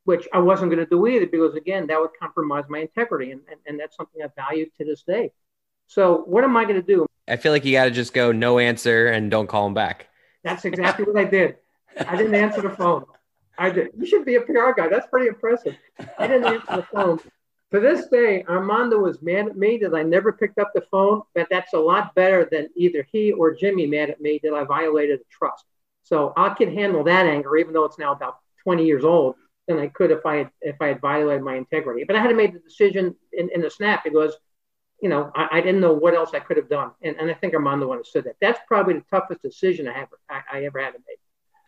which 0.03 0.27
I 0.33 0.39
wasn't 0.39 0.71
going 0.71 0.85
to 0.85 0.89
do 0.89 1.07
either 1.07 1.25
because, 1.25 1.55
again, 1.55 1.87
that 1.87 1.99
would 1.99 2.11
compromise 2.19 2.65
my 2.69 2.79
integrity. 2.79 3.31
And, 3.31 3.41
and, 3.49 3.59
and 3.65 3.79
that's 3.79 3.97
something 3.97 4.21
I 4.21 4.27
value 4.35 4.67
to 4.77 4.85
this 4.85 5.03
day. 5.03 5.31
So, 5.87 6.23
what 6.25 6.43
am 6.43 6.55
I 6.55 6.63
going 6.63 6.75
to 6.75 6.81
do? 6.81 7.06
I 7.27 7.35
feel 7.35 7.51
like 7.51 7.65
you 7.65 7.73
got 7.73 7.85
to 7.85 7.91
just 7.91 8.13
go 8.13 8.31
no 8.31 8.59
answer 8.59 9.07
and 9.07 9.29
don't 9.29 9.47
call 9.47 9.67
him 9.67 9.73
back. 9.73 10.07
That's 10.43 10.65
exactly 10.65 11.05
what 11.05 11.17
I 11.17 11.25
did. 11.25 11.57
I 12.07 12.15
didn't 12.15 12.35
answer 12.35 12.61
the 12.61 12.69
phone. 12.69 13.05
I 13.57 13.69
did. 13.69 13.89
You 13.97 14.05
should 14.05 14.23
be 14.23 14.35
a 14.35 14.41
PR 14.41 14.71
guy. 14.75 14.87
That's 14.87 15.07
pretty 15.07 15.27
impressive. 15.27 15.75
I 16.17 16.27
didn't 16.27 16.45
answer 16.45 16.75
the 16.75 16.87
phone. 16.93 17.19
To 17.73 17.81
this 17.81 18.07
day, 18.07 18.45
Armando 18.47 18.99
was 18.99 19.21
mad 19.21 19.47
at 19.47 19.57
me 19.57 19.77
that 19.79 19.93
I 19.93 20.03
never 20.03 20.31
picked 20.31 20.57
up 20.57 20.71
the 20.73 20.85
phone, 20.89 21.23
but 21.35 21.47
that's 21.49 21.73
a 21.73 21.79
lot 21.79 22.15
better 22.15 22.47
than 22.49 22.69
either 22.77 23.05
he 23.11 23.33
or 23.33 23.53
Jimmy 23.53 23.87
mad 23.87 24.09
at 24.09 24.21
me 24.21 24.39
that 24.43 24.53
I 24.53 24.63
violated 24.63 25.19
a 25.19 25.23
trust. 25.29 25.65
So 26.03 26.31
I 26.37 26.49
can 26.53 26.73
handle 26.73 27.03
that 27.03 27.25
anger, 27.25 27.57
even 27.57 27.73
though 27.73 27.83
it's 27.83 27.99
now 27.99 28.13
about 28.13 28.37
20 28.63 28.85
years 28.85 29.03
old, 29.03 29.35
than 29.67 29.79
I 29.79 29.87
could 29.87 30.11
if 30.11 30.25
I 30.25 30.37
had 30.37 30.51
if 30.61 30.77
I 30.79 30.87
had 30.87 31.01
violated 31.01 31.43
my 31.43 31.55
integrity. 31.55 32.05
But 32.05 32.15
I 32.15 32.21
had 32.21 32.29
to 32.29 32.35
make 32.35 32.53
the 32.53 32.59
decision 32.59 33.13
in, 33.33 33.49
in 33.53 33.59
the 33.59 33.69
snap 33.69 34.05
because, 34.05 34.33
you 35.01 35.09
know, 35.09 35.31
I, 35.35 35.47
I, 35.53 35.61
didn't 35.61 35.81
know 35.81 35.93
what 35.93 36.15
else 36.15 36.31
I 36.33 36.39
could 36.39 36.57
have 36.57 36.69
done, 36.69 36.91
and, 37.01 37.15
and 37.17 37.29
I 37.29 37.33
think 37.35 37.53
Armando 37.53 37.91
understood 37.91 38.23
that. 38.23 38.29
Said 38.29 38.35
that. 38.39 38.53
That's 38.53 38.67
probably 38.67 38.95
the 38.95 39.05
toughest 39.11 39.41
decision 39.41 39.87
I 39.87 40.01
ever 40.01 40.19
I, 40.29 40.41
I 40.51 40.65
ever 40.65 40.79
had 40.79 40.91
to 40.91 40.99
make. 41.07 41.19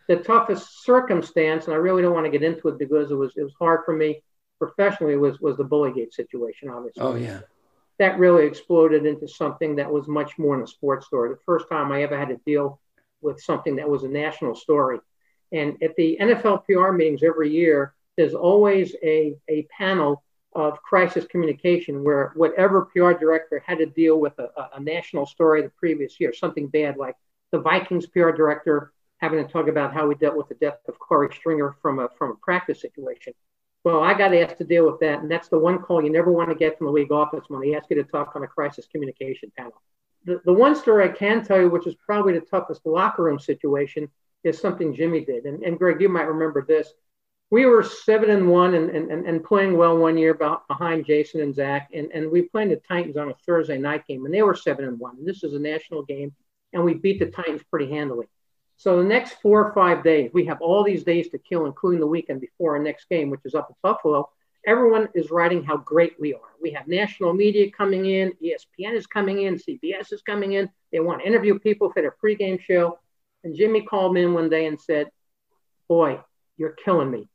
The 0.08 0.24
toughest 0.24 0.84
circumstance, 0.84 1.66
and 1.66 1.74
I 1.74 1.78
really 1.78 2.02
don't 2.02 2.14
want 2.14 2.26
to 2.26 2.32
get 2.32 2.44
into 2.44 2.70
it 2.70 2.80
because 2.80 3.12
it 3.12 3.16
was 3.16 3.34
it 3.36 3.44
was 3.44 3.54
hard 3.60 3.82
for 3.86 3.96
me 3.96 4.24
professionally 4.60 5.16
was 5.16 5.40
was 5.40 5.58
the 5.58 5.66
Bullygate 5.66 6.14
situation, 6.14 6.70
obviously. 6.70 7.02
Oh 7.02 7.16
yeah. 7.16 7.40
That 7.98 8.20
really 8.20 8.46
exploded 8.46 9.06
into 9.06 9.28
something 9.28 9.76
that 9.78 9.92
was 9.92 10.08
much 10.08 10.38
more 10.38 10.56
than 10.56 10.64
a 10.64 10.68
sports 10.68 11.08
story. 11.08 11.30
The 11.30 11.40
first 11.46 11.68
time 11.70 11.92
I 11.92 12.04
ever 12.04 12.18
had 12.18 12.30
to 12.30 12.38
deal 12.46 12.80
with 13.22 13.42
something 13.42 13.76
that 13.78 13.90
was 13.90 14.04
a 14.04 14.08
national 14.08 14.56
story. 14.56 15.00
And 15.52 15.82
at 15.82 15.96
the 15.96 16.18
NFL 16.22 16.66
PR 16.66 16.92
meetings 16.92 17.24
every 17.24 17.50
year, 17.50 17.94
there's 18.16 18.36
always 18.36 18.96
a, 19.04 19.36
a 19.50 19.68
panel 19.78 20.24
of 20.54 20.82
crisis 20.82 21.26
communication, 21.26 22.04
where 22.04 22.32
whatever 22.36 22.86
PR 22.86 23.12
director 23.12 23.64
had 23.66 23.78
to 23.78 23.86
deal 23.86 24.20
with 24.20 24.38
a, 24.40 24.50
a 24.74 24.80
national 24.80 25.26
story 25.26 25.62
the 25.62 25.70
previous 25.70 26.20
year, 26.20 26.34
something 26.34 26.68
bad 26.68 26.98
like 26.98 27.16
the 27.52 27.60
Vikings 27.60 28.08
PR 28.08 28.32
director 28.32 28.94
having 29.18 29.46
to 29.46 29.52
talk 29.52 29.68
about 29.68 29.94
how 29.94 30.08
we 30.08 30.16
dealt 30.16 30.38
with 30.38 30.48
the 30.50 30.56
death 30.56 30.80
of 30.88 30.98
Corey 30.98 31.30
Stringer 31.34 31.76
from 31.82 32.00
a 32.00 32.10
from 32.18 32.32
a 32.32 32.36
practice 32.36 32.82
situation. 32.82 33.34
Well, 33.84 34.02
I 34.02 34.14
got 34.14 34.34
asked 34.34 34.58
to 34.58 34.66
deal 34.66 34.86
with 34.86 35.00
that, 35.00 35.20
and 35.20 35.32
that's 35.32 35.48
the 35.48 35.60
one 35.60 35.80
call 35.80 36.04
you 36.04 36.12
never 36.12 36.32
want 36.32 36.50
to 36.50 36.56
get 36.56 36.78
from 36.78 36.88
the 36.88 36.94
league 36.94 37.12
office 37.12 37.46
when 37.48 37.62
they 37.62 37.76
ask 37.76 37.90
you 37.90 37.96
to 37.96 38.04
talk 38.04 38.36
on 38.36 38.44
a 38.44 38.48
crisis 38.48 38.88
communication 38.92 39.52
panel. 39.58 39.82
The, 40.26 40.42
the 40.44 40.54
one 40.54 40.76
story 40.76 41.06
I 41.06 41.14
can 41.14 41.46
tell 41.46 41.62
you, 41.62 41.70
which 41.70 41.88
is 41.88 41.96
probably 41.96 42.34
the 42.34 42.42
toughest 42.42 42.86
locker 42.86 43.24
room 43.24 43.40
situation, 43.40 44.10
is 44.44 44.60
something 44.60 44.94
Jimmy 44.94 45.24
did. 45.24 45.46
And, 45.46 45.64
and 45.64 45.78
Greg, 45.78 46.02
you 46.02 46.10
might 46.10 46.28
remember 46.28 46.66
this. 46.66 46.94
We 47.52 47.66
were 47.66 47.82
seven 47.84 48.30
and 48.30 48.48
one 48.48 48.76
and, 48.76 48.92
and, 48.92 49.26
and 49.26 49.44
playing 49.44 49.76
well 49.76 49.98
one 49.98 50.18
year 50.18 50.36
behind 50.36 51.06
Jason 51.06 51.42
and 51.42 51.56
Zach, 51.56 51.90
and, 51.94 52.12
and 52.14 52.30
we 52.30 52.44
played 52.44 52.70
the 52.70 52.76
Titans 52.76 53.18
on 53.18 53.32
a 53.32 53.36
Thursday 53.46 53.78
night 53.80 54.06
game, 54.06 54.26
and 54.26 54.34
they 54.34 54.44
were 54.44 54.54
seven 54.54 54.86
and 54.86 55.00
one. 55.00 55.18
And 55.18 55.28
this 55.28 55.44
is 55.44 55.56
a 55.56 55.60
national 55.60 56.04
game, 56.04 56.36
and 56.74 56.84
we 56.84 56.94
beat 56.94 57.18
the 57.18 57.26
Titans 57.26 57.64
pretty 57.72 57.90
handily. 57.90 58.28
So 58.78 58.98
the 58.98 59.04
next 59.04 59.42
four 59.42 59.66
or 59.66 59.74
five 59.74 60.04
days, 60.04 60.30
we 60.32 60.46
have 60.46 60.62
all 60.62 60.84
these 60.84 61.04
days 61.04 61.30
to 61.30 61.40
kill, 61.40 61.66
including 61.66 62.00
the 62.00 62.08
weekend 62.08 62.40
before 62.40 62.78
our 62.78 62.84
next 62.84 63.10
game, 63.10 63.32
which 63.32 63.42
is 63.44 63.56
up 63.56 63.68
at 63.70 63.76
Buffalo. 63.82 64.30
Everyone 64.66 65.10
is 65.16 65.32
writing 65.32 65.64
how 65.64 65.78
great 65.78 66.14
we 66.20 66.34
are. 66.34 66.52
We 66.62 66.72
have 66.72 66.88
national 66.88 67.34
media 67.34 67.72
coming 67.72 68.06
in, 68.06 68.32
ESPN 68.44 68.94
is 68.94 69.08
coming 69.08 69.42
in, 69.42 69.56
CBS 69.56 70.14
is 70.14 70.22
coming 70.22 70.54
in. 70.54 70.70
They 70.92 71.00
want 71.00 71.22
to 71.22 71.28
interview 71.28 71.58
people 71.58 71.92
for 71.92 72.02
their 72.02 72.16
pregame 72.24 72.62
show. 72.62 73.00
And 73.44 73.56
Jimmy 73.56 73.82
called 73.82 74.14
me 74.14 74.24
in 74.24 74.34
one 74.34 74.50
day 74.50 74.68
and 74.68 74.80
said, 74.80 75.08
Boy, 75.88 76.20
you're 76.58 76.76
killing 76.86 77.10
me. 77.10 77.28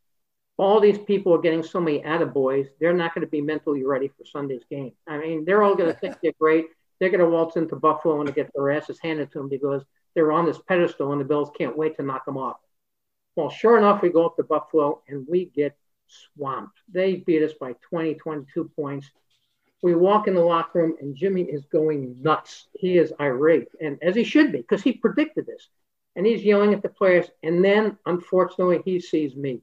All 0.57 0.81
these 0.81 0.99
people 0.99 1.35
are 1.35 1.41
getting 1.41 1.63
so 1.63 1.81
many 1.81 2.01
attaboys, 2.01 2.69
they're 2.79 2.93
not 2.93 3.15
going 3.15 3.27
to 3.27 3.31
be 3.31 3.41
mentally 3.41 3.85
ready 3.85 4.09
for 4.09 4.25
Sunday's 4.25 4.65
game. 4.71 4.93
I 5.09 5.19
mean, 5.19 5.45
they're 5.45 5.63
all 5.63 5.75
going 5.75 5.93
to 5.93 5.99
think 5.99 6.17
they're 6.23 6.33
great. 6.39 6.67
They're 7.01 7.11
going 7.11 7.21
to 7.21 7.29
waltz 7.29 7.57
into 7.57 7.77
Buffalo 7.77 8.21
and 8.21 8.35
get 8.35 8.51
their 8.55 8.71
asses 8.71 9.01
handed 9.03 9.33
to 9.33 9.39
them 9.39 9.49
because 9.49 9.83
they're 10.15 10.33
on 10.33 10.47
this 10.47 10.61
pedestal 10.69 11.11
and 11.13 11.21
the 11.21 11.25
Bills 11.25 11.51
can't 11.57 11.77
wait 11.77 11.97
to 11.97 12.03
knock 12.03 12.25
them 12.25 12.39
off. 12.39 12.59
Well, 13.35 13.51
sure 13.51 13.77
enough, 13.77 14.01
we 14.01 14.11
go 14.11 14.27
up 14.27 14.37
to 14.37 14.45
Buffalo 14.45 15.03
and 15.09 15.27
we 15.29 15.47
get 15.47 15.77
swamped. 16.07 16.79
They 16.93 17.17
beat 17.17 17.43
us 17.43 17.55
by 17.55 17.75
20, 17.91 18.15
22 18.15 18.71
points. 18.77 19.11
We 19.83 19.95
walk 19.95 20.29
in 20.29 20.35
the 20.35 20.41
locker 20.41 20.81
room 20.81 20.95
and 21.01 21.17
Jimmy 21.17 21.43
is 21.43 21.65
going 21.67 22.23
nuts. 22.23 22.69
He 22.73 22.97
is 22.97 23.13
irate, 23.21 23.69
and 23.81 23.99
as 24.03 24.15
he 24.15 24.25
should 24.25 24.53
be, 24.53 24.59
because 24.59 24.83
he 24.83 24.93
predicted 24.93 25.47
this. 25.47 25.69
And 26.17 26.25
he's 26.25 26.45
yelling 26.45 26.73
at 26.73 26.81
the 26.81 26.89
players. 26.89 27.27
And 27.43 27.65
then, 27.65 27.99
unfortunately, 28.07 28.81
he 28.85 29.01
sees 29.01 29.35
me. 29.35 29.63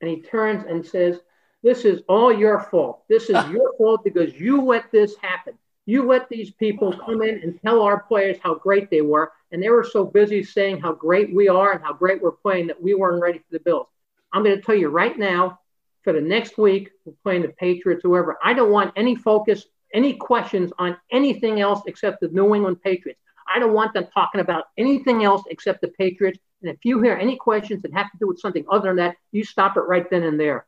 And 0.00 0.10
he 0.10 0.20
turns 0.20 0.64
and 0.68 0.84
says, 0.84 1.20
This 1.62 1.84
is 1.84 2.02
all 2.08 2.32
your 2.32 2.60
fault. 2.60 3.04
This 3.08 3.24
is 3.24 3.48
your 3.50 3.74
fault 3.78 4.04
because 4.04 4.34
you 4.34 4.62
let 4.62 4.90
this 4.90 5.16
happen. 5.16 5.54
You 5.86 6.06
let 6.06 6.28
these 6.28 6.50
people 6.50 6.96
come 7.04 7.22
in 7.22 7.40
and 7.42 7.60
tell 7.62 7.82
our 7.82 8.02
players 8.02 8.36
how 8.42 8.54
great 8.54 8.90
they 8.90 9.00
were, 9.00 9.32
and 9.50 9.62
they 9.62 9.70
were 9.70 9.84
so 9.84 10.04
busy 10.04 10.44
saying 10.44 10.80
how 10.80 10.92
great 10.92 11.34
we 11.34 11.48
are 11.48 11.72
and 11.72 11.82
how 11.82 11.92
great 11.92 12.22
we're 12.22 12.30
playing 12.32 12.68
that 12.68 12.80
we 12.80 12.94
weren't 12.94 13.20
ready 13.20 13.38
for 13.38 13.52
the 13.52 13.60
Bills. 13.60 13.88
I'm 14.32 14.44
going 14.44 14.56
to 14.56 14.62
tell 14.62 14.76
you 14.76 14.88
right 14.88 15.18
now, 15.18 15.58
for 16.02 16.12
the 16.12 16.20
next 16.20 16.56
week, 16.56 16.90
we're 17.04 17.14
playing 17.22 17.42
the 17.42 17.48
Patriots, 17.48 18.02
whoever. 18.02 18.38
I 18.42 18.54
don't 18.54 18.70
want 18.70 18.92
any 18.96 19.16
focus, 19.16 19.66
any 19.92 20.14
questions 20.14 20.72
on 20.78 20.96
anything 21.10 21.60
else 21.60 21.82
except 21.86 22.20
the 22.20 22.28
New 22.28 22.54
England 22.54 22.82
Patriots. 22.82 23.20
I 23.52 23.58
don't 23.58 23.74
want 23.74 23.92
them 23.92 24.06
talking 24.14 24.40
about 24.40 24.66
anything 24.78 25.24
else 25.24 25.42
except 25.50 25.80
the 25.80 25.88
Patriots. 25.88 26.38
And 26.62 26.70
if 26.70 26.84
you 26.84 27.00
hear 27.00 27.14
any 27.14 27.36
questions 27.36 27.82
that 27.82 27.94
have 27.94 28.10
to 28.10 28.18
do 28.18 28.28
with 28.28 28.40
something 28.40 28.64
other 28.70 28.88
than 28.88 28.96
that, 28.96 29.16
you 29.32 29.44
stop 29.44 29.76
it 29.76 29.80
right 29.80 30.08
then 30.10 30.24
and 30.24 30.38
there. 30.38 30.66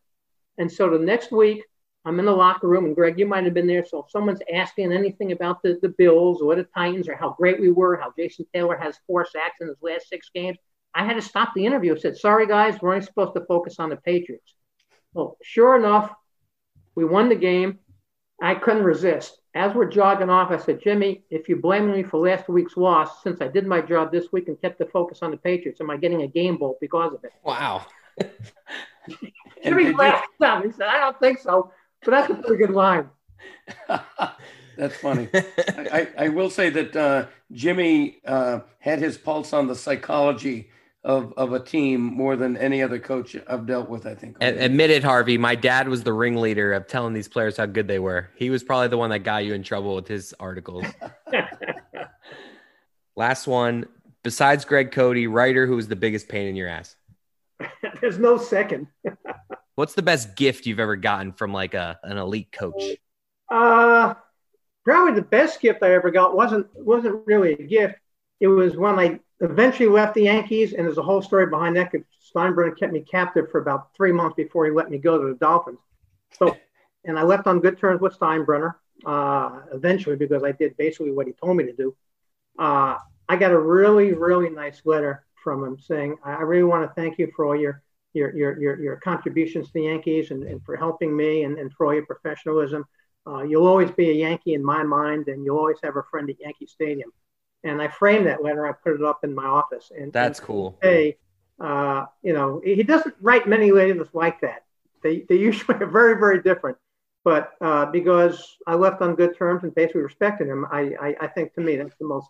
And 0.58 0.70
so 0.70 0.90
the 0.90 0.98
next 0.98 1.32
week, 1.32 1.62
I'm 2.04 2.18
in 2.18 2.26
the 2.26 2.32
locker 2.32 2.66
room, 2.66 2.84
and 2.84 2.96
Greg, 2.96 3.18
you 3.18 3.26
might 3.26 3.44
have 3.44 3.54
been 3.54 3.66
there. 3.66 3.84
So 3.84 4.00
if 4.00 4.10
someone's 4.10 4.42
asking 4.52 4.92
anything 4.92 5.32
about 5.32 5.62
the, 5.62 5.78
the 5.82 5.90
Bills 5.90 6.40
or 6.42 6.56
the 6.56 6.66
Titans 6.74 7.08
or 7.08 7.14
how 7.14 7.34
great 7.38 7.60
we 7.60 7.70
were, 7.70 7.96
how 7.96 8.12
Jason 8.18 8.44
Taylor 8.52 8.76
has 8.76 8.98
four 9.06 9.24
sacks 9.24 9.60
in 9.60 9.68
his 9.68 9.76
last 9.82 10.08
six 10.08 10.28
games, 10.34 10.58
I 10.94 11.04
had 11.04 11.14
to 11.14 11.22
stop 11.22 11.50
the 11.54 11.64
interview. 11.64 11.94
I 11.94 11.98
said, 11.98 12.16
sorry, 12.16 12.46
guys, 12.46 12.80
we're 12.80 12.92
only 12.92 13.06
supposed 13.06 13.34
to 13.34 13.44
focus 13.44 13.76
on 13.78 13.90
the 13.90 13.96
Patriots. 13.96 14.54
Well, 15.14 15.36
sure 15.42 15.76
enough, 15.76 16.12
we 16.94 17.04
won 17.04 17.28
the 17.28 17.36
game. 17.36 17.78
I 18.42 18.56
couldn't 18.56 18.84
resist. 18.84 19.40
As 19.54 19.74
we're 19.74 19.90
jogging 19.90 20.30
off, 20.30 20.50
I 20.50 20.56
said, 20.56 20.80
Jimmy, 20.82 21.24
if 21.28 21.46
you're 21.46 21.58
blaming 21.58 21.92
me 21.92 22.02
for 22.02 22.26
last 22.26 22.48
week's 22.48 22.76
loss, 22.76 23.22
since 23.22 23.42
I 23.42 23.48
did 23.48 23.66
my 23.66 23.82
job 23.82 24.10
this 24.10 24.32
week 24.32 24.48
and 24.48 24.60
kept 24.60 24.78
the 24.78 24.86
focus 24.86 25.18
on 25.20 25.30
the 25.30 25.36
Patriots, 25.36 25.80
am 25.80 25.90
I 25.90 25.98
getting 25.98 26.22
a 26.22 26.26
game 26.26 26.56
bolt 26.56 26.78
because 26.80 27.12
of 27.12 27.22
it? 27.22 27.32
Wow. 27.44 27.84
Jimmy 29.62 29.92
laughed. 29.92 30.26
He 30.40 30.72
said, 30.72 30.86
I 30.88 31.00
don't 31.00 31.20
think 31.20 31.38
so. 31.38 31.70
But 32.02 32.10
that's 32.12 32.30
a 32.30 32.34
pretty 32.34 32.64
good 32.64 32.74
line. 32.74 33.10
that's 34.76 34.96
funny. 34.96 35.28
I, 35.34 36.08
I, 36.18 36.24
I, 36.24 36.28
will 36.28 36.50
say 36.50 36.70
that 36.70 36.96
uh, 36.96 37.26
Jimmy 37.52 38.20
uh, 38.26 38.60
had 38.78 38.98
his 39.00 39.18
pulse 39.18 39.52
on 39.52 39.66
the 39.66 39.76
psychology 39.76 40.70
of, 41.04 41.32
of 41.36 41.52
a 41.52 41.60
team 41.60 42.00
more 42.00 42.36
than 42.36 42.56
any 42.56 42.82
other 42.82 42.98
coach 42.98 43.36
I've 43.48 43.66
dealt 43.66 43.88
with, 43.88 44.06
I 44.06 44.14
think. 44.14 44.36
Admit 44.40 44.90
it, 44.90 45.02
Harvey. 45.02 45.36
My 45.36 45.54
dad 45.54 45.88
was 45.88 46.04
the 46.04 46.12
ringleader 46.12 46.72
of 46.72 46.86
telling 46.86 47.12
these 47.12 47.28
players 47.28 47.56
how 47.56 47.66
good 47.66 47.88
they 47.88 47.98
were. 47.98 48.30
He 48.36 48.50
was 48.50 48.62
probably 48.62 48.88
the 48.88 48.98
one 48.98 49.10
that 49.10 49.20
got 49.20 49.44
you 49.44 49.54
in 49.54 49.62
trouble 49.62 49.96
with 49.96 50.06
his 50.06 50.34
articles. 50.38 50.84
Last 53.16 53.46
one. 53.46 53.86
Besides 54.22 54.64
Greg 54.64 54.92
Cote, 54.92 55.16
writer 55.28 55.66
who 55.66 55.74
was 55.74 55.88
the 55.88 55.96
biggest 55.96 56.28
pain 56.28 56.46
in 56.46 56.54
your 56.54 56.68
ass? 56.68 56.94
There's 58.00 58.18
no 58.18 58.36
second. 58.36 58.86
What's 59.74 59.94
the 59.94 60.02
best 60.02 60.36
gift 60.36 60.66
you've 60.66 60.78
ever 60.78 60.96
gotten 60.96 61.32
from 61.32 61.52
like 61.52 61.74
a 61.74 61.98
an 62.04 62.18
elite 62.18 62.52
coach? 62.52 62.82
Uh 63.50 64.14
probably 64.84 65.14
the 65.14 65.26
best 65.26 65.60
gift 65.60 65.82
I 65.82 65.94
ever 65.94 66.10
got 66.10 66.36
wasn't 66.36 66.66
wasn't 66.74 67.26
really 67.26 67.54
a 67.54 67.62
gift. 67.62 67.96
It 68.40 68.48
was 68.48 68.76
when 68.76 68.98
I 68.98 69.20
eventually 69.42 69.88
left 69.88 70.14
the 70.14 70.22
Yankees, 70.22 70.72
and 70.72 70.86
there's 70.86 70.98
a 70.98 71.02
whole 71.02 71.20
story 71.20 71.46
behind 71.46 71.76
that. 71.76 71.92
Because 71.92 72.06
Steinbrenner 72.34 72.76
kept 72.78 72.92
me 72.92 73.00
captive 73.00 73.50
for 73.50 73.60
about 73.60 73.94
three 73.94 74.12
months 74.12 74.36
before 74.36 74.64
he 74.64 74.70
let 74.70 74.90
me 74.90 74.98
go 74.98 75.18
to 75.20 75.28
the 75.28 75.34
Dolphins. 75.34 75.80
So, 76.38 76.56
and 77.04 77.18
I 77.18 77.22
left 77.22 77.46
on 77.46 77.60
good 77.60 77.78
terms 77.78 78.00
with 78.00 78.18
Steinbrenner. 78.18 78.74
Uh, 79.04 79.62
eventually, 79.72 80.14
because 80.14 80.44
I 80.44 80.52
did 80.52 80.76
basically 80.76 81.10
what 81.10 81.26
he 81.26 81.32
told 81.32 81.56
me 81.56 81.64
to 81.64 81.72
do. 81.72 81.94
Uh, 82.58 82.96
I 83.28 83.36
got 83.36 83.50
a 83.50 83.58
really, 83.58 84.12
really 84.12 84.48
nice 84.48 84.82
letter 84.84 85.24
from 85.42 85.64
him 85.64 85.78
saying, 85.78 86.16
"I 86.24 86.42
really 86.42 86.62
want 86.62 86.88
to 86.88 86.94
thank 86.94 87.18
you 87.18 87.32
for 87.34 87.44
all 87.44 87.56
your 87.56 87.82
your, 88.14 88.36
your, 88.36 88.60
your, 88.60 88.80
your 88.80 88.96
contributions 88.96 89.68
to 89.68 89.72
the 89.74 89.82
Yankees 89.84 90.30
and, 90.30 90.44
and 90.44 90.62
for 90.64 90.76
helping 90.76 91.16
me 91.16 91.44
and, 91.44 91.58
and 91.58 91.72
for 91.72 91.86
all 91.86 91.94
your 91.94 92.06
professionalism. 92.06 92.84
Uh, 93.26 93.42
you'll 93.42 93.66
always 93.66 93.90
be 93.92 94.10
a 94.10 94.14
Yankee 94.14 94.54
in 94.54 94.64
my 94.64 94.82
mind, 94.82 95.28
and 95.28 95.44
you'll 95.44 95.58
always 95.58 95.78
have 95.82 95.96
a 95.96 96.02
friend 96.10 96.28
at 96.28 96.40
Yankee 96.40 96.66
Stadium. 96.66 97.10
And 97.64 97.80
I 97.80 97.88
framed 97.88 98.26
that 98.26 98.42
letter. 98.42 98.66
I 98.66 98.72
put 98.72 98.94
it 98.94 99.02
up 99.02 99.24
in 99.24 99.34
my 99.34 99.44
office. 99.44 99.92
And 99.96 100.12
that's 100.12 100.38
and 100.38 100.46
cool. 100.46 100.78
Hey, 100.82 101.16
uh, 101.60 102.06
you 102.22 102.32
know, 102.32 102.60
he 102.64 102.82
doesn't 102.82 103.14
write 103.20 103.46
many 103.46 103.70
letters 103.70 104.08
like 104.12 104.40
that. 104.40 104.64
They, 105.02 105.20
they 105.28 105.36
usually 105.48 105.78
are 105.78 105.86
very, 105.86 106.18
very 106.18 106.42
different. 106.42 106.76
But 107.24 107.52
uh, 107.60 107.86
because 107.86 108.56
I 108.66 108.74
left 108.74 109.00
on 109.00 109.14
good 109.14 109.36
terms 109.36 109.62
and 109.62 109.72
basically 109.74 110.00
respected 110.00 110.48
him, 110.48 110.66
I, 110.72 110.94
I, 111.00 111.16
I 111.20 111.26
think 111.28 111.54
to 111.54 111.60
me 111.60 111.76
that's 111.76 111.94
the 112.00 112.06
most 112.06 112.28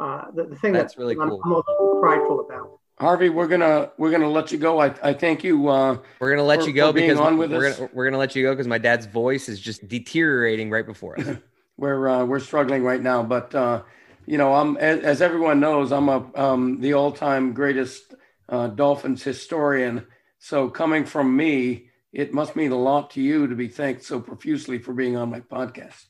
uh, 0.00 0.30
the, 0.34 0.44
the 0.44 0.56
thing 0.56 0.72
that's 0.72 0.96
really 0.96 1.16
I'm 1.20 1.30
cool. 1.30 1.42
most 1.44 1.66
prideful 2.00 2.40
about. 2.40 2.78
Harvey, 3.00 3.28
we're 3.28 3.46
gonna 3.46 3.90
we're 3.96 4.10
gonna 4.10 4.28
let 4.28 4.50
you 4.50 4.58
go. 4.58 4.80
I, 4.80 4.94
I 5.02 5.12
thank 5.12 5.44
you. 5.44 5.68
Uh, 5.68 5.98
we're 6.20 6.30
gonna 6.30 6.44
let 6.44 6.60
for, 6.60 6.66
you 6.66 6.72
go 6.72 6.92
because 6.92 7.18
we're 7.18 7.48
gonna 7.48 7.90
we're 7.92 8.04
gonna 8.04 8.18
let 8.18 8.34
you 8.34 8.42
go 8.42 8.52
because 8.52 8.66
my 8.66 8.78
dad's 8.78 9.06
voice 9.06 9.48
is 9.48 9.60
just 9.60 9.86
deteriorating 9.88 10.70
right 10.70 10.86
before 10.86 11.18
us. 11.20 11.36
we're 11.76 12.08
uh, 12.08 12.24
we're 12.24 12.40
struggling 12.40 12.82
right 12.82 13.00
now, 13.00 13.22
but 13.22 13.54
uh, 13.54 13.82
you 14.28 14.36
know, 14.36 14.54
I'm 14.54 14.76
as, 14.76 15.00
as, 15.00 15.22
everyone 15.22 15.58
knows, 15.58 15.90
I'm 15.90 16.10
a 16.10 16.30
um, 16.34 16.80
the 16.80 16.92
all 16.92 17.12
time 17.12 17.54
greatest 17.54 18.14
uh, 18.48 18.68
Dolphins 18.68 19.22
historian. 19.22 20.06
So 20.38 20.68
coming 20.68 21.06
from 21.06 21.34
me, 21.34 21.88
it 22.12 22.34
must 22.34 22.54
mean 22.54 22.70
a 22.70 22.76
lot 22.76 23.10
to 23.12 23.22
you 23.22 23.46
to 23.46 23.54
be 23.54 23.68
thanked 23.68 24.04
so 24.04 24.20
profusely 24.20 24.78
for 24.78 24.92
being 24.92 25.16
on 25.16 25.30
my 25.30 25.40
podcast. 25.40 26.06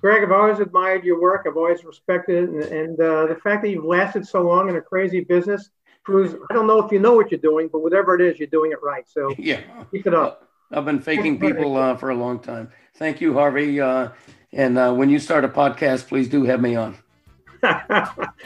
Greg, 0.00 0.22
I've 0.22 0.30
always 0.30 0.60
admired 0.60 1.04
your 1.04 1.20
work. 1.20 1.44
I've 1.48 1.56
always 1.56 1.84
respected 1.84 2.44
it, 2.44 2.50
and, 2.50 2.62
and 2.62 3.00
uh, 3.00 3.26
the 3.26 3.34
fact 3.42 3.62
that 3.62 3.70
you've 3.70 3.84
lasted 3.84 4.24
so 4.26 4.42
long 4.42 4.68
in 4.68 4.76
a 4.76 4.80
crazy 4.80 5.20
business 5.20 5.70
proves 6.04 6.34
I 6.48 6.54
don't 6.54 6.68
know 6.68 6.78
if 6.84 6.92
you 6.92 7.00
know 7.00 7.14
what 7.14 7.32
you're 7.32 7.40
doing, 7.40 7.68
but 7.72 7.80
whatever 7.80 8.14
it 8.14 8.20
is, 8.20 8.38
you're 8.38 8.46
doing 8.46 8.70
it 8.70 8.78
right. 8.80 9.08
So 9.08 9.34
yeah, 9.38 9.62
keep 9.90 10.06
it 10.06 10.14
up. 10.14 10.48
I've 10.70 10.84
been 10.84 11.00
faking 11.00 11.40
people 11.40 11.76
uh, 11.76 11.96
for 11.96 12.10
a 12.10 12.14
long 12.14 12.38
time. 12.38 12.70
Thank 12.94 13.20
you, 13.20 13.34
Harvey. 13.34 13.80
Uh, 13.80 14.10
and 14.52 14.78
uh, 14.78 14.92
when 14.92 15.10
you 15.10 15.18
start 15.18 15.44
a 15.44 15.48
podcast, 15.48 16.06
please 16.06 16.28
do 16.28 16.44
have 16.44 16.60
me 16.60 16.76
on. 16.76 16.96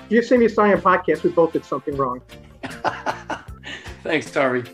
You 0.09 0.23
see 0.23 0.37
me 0.37 0.49
starting 0.49 0.79
a 0.79 0.81
podcast, 0.81 1.23
we 1.23 1.31
both 1.31 1.53
did 1.53 1.65
something 1.65 1.97
wrong. 1.97 2.21
Thanks, 4.03 4.33
Harvey. 4.33 4.69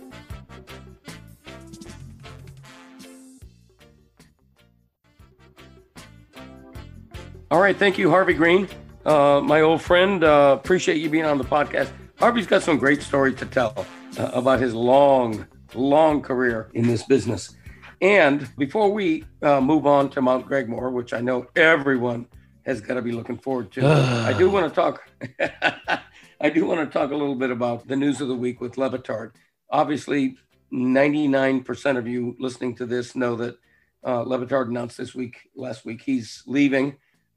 All 7.48 7.60
right, 7.60 7.76
thank 7.76 7.96
you, 7.96 8.10
Harvey 8.10 8.34
Green, 8.34 8.68
uh, 9.04 9.40
my 9.40 9.60
old 9.60 9.80
friend. 9.80 10.24
Uh, 10.24 10.58
appreciate 10.58 10.96
you 10.96 11.08
being 11.08 11.24
on 11.24 11.38
the 11.38 11.44
podcast. 11.44 11.92
Harvey's 12.18 12.46
got 12.46 12.62
some 12.62 12.76
great 12.76 13.02
stories 13.02 13.36
to 13.36 13.46
tell 13.46 13.86
uh, 14.18 14.30
about 14.32 14.58
his 14.58 14.74
long, 14.74 15.46
long 15.74 16.20
career 16.20 16.70
in 16.74 16.88
this 16.88 17.04
business. 17.04 17.54
And 18.00 18.50
before 18.56 18.92
we 18.92 19.24
uh, 19.42 19.60
move 19.60 19.86
on 19.86 20.10
to 20.10 20.20
Mount 20.20 20.46
Gregmore, 20.48 20.92
which 20.92 21.12
I 21.12 21.20
know 21.20 21.46
everyone 21.54 22.26
has 22.66 22.80
got 22.80 22.94
to 22.94 23.02
be 23.02 23.12
looking 23.12 23.38
forward 23.38 23.70
to, 23.72 23.86
I 23.86 24.32
do 24.36 24.50
want 24.56 24.68
to 24.68 24.74
talk. 24.74 25.08
I 26.40 26.50
do 26.50 26.66
want 26.66 26.80
to 26.80 26.86
talk 26.86 27.12
a 27.12 27.16
little 27.16 27.36
bit 27.36 27.50
about 27.50 27.86
the 27.86 27.96
news 27.96 28.20
of 28.20 28.28
the 28.28 28.34
week 28.34 28.60
with 28.60 28.76
Le 28.76 28.90
Batard. 28.90 29.32
Obviously, 29.70 30.36
99% 30.72 31.96
of 31.96 32.08
you 32.08 32.36
listening 32.40 32.74
to 32.76 32.84
this 32.84 33.14
know 33.14 33.36
that 33.36 33.56
uh, 34.04 34.22
Le 34.22 34.44
Batard 34.44 34.68
announced 34.68 34.98
this 34.98 35.14
week, 35.14 35.48
last 35.54 35.84
week, 35.84 36.02
he's 36.02 36.42
leaving 36.46 36.96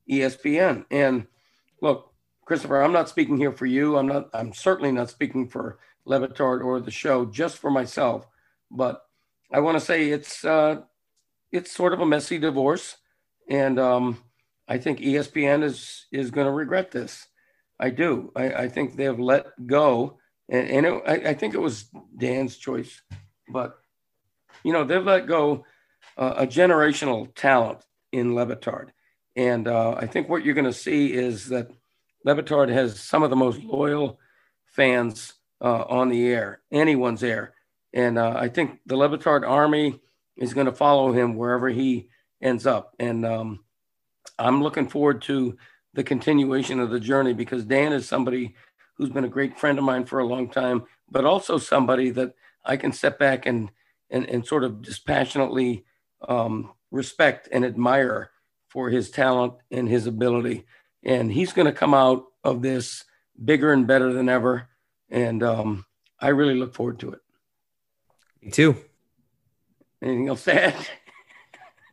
ESPN. 0.09 0.85
And 0.89 1.27
look, 1.79 2.11
Christopher, 2.45 2.81
I'm 2.81 2.91
not 2.91 3.07
speaking 3.07 3.37
here 3.37 3.51
for 3.51 3.67
you. 3.67 3.97
I'm 3.97 4.07
not. 4.07 4.29
I'm 4.33 4.51
certainly 4.51 4.91
not 4.91 5.11
speaking 5.11 5.47
for 5.47 5.77
Le 6.05 6.19
Batard 6.19 6.63
or 6.63 6.79
the 6.79 6.89
show, 6.89 7.25
just 7.25 7.59
for 7.59 7.69
myself. 7.69 8.27
But 8.71 9.05
I 9.53 9.59
want 9.59 9.77
to 9.77 9.85
say 9.85 10.09
it's 10.09 10.43
uh, 10.43 10.81
it's 11.51 11.71
sort 11.71 11.93
of 11.93 11.99
a 11.99 12.05
messy 12.07 12.39
divorce, 12.39 12.97
and 13.47 13.79
um, 13.79 14.17
I 14.69 14.77
think 14.77 14.99
ESPN 14.99 15.63
is 15.63 16.05
is 16.11 16.29
going 16.29 16.45
to 16.45 16.53
regret 16.53 16.91
this. 16.91 17.27
I 17.79 17.89
do. 17.89 18.31
I, 18.35 18.53
I 18.53 18.69
think 18.69 18.95
they 18.95 19.05
have 19.05 19.19
let 19.19 19.47
go, 19.65 20.19
and, 20.47 20.69
and 20.69 20.85
it, 20.85 21.03
I, 21.07 21.29
I, 21.29 21.33
think 21.33 21.55
it 21.55 21.59
was 21.59 21.89
Dan's 22.15 22.55
choice, 22.55 23.01
but 23.51 23.79
you 24.63 24.71
know 24.71 24.83
they've 24.83 25.03
let 25.03 25.25
go 25.25 25.65
uh, 26.17 26.35
a 26.37 26.47
generational 26.47 27.33
talent 27.33 27.79
in 28.11 28.35
Le 28.35 28.45
Batard, 28.45 28.89
and 29.35 29.67
uh, 29.67 29.95
I 29.97 30.05
think 30.05 30.29
what 30.29 30.45
you're 30.45 30.53
going 30.53 30.65
to 30.65 30.73
see 30.73 31.13
is 31.13 31.47
that 31.49 31.71
Le 32.23 32.35
Batard 32.35 32.69
has 32.69 32.99
some 32.99 33.23
of 33.23 33.31
the 33.31 33.35
most 33.35 33.63
loyal 33.63 34.19
fans 34.65 35.33
uh, 35.61 35.83
on 35.89 36.09
the 36.09 36.27
air, 36.27 36.61
anyone's 36.71 37.23
air, 37.23 37.55
and 37.91 38.19
uh, 38.19 38.35
I 38.37 38.49
think 38.49 38.81
the 38.85 38.97
Le 38.97 39.09
Batard 39.09 39.47
army 39.47 39.99
is 40.37 40.53
going 40.53 40.67
to 40.67 40.73
follow 40.73 41.11
him 41.11 41.35
wherever 41.35 41.69
he 41.69 42.09
ends 42.39 42.67
up, 42.67 42.93
and 42.99 43.25
um, 43.25 43.61
I'm 44.39 44.63
looking 44.63 44.87
forward 44.87 45.21
to 45.23 45.57
the 45.93 46.03
continuation 46.03 46.79
of 46.79 46.89
the 46.89 46.99
journey 46.99 47.33
because 47.33 47.65
Dan 47.65 47.93
is 47.93 48.07
somebody 48.07 48.55
who's 48.95 49.09
been 49.09 49.25
a 49.25 49.29
great 49.29 49.59
friend 49.59 49.77
of 49.77 49.83
mine 49.83 50.05
for 50.05 50.19
a 50.19 50.25
long 50.25 50.49
time, 50.49 50.83
but 51.09 51.25
also 51.25 51.57
somebody 51.57 52.09
that 52.11 52.33
I 52.63 52.77
can 52.77 52.91
step 52.91 53.19
back 53.19 53.45
and 53.45 53.71
and, 54.09 54.27
and 54.27 54.45
sort 54.45 54.63
of 54.63 54.81
dispassionately 54.81 55.85
um, 56.27 56.71
respect 56.89 57.47
and 57.51 57.63
admire 57.63 58.31
for 58.67 58.89
his 58.89 59.11
talent 59.11 59.53
and 59.71 59.87
his 59.87 60.07
ability. 60.07 60.65
And 61.03 61.31
he's 61.31 61.53
going 61.53 61.67
to 61.67 61.71
come 61.71 61.93
out 61.93 62.25
of 62.43 62.61
this 62.61 63.05
bigger 63.43 63.71
and 63.71 63.85
better 63.85 64.11
than 64.11 64.27
ever. 64.27 64.67
And 65.09 65.43
um, 65.43 65.85
I 66.19 66.29
really 66.29 66.55
look 66.55 66.73
forward 66.73 66.99
to 66.99 67.11
it. 67.11 67.19
Me 68.41 68.51
too. 68.51 68.77
Anything 70.01 70.27
else 70.27 70.43
to 70.45 70.65
add? 70.65 70.87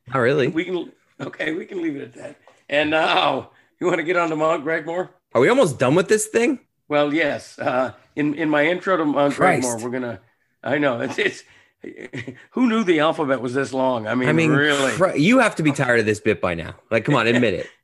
Not 0.09 0.19
really. 0.21 0.49
We 0.49 0.65
can 0.65 0.93
okay, 1.21 1.53
we 1.53 1.67
can 1.67 1.83
leave 1.83 1.97
it 1.97 2.03
at 2.03 2.15
that. 2.15 2.37
And 2.69 2.91
now 2.91 3.51
you 3.81 3.87
want 3.87 3.99
to 3.99 4.05
get 4.05 4.17
on 4.17 4.31
to 4.31 4.37
Mount 4.37 4.65
Gregmore? 4.65 5.11
Are 5.35 5.41
we 5.41 5.49
almost 5.49 5.79
done 5.79 5.95
with 5.95 6.09
this 6.09 6.27
thing? 6.27 6.61
Well, 6.89 7.13
yes. 7.13 7.59
Uh, 7.59 7.93
in 8.15 8.35
in 8.35 8.49
my 8.49 8.67
intro 8.67 8.97
to 8.97 9.05
Mount 9.05 9.35
Christ. 9.35 9.69
Gregmore, 9.69 9.83
we're 9.83 9.91
gonna. 9.91 10.21
I 10.63 10.79
know 10.79 11.01
it's 11.01 11.19
it's. 11.19 11.45
Who 12.51 12.67
knew 12.69 12.83
the 12.83 13.01
alphabet 13.01 13.41
was 13.41 13.55
this 13.55 13.73
long? 13.73 14.07
I 14.09 14.15
mean, 14.15 14.29
I 14.29 14.33
mean, 14.33 14.51
really, 14.51 14.93
cr- 14.93 15.17
you 15.17 15.39
have 15.39 15.55
to 15.57 15.63
be 15.63 15.73
tired 15.73 16.01
of 16.01 16.07
this 16.07 16.21
bit 16.21 16.41
by 16.41 16.55
now. 16.55 16.75
Like, 16.91 17.05
come 17.05 17.15
on, 17.15 17.27
admit 17.27 17.55
it. 17.55 17.69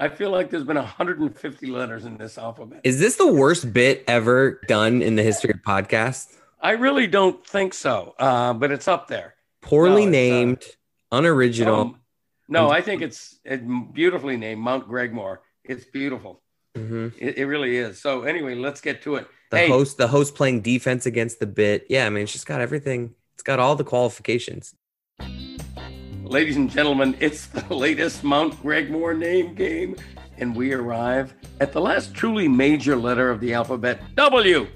I 0.00 0.08
feel 0.08 0.30
like 0.30 0.50
there's 0.50 0.64
been 0.64 0.76
150 0.76 1.66
letters 1.66 2.04
in 2.04 2.16
this 2.16 2.36
alphabet. 2.36 2.80
Is 2.84 2.98
this 2.98 3.16
the 3.16 3.32
worst 3.32 3.72
bit 3.72 4.02
ever 4.08 4.60
done 4.66 5.02
in 5.02 5.14
the 5.14 5.22
history 5.22 5.50
of 5.50 5.58
podcast? 5.62 6.34
I 6.60 6.72
really 6.72 7.06
don't 7.06 7.46
think 7.46 7.74
so, 7.74 8.14
uh, 8.18 8.54
but 8.54 8.72
it's 8.72 8.88
up 8.88 9.06
there. 9.08 9.34
Poorly 9.60 10.02
no, 10.02 10.08
uh, 10.08 10.10
named, 10.10 10.64
uh, 11.12 11.18
unoriginal. 11.18 11.80
Um, 11.80 12.00
no, 12.48 12.70
I 12.70 12.80
think 12.80 13.02
it's, 13.02 13.38
beautifully 13.92 14.36
named 14.36 14.60
Mount 14.60 14.88
Gregmore. 14.88 15.38
It's 15.64 15.84
beautiful. 15.84 16.42
Mm-hmm. 16.76 17.08
It, 17.18 17.38
it, 17.38 17.46
really 17.46 17.76
is. 17.76 18.00
So 18.00 18.22
anyway, 18.22 18.54
let's 18.54 18.80
get 18.80 19.02
to 19.02 19.16
it. 19.16 19.28
The 19.50 19.58
hey, 19.58 19.68
host, 19.68 19.96
the 19.96 20.08
host 20.08 20.34
playing 20.34 20.62
defense 20.62 21.06
against 21.06 21.38
the 21.38 21.46
bit. 21.46 21.86
Yeah, 21.88 22.06
I 22.06 22.10
mean, 22.10 22.24
it's 22.24 22.32
just 22.32 22.46
got 22.46 22.60
everything. 22.60 23.14
It's 23.34 23.42
got 23.42 23.60
all 23.60 23.76
the 23.76 23.84
qualifications. 23.84 24.74
Ladies 26.22 26.56
and 26.56 26.70
gentlemen, 26.70 27.16
it's 27.20 27.46
the 27.68 27.74
latest 27.74 28.24
Mount 28.24 28.54
Gregmore 28.62 29.16
name 29.16 29.54
game, 29.54 29.94
and 30.38 30.54
we 30.54 30.72
arrive 30.72 31.34
at 31.60 31.72
the 31.72 31.80
last 31.80 32.12
truly 32.12 32.48
major 32.48 32.96
letter 32.96 33.30
of 33.30 33.40
the 33.40 33.54
alphabet, 33.54 34.00
W. 34.16 34.66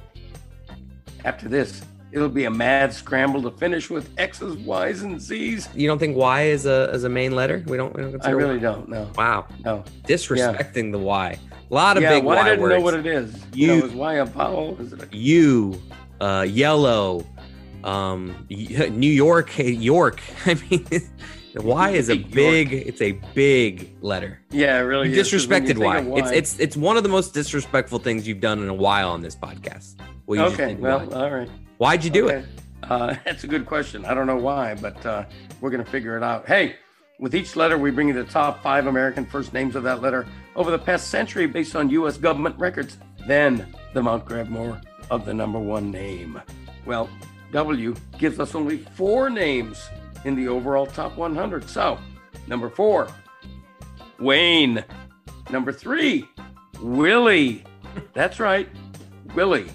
After 1.24 1.48
this, 1.48 1.82
it'll 2.18 2.28
be 2.28 2.44
a 2.44 2.50
mad 2.50 2.92
scramble 2.92 3.42
to 3.42 3.50
finish 3.50 3.88
with 3.88 4.10
X's, 4.18 4.56
Y's, 4.58 5.02
and 5.02 5.20
Z's. 5.20 5.68
You 5.74 5.86
don't 5.86 5.98
think 5.98 6.16
Y 6.16 6.42
is 6.42 6.66
a 6.66 6.90
is 6.90 7.04
a 7.04 7.08
main 7.08 7.34
letter? 7.34 7.64
We 7.66 7.76
don't. 7.76 7.94
We 7.94 8.02
don't 8.02 8.26
I 8.26 8.30
really 8.30 8.56
y? 8.56 8.62
don't. 8.62 8.88
No. 8.88 9.10
Wow. 9.16 9.46
No. 9.64 9.84
Disrespecting 10.04 10.86
yeah. 10.86 10.92
the 10.92 10.98
Y. 10.98 11.38
A 11.70 11.74
lot 11.74 11.96
of 11.96 12.02
yeah, 12.02 12.14
big 12.14 12.24
Y, 12.24 12.36
I 12.36 12.44
didn't 12.44 12.60
words. 12.60 12.74
know 12.74 12.80
what 12.80 12.94
it 12.94 13.06
is. 13.06 13.34
You, 13.54 13.74
you 13.74 13.80
know, 13.80 13.86
is 13.86 13.92
Y 13.92 14.14
a 14.14 14.24
vowel? 14.24 14.76
Is 14.80 14.92
it 14.92 15.02
a 15.02 15.16
U? 15.16 15.80
Uh, 16.20 16.44
yellow. 16.48 17.24
Um, 17.84 18.46
New 18.50 19.10
York. 19.10 19.52
York. 19.56 20.20
I 20.46 20.54
mean. 20.54 20.86
The 21.54 21.62
Y 21.62 21.90
is 21.90 22.10
a 22.10 22.18
big. 22.18 22.72
It's 22.72 23.00
a 23.00 23.12
big 23.34 23.90
letter. 24.02 24.40
Yeah, 24.50 24.78
really. 24.78 25.08
You 25.10 25.16
disrespected 25.16 25.78
y. 25.78 26.00
y. 26.00 26.18
It's 26.18 26.30
it's 26.30 26.58
it's 26.58 26.76
one 26.76 26.96
of 26.96 27.02
the 27.02 27.08
most 27.08 27.32
disrespectful 27.32 27.98
things 27.98 28.28
you've 28.28 28.40
done 28.40 28.62
in 28.62 28.68
a 28.68 28.74
while 28.74 29.10
on 29.10 29.22
this 29.22 29.34
podcast. 29.34 29.96
Well, 30.26 30.52
okay. 30.52 30.74
Well, 30.74 31.12
all 31.14 31.30
right. 31.30 31.48
Why'd 31.78 32.04
you 32.04 32.10
do 32.10 32.26
okay. 32.26 32.38
it? 32.38 32.44
Uh, 32.82 33.14
that's 33.24 33.44
a 33.44 33.46
good 33.46 33.66
question. 33.66 34.04
I 34.04 34.14
don't 34.14 34.26
know 34.26 34.36
why, 34.36 34.74
but 34.74 35.04
uh, 35.06 35.24
we're 35.60 35.70
going 35.70 35.84
to 35.84 35.90
figure 35.90 36.16
it 36.16 36.22
out. 36.22 36.46
Hey, 36.46 36.76
with 37.18 37.34
each 37.34 37.56
letter, 37.56 37.78
we 37.78 37.90
bring 37.90 38.08
you 38.08 38.14
the 38.14 38.24
top 38.24 38.62
five 38.62 38.86
American 38.86 39.24
first 39.24 39.52
names 39.52 39.76
of 39.76 39.82
that 39.84 40.02
letter 40.02 40.26
over 40.56 40.70
the 40.70 40.78
past 40.78 41.08
century 41.08 41.46
based 41.46 41.74
on 41.76 41.88
U.S. 41.90 42.16
government 42.16 42.58
records. 42.58 42.98
Then 43.26 43.74
the 43.94 44.02
Mount 44.02 44.24
Gregmore 44.24 44.82
of 45.10 45.24
the 45.24 45.34
number 45.34 45.58
one 45.58 45.90
name. 45.90 46.40
Well, 46.84 47.08
W 47.52 47.94
gives 48.18 48.40
us 48.40 48.54
only 48.54 48.78
four 48.78 49.30
names 49.30 49.88
in 50.24 50.34
the 50.34 50.48
overall 50.48 50.86
top 50.86 51.16
100. 51.16 51.68
So, 51.68 51.98
number 52.46 52.68
four, 52.68 53.08
Wayne. 54.18 54.84
Number 55.50 55.72
three, 55.72 56.28
Willie. 56.80 57.64
That's 58.12 58.38
right, 58.38 58.68
Willie. 59.34 59.68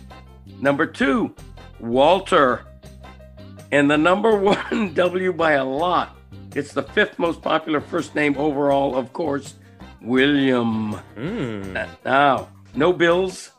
Number 0.60 0.86
two, 0.86 1.34
Walter. 1.84 2.66
And 3.72 3.92
the 3.92 3.98
number 3.98 4.36
one 4.72 4.94
W 4.94 5.34
by 5.34 5.54
a 5.54 5.66
lot. 5.66 6.18
It's 6.56 6.74
the 6.74 6.84
fifth 6.84 7.20
most 7.20 7.42
popular 7.42 7.82
first 7.82 8.16
name 8.16 8.38
overall, 8.38 8.96
of 8.96 9.12
course, 9.12 9.56
William. 10.02 10.94
Mm. 11.16 11.88
Now, 12.06 12.50
no 12.76 12.94
Bills, 12.94 13.52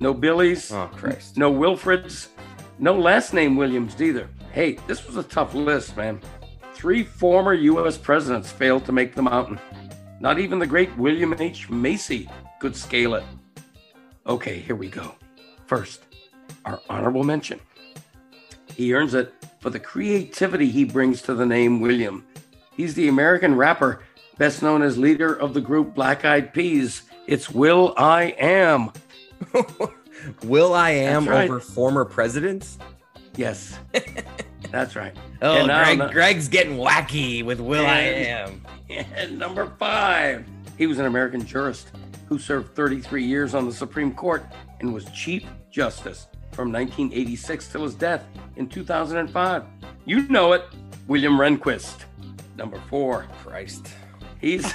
no 0.00 0.12
Billies, 0.12 0.72
oh, 0.72 0.90
Christ. 0.92 1.36
no 1.36 1.52
Wilfreds, 1.52 2.28
no 2.78 2.98
last 2.98 3.32
name 3.32 3.56
Williams 3.56 4.00
either. 4.02 4.28
Hey, 4.52 4.78
this 4.88 5.06
was 5.06 5.16
a 5.16 5.22
tough 5.22 5.54
list, 5.54 5.96
man. 5.96 6.20
Three 6.74 7.04
former 7.04 7.54
U.S. 7.54 7.96
presidents 7.96 8.50
failed 8.50 8.84
to 8.86 8.92
make 8.92 9.14
the 9.14 9.22
mountain. 9.22 9.60
Not 10.20 10.40
even 10.40 10.58
the 10.58 10.66
great 10.66 10.94
William 10.96 11.34
H. 11.38 11.70
Macy 11.70 12.28
could 12.58 12.74
scale 12.74 13.14
it. 13.14 13.24
Okay, 14.26 14.58
here 14.58 14.76
we 14.76 14.88
go. 14.88 15.14
First, 15.66 16.03
our 16.64 16.80
honorable 16.88 17.24
mention. 17.24 17.60
He 18.74 18.94
earns 18.94 19.14
it 19.14 19.32
for 19.60 19.70
the 19.70 19.80
creativity 19.80 20.68
he 20.68 20.84
brings 20.84 21.22
to 21.22 21.34
the 21.34 21.46
name 21.46 21.80
William. 21.80 22.26
He's 22.76 22.94
the 22.94 23.08
American 23.08 23.56
rapper 23.56 24.02
best 24.36 24.62
known 24.62 24.82
as 24.82 24.98
leader 24.98 25.34
of 25.34 25.54
the 25.54 25.60
group 25.60 25.94
Black 25.94 26.24
Eyed 26.24 26.52
Peas. 26.52 27.02
It's 27.26 27.50
Will 27.50 27.94
I 27.96 28.34
Am. 28.38 28.90
Will 30.44 30.74
I 30.74 30.90
Am 30.90 31.28
right. 31.28 31.48
over 31.48 31.60
former 31.60 32.04
presidents? 32.04 32.78
Yes. 33.36 33.78
That's 34.70 34.96
right. 34.96 35.16
oh, 35.40 35.64
Greg, 35.66 36.10
Greg's 36.10 36.48
getting 36.48 36.76
wacky 36.76 37.44
with 37.44 37.60
Will 37.60 37.84
and, 37.84 37.90
I 37.90 38.00
Am. 38.00 38.62
And 39.14 39.38
number 39.38 39.72
five, 39.78 40.44
he 40.76 40.86
was 40.86 40.98
an 40.98 41.06
American 41.06 41.46
jurist 41.46 41.90
who 42.28 42.38
served 42.38 42.74
33 42.74 43.24
years 43.24 43.54
on 43.54 43.66
the 43.66 43.72
Supreme 43.72 44.12
Court 44.14 44.44
and 44.80 44.92
was 44.92 45.04
Chief 45.12 45.44
Justice 45.70 46.26
from 46.54 46.72
1986 46.72 47.68
till 47.68 47.82
his 47.82 47.94
death 47.94 48.24
in 48.56 48.68
2005. 48.68 49.64
You 50.04 50.28
know 50.28 50.52
it, 50.52 50.62
William 51.08 51.34
Rehnquist. 51.34 52.04
Number 52.56 52.80
four, 52.88 53.26
Christ. 53.42 53.88
He's 54.40 54.72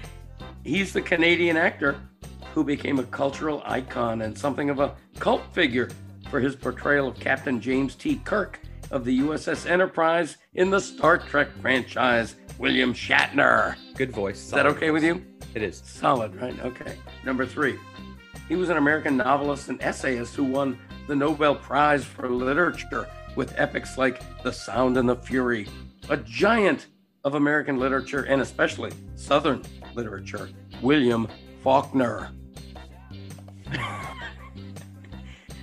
he's 0.64 0.92
the 0.92 1.02
Canadian 1.02 1.56
actor 1.56 2.00
who 2.54 2.62
became 2.64 2.98
a 2.98 3.04
cultural 3.04 3.62
icon 3.66 4.22
and 4.22 4.38
something 4.38 4.70
of 4.70 4.78
a 4.78 4.94
cult 5.18 5.42
figure 5.52 5.90
for 6.30 6.40
his 6.40 6.54
portrayal 6.56 7.08
of 7.08 7.18
Captain 7.18 7.60
James 7.60 7.94
T. 7.94 8.20
Kirk 8.24 8.60
of 8.90 9.04
the 9.04 9.20
USS 9.20 9.68
Enterprise 9.68 10.36
in 10.54 10.70
the 10.70 10.80
Star 10.80 11.18
Trek 11.18 11.48
franchise, 11.60 12.36
William 12.58 12.94
Shatner. 12.94 13.76
Good 13.96 14.12
voice. 14.12 14.44
Is 14.44 14.50
that 14.52 14.66
okay 14.66 14.90
with 14.90 15.02
you? 15.02 15.24
It 15.54 15.62
is. 15.62 15.82
Solid, 15.84 16.34
right? 16.36 16.58
Okay. 16.64 16.96
Number 17.24 17.46
three, 17.46 17.78
he 18.48 18.56
was 18.56 18.68
an 18.68 18.76
American 18.76 19.16
novelist 19.16 19.68
and 19.68 19.82
essayist 19.82 20.34
who 20.34 20.44
won 20.44 20.78
the 21.06 21.16
Nobel 21.16 21.54
Prize 21.54 22.04
for 22.04 22.28
Literature 22.28 23.08
with 23.36 23.54
epics 23.58 23.96
like 23.98 24.20
The 24.42 24.52
Sound 24.52 24.96
and 24.96 25.08
the 25.08 25.16
Fury, 25.16 25.68
a 26.08 26.16
giant 26.16 26.86
of 27.24 27.34
American 27.34 27.78
literature 27.78 28.22
and 28.24 28.40
especially 28.40 28.92
Southern 29.14 29.62
literature, 29.94 30.48
William 30.82 31.28
Faulkner. 31.62 32.30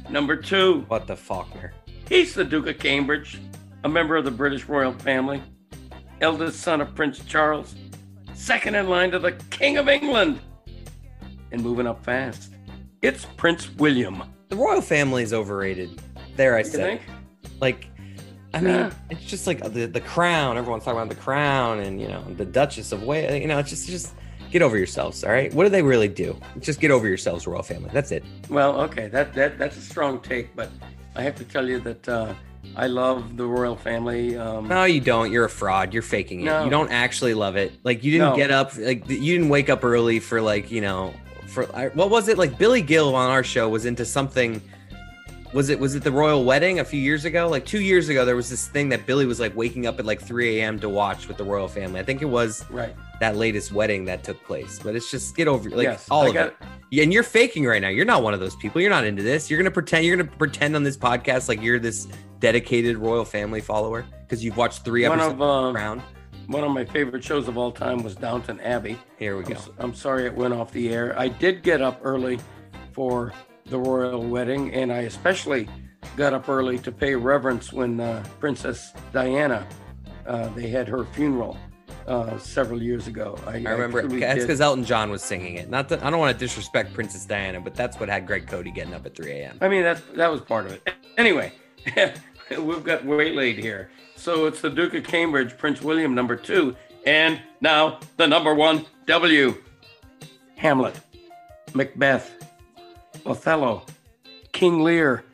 Number 0.10 0.36
two, 0.36 0.82
What 0.88 1.08
the 1.08 1.16
Faulkner? 1.16 1.74
he's 2.08 2.34
the 2.34 2.44
Duke 2.44 2.68
of 2.68 2.78
Cambridge, 2.80 3.40
a 3.84 3.90
member 3.90 4.16
of 4.16 4.26
the 4.26 4.32
British 4.32 4.66
royal 4.66 4.94
family, 4.94 5.42
eldest 6.22 6.60
son 6.60 6.82
of 6.82 6.94
Prince 6.96 7.20
Charles, 7.26 7.76
second 8.34 8.76
in 8.76 8.88
line 8.88 9.12
to 9.12 9.20
the 9.20 9.32
King 9.50 9.78
of 9.78 9.90
England, 9.90 10.40
and 11.52 11.62
moving 11.62 11.88
up 11.88 12.04
fast. 12.04 12.52
It's 13.02 13.26
Prince 13.38 13.70
William. 13.76 14.24
The 14.54 14.60
royal 14.60 14.82
family 14.82 15.24
is 15.24 15.34
overrated. 15.34 16.00
There, 16.36 16.54
I 16.56 16.60
You 16.60 16.66
said. 16.66 16.80
think? 16.80 17.02
Like, 17.60 17.88
I 18.54 18.60
mean, 18.62 18.76
Yeah. 18.76 18.92
it's 19.10 19.24
just 19.26 19.48
like 19.48 19.64
the 19.74 19.88
the 19.88 20.00
crown. 20.00 20.60
Everyone's 20.60 20.84
talking 20.84 21.00
about 21.02 21.10
the 21.10 21.20
crown, 21.20 21.80
and 21.80 22.00
you 22.00 22.08
know, 22.08 22.24
the 22.38 22.46
Duchess 22.46 22.92
of 22.92 23.02
Wales. 23.02 23.42
You 23.42 23.48
know, 23.48 23.58
it's 23.58 23.72
just 23.72 23.88
just 23.90 24.14
get 24.52 24.62
over 24.62 24.78
yourselves. 24.78 25.24
All 25.24 25.32
right, 25.32 25.52
what 25.56 25.64
do 25.64 25.70
they 25.72 25.82
really 25.82 26.08
do? 26.08 26.38
Just 26.60 26.80
get 26.80 26.92
over 26.92 27.08
yourselves, 27.08 27.48
royal 27.48 27.64
family. 27.64 27.90
That's 27.92 28.12
it. 28.12 28.24
Well, 28.48 28.80
okay, 28.82 29.08
that, 29.08 29.34
that 29.34 29.58
that's 29.58 29.76
a 29.76 29.82
strong 29.82 30.20
take, 30.20 30.56
but 30.56 30.70
I 31.16 31.24
have 31.24 31.34
to 31.38 31.44
tell 31.46 31.68
you 31.68 31.80
that 31.80 32.08
uh, 32.08 32.36
I 32.76 32.86
love 32.86 33.38
the 33.38 33.48
royal 33.48 33.76
family. 33.76 34.38
Um, 34.38 34.68
No, 34.68 34.84
you 34.84 35.02
don't. 35.02 35.32
You're 35.32 35.46
a 35.46 35.50
fraud. 35.50 35.94
You're 35.96 36.04
faking 36.04 36.42
it. 36.42 36.46
No. 36.46 36.64
You 36.66 36.70
don't 36.70 36.92
actually 36.92 37.34
love 37.34 37.56
it. 37.56 37.72
Like 37.84 38.04
you 38.04 38.12
didn't 38.12 38.30
No. 38.30 38.36
get 38.36 38.52
up. 38.52 38.78
Like 38.78 39.10
you 39.10 39.34
didn't 39.34 39.50
wake 39.50 39.72
up 39.72 39.84
early 39.84 40.20
for 40.20 40.42
like 40.44 40.70
you 40.70 40.82
know 40.82 41.12
for 41.54 41.74
I- 41.76 41.90
what 41.90 42.10
was 42.10 42.28
it 42.28 42.38
like? 42.38 42.58
Billy 42.58 42.82
Gil 42.82 43.16
on 43.16 43.30
our 43.30 43.44
show 43.44 43.70
was 43.70 43.86
into 43.86 44.06
something. 44.06 44.62
Was 45.54 45.70
it 45.70 45.80
was 45.80 45.94
it 45.94 46.04
the 46.04 46.12
royal 46.12 46.44
wedding 46.46 46.80
a 46.80 46.86
few 46.86 47.00
years 47.00 47.26
ago? 47.26 47.48
Like 47.48 47.64
two 47.64 47.80
years 47.80 48.10
ago, 48.10 48.26
there 48.26 48.36
was 48.36 48.50
this 48.50 48.68
thing 48.68 48.90
that 48.90 49.06
Billy 49.06 49.28
was 49.28 49.40
like 49.40 49.56
waking 49.56 49.86
up 49.86 50.00
at 50.00 50.06
like 50.06 50.20
3 50.20 50.60
a.m. 50.60 50.80
to 50.80 50.90
watch 50.90 51.28
with 51.28 51.38
the 51.38 51.44
royal 51.44 51.68
family. 51.68 52.00
I 52.00 52.04
think 52.04 52.24
it 52.24 52.26
was 52.26 52.66
right. 52.72 52.96
that 53.20 53.36
latest 53.36 53.72
wedding 53.72 54.04
that 54.06 54.24
took 54.24 54.44
place. 54.46 54.80
But 54.80 54.96
it's 54.96 55.12
just 55.12 55.36
get 55.36 55.48
over 55.48 55.70
like 55.70 55.84
yes. 55.84 56.08
all 56.10 56.24
I 56.24 56.28
of 56.30 56.34
got, 56.34 56.48
it. 56.92 57.04
And 57.04 57.14
you're 57.14 57.22
faking 57.22 57.66
right 57.66 57.82
now. 57.82 57.90
You're 57.90 58.06
not 58.06 58.24
one 58.24 58.34
of 58.34 58.40
those 58.40 58.56
people. 58.56 58.82
You're 58.82 58.90
not 58.90 59.06
into 59.06 59.22
this. 59.22 59.52
You're 59.52 59.60
gonna 59.60 59.70
pretend. 59.70 60.06
You're 60.06 60.18
gonna 60.18 60.38
pretend 60.38 60.76
on 60.76 60.84
this 60.84 60.98
podcast 60.98 61.48
like 61.48 61.62
you're 61.62 61.80
this 61.80 62.08
dedicated 62.40 62.98
royal 62.98 63.24
family 63.24 63.62
follower 63.62 64.06
because 64.22 64.44
you've 64.44 64.58
watched 64.58 64.84
three 64.84 65.08
One 65.08 65.20
episodes 65.20 65.36
of 65.36 65.42
of 65.42 65.66
uh, 65.66 65.72
Crown. 65.72 66.02
One 66.48 66.64
of 66.64 66.72
my 66.72 66.86
favorite 66.86 67.24
shows 67.24 67.48
of 67.48 67.58
all 67.58 67.72
time 67.72 68.04
was 68.04 68.16
Downton 68.16 68.60
Abbey. 68.60 68.98
Here 69.18 69.38
we 69.38 69.44
I'm, 69.46 69.50
go. 69.52 69.56
s- 69.58 69.70
I'm 69.80 69.94
sorry 69.94 70.26
it 70.26 70.34
went 70.34 70.54
off 70.54 70.72
the 70.72 70.90
air. 70.94 71.18
I 71.18 71.28
did 71.30 71.64
get 71.64 71.82
up 71.82 72.00
early 72.04 72.40
for 72.92 73.34
the 73.66 73.80
royal 73.80 74.24
wedding, 74.24 74.74
and 74.74 74.92
I 74.92 75.00
especially 75.02 75.70
got 76.18 76.34
up 76.34 76.50
early 76.50 76.78
to 76.80 76.92
pay 76.92 77.16
reverence 77.16 77.72
when 77.72 78.00
uh, 78.00 78.24
Princess 78.40 78.92
Diana 79.14 79.66
uh, 80.28 80.50
they 80.50 80.68
had 80.68 80.88
her 80.88 81.06
funeral 81.06 81.58
uh, 82.08 82.38
several 82.38 82.82
years 82.82 83.08
ago. 83.08 83.38
I, 83.48 83.64
I 83.66 83.72
remember 83.72 84.00
it. 84.02 84.20
That's 84.20 84.42
because 84.42 84.60
Elton 84.62 84.84
John 84.84 85.10
was 85.10 85.24
singing 85.24 85.56
it. 85.56 85.70
Not 85.70 85.90
that 85.90 86.04
I 86.04 86.10
don't 86.10 86.20
want 86.20 86.38
to 86.38 86.40
disrespect 86.46 86.94
Princess 86.94 87.26
Diana, 87.26 87.62
but 87.62 87.74
that's 87.76 88.00
what 88.00 88.10
had 88.10 88.28
Greg 88.28 88.48
Cote 88.48 88.66
getting 88.74 88.94
up 88.94 89.06
at 89.06 89.16
3 89.16 89.32
a.m. 89.32 89.58
I 89.62 89.70
mean, 89.70 89.84
that's 89.84 90.02
that 90.16 90.30
was 90.30 90.42
part 90.42 90.66
of 90.66 90.74
it. 90.74 90.94
Anyway, 91.18 91.54
we've 92.58 92.84
got 92.84 93.06
waylaid 93.06 93.58
here. 93.58 93.90
So 94.16 94.46
it's 94.46 94.62
the 94.62 94.70
Duke 94.70 94.94
of 94.94 95.04
Cambridge, 95.04 95.58
Prince 95.58 95.82
William, 95.82 96.16
number 96.16 96.36
two, 96.36 96.76
and 97.06 97.40
now 97.62 98.00
the 98.18 98.28
number 98.28 98.54
one 98.54 98.86
W. 99.08 99.56
Hamlet, 100.56 101.00
Macbeth, 101.74 102.32
Othello, 103.26 103.86
King 104.54 104.84
Lear, 104.84 105.26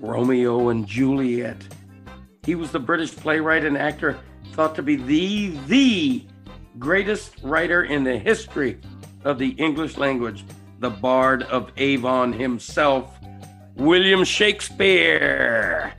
Romeo 0.00 0.70
and 0.70 0.86
Juliet. 0.86 1.56
He 2.44 2.54
was 2.54 2.70
the 2.70 2.78
British 2.78 3.14
playwright 3.14 3.64
and 3.64 3.76
actor 3.76 4.18
thought 4.52 4.74
to 4.76 4.82
be 4.82 4.96
the 4.96 5.48
the 5.66 6.24
greatest 6.78 7.34
writer 7.42 7.84
in 7.84 8.04
the 8.04 8.16
history 8.16 8.78
of 9.24 9.38
the 9.38 9.50
English 9.50 9.98
language, 9.98 10.44
the 10.78 10.88
Bard 10.88 11.42
of 11.44 11.70
Avon 11.76 12.32
himself, 12.32 13.18
William 13.76 14.24
Shakespeare. 14.24 15.92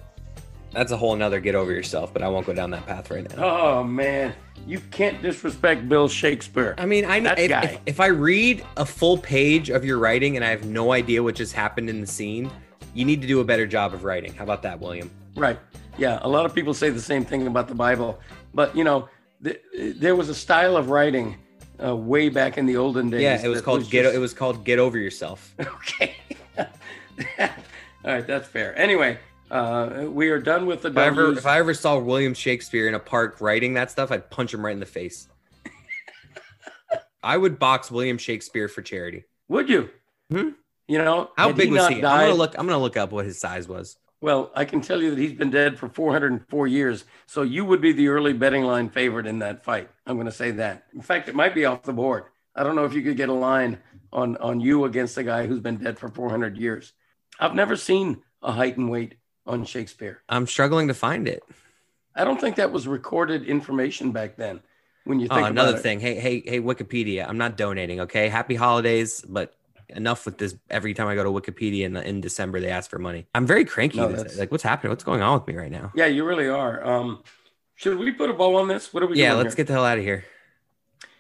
That's 0.72 0.92
a 0.92 0.98
whole 0.98 1.16
nother 1.16 1.40
get 1.40 1.54
over 1.56 1.72
yourself, 1.72 2.14
but 2.14 2.24
I 2.24 2.28
won't 2.30 2.46
go 2.46 2.54
down 2.54 2.72
that 2.72 2.86
path 2.86 3.12
right 3.12 3.28
now. 3.36 3.44
Oh 3.44 3.84
man, 3.84 4.34
you 4.66 4.80
can't 4.92 5.22
disrespect 5.22 5.90
Bill 5.90 6.08
Shakespeare. 6.08 6.76
I 6.78 6.86
mean, 6.86 7.04
I 7.06 7.20
That 7.20 7.40
if, 7.40 7.50
guy. 7.50 7.62
if, 7.64 7.80
if 7.86 8.00
I 8.00 8.08
read 8.08 8.64
a 8.78 8.86
full 8.86 9.18
page 9.18 9.70
of 9.70 9.84
your 9.84 9.98
writing 10.00 10.38
and 10.38 10.46
I 10.46 10.50
have 10.50 10.66
no 10.66 10.94
idea 10.94 11.22
what 11.22 11.36
just 11.36 11.54
happened 11.54 11.90
in 11.90 12.00
the 12.00 12.08
scene, 12.08 12.50
you 12.94 13.04
need 13.06 13.22
to 13.22 13.28
do 13.28 13.42
a 13.42 13.44
better 13.44 13.68
job 13.68 13.94
of 13.94 14.04
writing. 14.06 14.34
How 14.34 14.44
about 14.46 14.62
that, 14.64 14.80
William? 14.80 15.12
Right. 15.36 15.60
Yeah. 15.98 16.20
A 16.22 16.30
lot 16.30 16.46
of 16.46 16.54
people 16.56 16.74
say 16.74 16.90
the 16.90 17.02
same 17.02 17.26
thing 17.26 17.48
about 17.48 17.68
the 17.68 17.76
Bible, 17.76 18.20
but 18.54 18.76
you 18.76 18.84
know, 18.86 19.10
th- 19.44 19.62
there 19.98 20.16
was 20.16 20.30
a 20.30 20.36
style 20.36 20.78
of 20.78 20.90
writing 20.90 21.36
uh, 21.84 21.94
way 21.96 22.30
back 22.30 22.58
in 22.58 22.66
the 22.66 22.78
olden 22.78 23.10
days. 23.10 23.22
Yeah, 23.22 23.42
it 23.44 23.48
was 23.50 23.62
called 23.62 23.90
get. 23.90 24.04
just- 24.04 24.16
It 24.16 24.20
was 24.20 24.34
called 24.34 24.64
get 24.64 24.80
over 24.80 24.98
yourself. 24.98 25.54
Okay. 25.60 26.16
All 28.04 28.12
right, 28.14 28.26
that's 28.26 28.48
fair. 28.48 28.76
Anyway, 28.80 29.18
uh, 29.52 30.06
we 30.10 30.30
are 30.30 30.40
done 30.40 30.66
with 30.66 30.82
the 30.82 30.90
If 30.90 30.98
I 30.98 31.06
ever 31.06 31.34
if 31.34 31.46
I 31.46 31.60
ever 31.60 31.74
saw 31.74 31.98
William 31.98 32.34
Shakespeare 32.34 32.88
in 32.88 32.96
a 32.96 33.00
park 33.00 33.42
writing 33.42 33.74
that 33.74 33.92
stuff, 33.92 34.12
I'd 34.12 34.30
punch 34.30 34.54
him 34.54 34.66
right 34.66 34.74
in 34.74 34.80
the 34.80 34.86
face. 34.86 35.28
I 37.24 37.36
would 37.38 37.60
box 37.60 37.92
William 37.92 38.18
Shakespeare 38.18 38.68
for 38.68 38.82
charity. 38.82 39.26
Would 39.50 39.68
you? 39.68 39.90
Hmm? 40.32 40.50
You 40.88 40.98
know, 40.98 41.32
How 41.38 41.52
big 41.52 41.70
was 41.70 41.82
not 41.82 41.92
he? 41.92 41.98
I'm 41.98 42.02
gonna 42.02 42.34
look. 42.34 42.58
I'm 42.58 42.66
gonna 42.66 42.82
look 42.82 42.96
up 42.96 43.12
what 43.12 43.26
his 43.26 43.40
size 43.40 43.68
was. 43.68 43.98
Well, 44.22 44.52
I 44.56 44.66
can 44.66 44.82
tell 44.82 45.02
you 45.02 45.10
that 45.10 45.20
he's 45.20 45.34
been 45.34 45.50
dead 45.50 45.80
for 45.80 45.90
404 45.90 46.68
years. 46.68 47.06
So 47.26 47.42
you 47.42 47.66
would 47.66 47.82
be 47.82 47.92
the 47.92 48.08
early 48.08 48.34
betting 48.34 48.64
line 48.64 48.90
favorite 48.90 49.26
in 49.26 49.40
that 49.40 49.66
fight. 49.66 49.90
I'm 50.06 50.16
going 50.16 50.28
to 50.28 50.32
say 50.32 50.52
that. 50.52 50.84
In 50.94 51.02
fact, 51.02 51.28
it 51.28 51.34
might 51.34 51.56
be 51.56 51.66
off 51.66 51.82
the 51.82 51.94
board. 51.94 52.26
I 52.56 52.64
don't 52.64 52.76
know 52.76 52.86
if 52.86 52.94
you 52.94 53.02
could 53.02 53.18
get 53.18 53.30
a 53.30 53.34
line 53.34 53.80
on 54.14 54.38
on 54.38 54.60
you 54.62 54.86
against 54.86 55.18
a 55.18 55.24
guy 55.24 55.48
who's 55.48 55.60
been 55.60 55.78
dead 55.78 55.98
for 55.98 56.08
400 56.08 56.56
years. 56.56 56.94
I've 57.40 57.56
never 57.56 57.76
seen 57.76 58.22
a 58.44 58.52
height 58.52 58.78
and 58.78 58.92
weight 58.92 59.16
on 59.52 59.66
Shakespeare. 59.66 60.22
I'm 60.30 60.48
struggling 60.48 60.88
to 60.88 60.94
find 60.94 61.28
it. 61.28 61.44
I 62.16 62.24
don't 62.24 62.40
think 62.40 62.56
that 62.56 62.72
was 62.72 62.88
recorded 62.88 63.44
information 63.44 64.12
back 64.12 64.36
then. 64.38 64.62
When 65.04 65.20
you 65.20 65.28
Oh, 65.32 65.36
think 65.36 65.50
another 65.50 65.70
about 65.72 65.80
it. 65.80 65.84
thing. 65.84 66.00
Hey, 66.00 66.16
hey, 66.16 66.42
hey, 66.46 66.60
Wikipedia. 66.60 67.28
I'm 67.28 67.38
not 67.38 67.58
donating. 67.58 68.02
Okay. 68.02 68.30
Happy 68.30 68.56
holidays, 68.56 69.26
but 69.28 69.56
enough 69.90 70.26
with 70.26 70.38
this. 70.38 70.56
Every 70.70 70.94
time 70.94 71.08
I 71.08 71.16
go 71.16 71.24
to 71.24 71.30
Wikipedia 71.32 71.86
in, 71.86 71.98
in 71.98 72.22
December, 72.22 72.60
they 72.60 72.70
ask 72.70 72.90
for 72.90 73.00
money. 73.00 73.26
I'm 73.34 73.48
very 73.48 73.66
cranky. 73.66 73.98
No, 73.98 74.10
this- 74.12 74.38
like, 74.38 74.52
what's 74.52 74.64
happening? 74.64 74.92
What's 74.92 75.04
going 75.04 75.22
on 75.22 75.40
with 75.40 75.48
me 75.48 75.56
right 75.56 75.72
now? 75.72 75.92
Yeah, 75.96 76.06
you 76.06 76.24
really 76.24 76.48
are. 76.48 76.86
Um, 76.86 77.24
should 77.76 77.98
we 77.98 78.12
put 78.12 78.30
a 78.30 78.34
bow 78.34 78.56
on 78.58 78.68
this? 78.68 78.94
What 78.94 79.04
are 79.04 79.08
we 79.08 79.18
Yeah, 79.18 79.34
let's 79.34 79.54
here? 79.56 79.58
get 79.58 79.68
the 79.68 79.74
hell 79.74 79.86
out 79.86 79.98
of 79.98 80.04
here. 80.04 80.24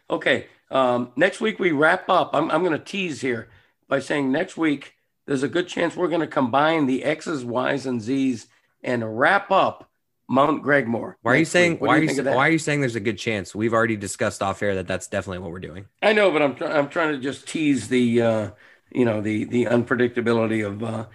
Okay. 0.09 0.45
Um, 0.69 1.11
next 1.15 1.41
week 1.41 1.59
we 1.59 1.71
wrap 1.71 2.07
up. 2.09 2.31
I'm, 2.33 2.51
I'm 2.51 2.63
going 2.63 2.77
to 2.77 2.83
tease 2.83 3.21
here 3.21 3.49
by 3.87 3.99
saying 3.99 4.31
next 4.31 4.57
week 4.57 4.93
there's 5.31 5.43
a 5.43 5.47
good 5.47 5.65
chance 5.69 5.95
we're 5.95 6.09
going 6.09 6.19
to 6.19 6.27
combine 6.27 6.87
the 6.87 7.05
X's, 7.05 7.45
Y's, 7.45 7.85
and 7.85 8.01
Z's 8.01 8.47
and 8.83 9.17
wrap 9.17 9.49
up 9.49 9.89
Mount 10.27 10.61
Gregmore. 10.61 11.13
Why 11.21 11.31
are 11.31 11.37
you 11.37 11.45
saying? 11.45 11.77
Why 11.77 11.95
are 11.95 11.99
you? 11.99 12.07
think 12.07 12.19
of 12.19 12.25
sa- 12.25 12.31
that? 12.31 12.35
Why 12.35 12.49
are 12.49 12.51
you 12.51 12.59
saying 12.59 12.81
there's 12.81 12.97
a 12.97 12.99
good 12.99 13.17
chance? 13.17 13.55
We've 13.55 13.73
already 13.73 13.95
discussed 13.95 14.43
off 14.43 14.61
air 14.61 14.75
that 14.75 14.87
that's 14.87 15.07
definitely 15.07 15.39
what 15.39 15.51
we're 15.51 15.59
doing. 15.59 15.85
I 16.01 16.11
know, 16.11 16.31
but 16.31 16.41
I'm 16.41 16.55
try- 16.55 16.77
I'm 16.77 16.89
trying 16.89 17.13
to 17.13 17.17
just 17.17 17.47
tease 17.47 17.87
the 17.87 18.21
uh, 18.21 18.51
you 18.91 19.05
know 19.05 19.21
the 19.21 19.45
the 19.45 19.65
unpredictability 19.67 20.67
of 20.67 20.83
uh, 20.83 21.05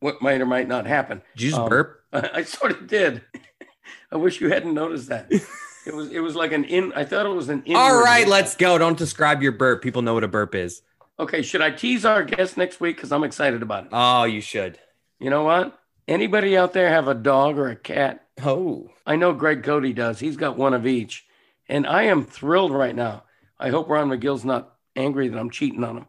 what 0.00 0.20
might 0.20 0.40
or 0.40 0.46
might 0.46 0.66
not 0.66 0.84
happen. 0.88 1.22
Did 1.36 1.42
you 1.44 1.50
just 1.50 1.60
Um, 1.60 1.68
burp? 1.68 2.02
I, 2.12 2.30
I 2.34 2.42
sort 2.42 2.72
of 2.72 2.88
did. 2.88 3.22
I 4.10 4.16
wish 4.16 4.40
you 4.40 4.48
hadn't 4.48 4.74
noticed 4.74 5.08
that. 5.08 5.30
It 5.86 5.94
was 5.94 6.10
it 6.10 6.18
was 6.18 6.34
like 6.34 6.50
an 6.50 6.64
in. 6.64 6.92
I 6.94 7.04
thought 7.04 7.26
it 7.26 7.28
was 7.28 7.48
an. 7.48 7.62
All 7.72 8.02
right, 8.02 8.26
let's 8.26 8.56
go. 8.56 8.76
Don't 8.76 8.98
describe 8.98 9.40
your 9.40 9.52
burp. 9.52 9.82
People 9.84 10.02
know 10.02 10.14
what 10.14 10.24
a 10.24 10.28
burp 10.28 10.56
is. 10.56 10.82
Okay, 11.18 11.42
should 11.42 11.62
I 11.62 11.70
tease 11.70 12.04
our 12.04 12.22
guest 12.22 12.56
next 12.56 12.80
week? 12.80 12.96
Because 12.96 13.10
I'm 13.10 13.24
excited 13.24 13.62
about 13.62 13.84
it. 13.84 13.90
Oh, 13.92 14.24
you 14.24 14.40
should. 14.40 14.78
You 15.18 15.30
know 15.30 15.44
what? 15.44 15.78
Anybody 16.06 16.56
out 16.56 16.72
there 16.72 16.90
have 16.90 17.08
a 17.08 17.14
dog 17.14 17.58
or 17.58 17.68
a 17.68 17.76
cat? 17.76 18.26
Oh, 18.44 18.90
I 19.06 19.16
know 19.16 19.32
Greg 19.32 19.62
Cote 19.62 19.94
does. 19.94 20.20
He's 20.20 20.36
got 20.36 20.58
one 20.58 20.74
of 20.74 20.86
each. 20.86 21.24
And 21.68 21.86
I 21.86 22.02
am 22.02 22.24
thrilled 22.24 22.72
right 22.72 22.94
now. 22.94 23.24
I 23.58 23.70
hope 23.70 23.88
Ron 23.88 24.10
Magill's 24.10 24.44
not 24.44 24.74
angry 24.94 25.28
that 25.28 25.38
I'm 25.38 25.50
cheating 25.50 25.84
on 25.84 25.96
him. 25.96 26.06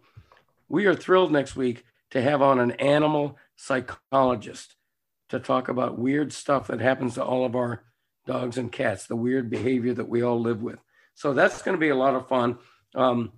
We 0.68 0.86
are 0.86 0.96
thrilled 0.96 1.32
next 1.32 1.56
week 1.56 1.86
to 2.12 2.22
have 2.22 2.42
on 2.42 2.60
an 2.60 2.72
animal 2.72 3.38
psychologist 3.56 4.76
to 5.30 5.40
talk 5.40 5.70
about 5.70 5.98
weird 5.98 6.34
stuff 6.34 6.68
that 6.68 6.82
happens 6.82 7.16
to 7.16 7.24
all 7.24 7.46
of 7.46 7.56
our 7.56 7.84
dogs 8.26 8.58
and 8.58 8.72
cats, 8.72 9.08
the 9.08 9.16
weird 9.16 9.50
behavior 9.50 9.94
that 9.94 10.10
we 10.10 10.22
all 10.22 10.40
live 10.40 10.62
with. 10.62 10.80
So 11.16 11.34
that's 11.34 11.62
going 11.62 11.76
to 11.76 11.82
be 11.82 11.90
a 11.90 11.96
lot 11.96 12.16
of 12.16 12.28
fun. 12.28 12.60
Um, 12.94 13.32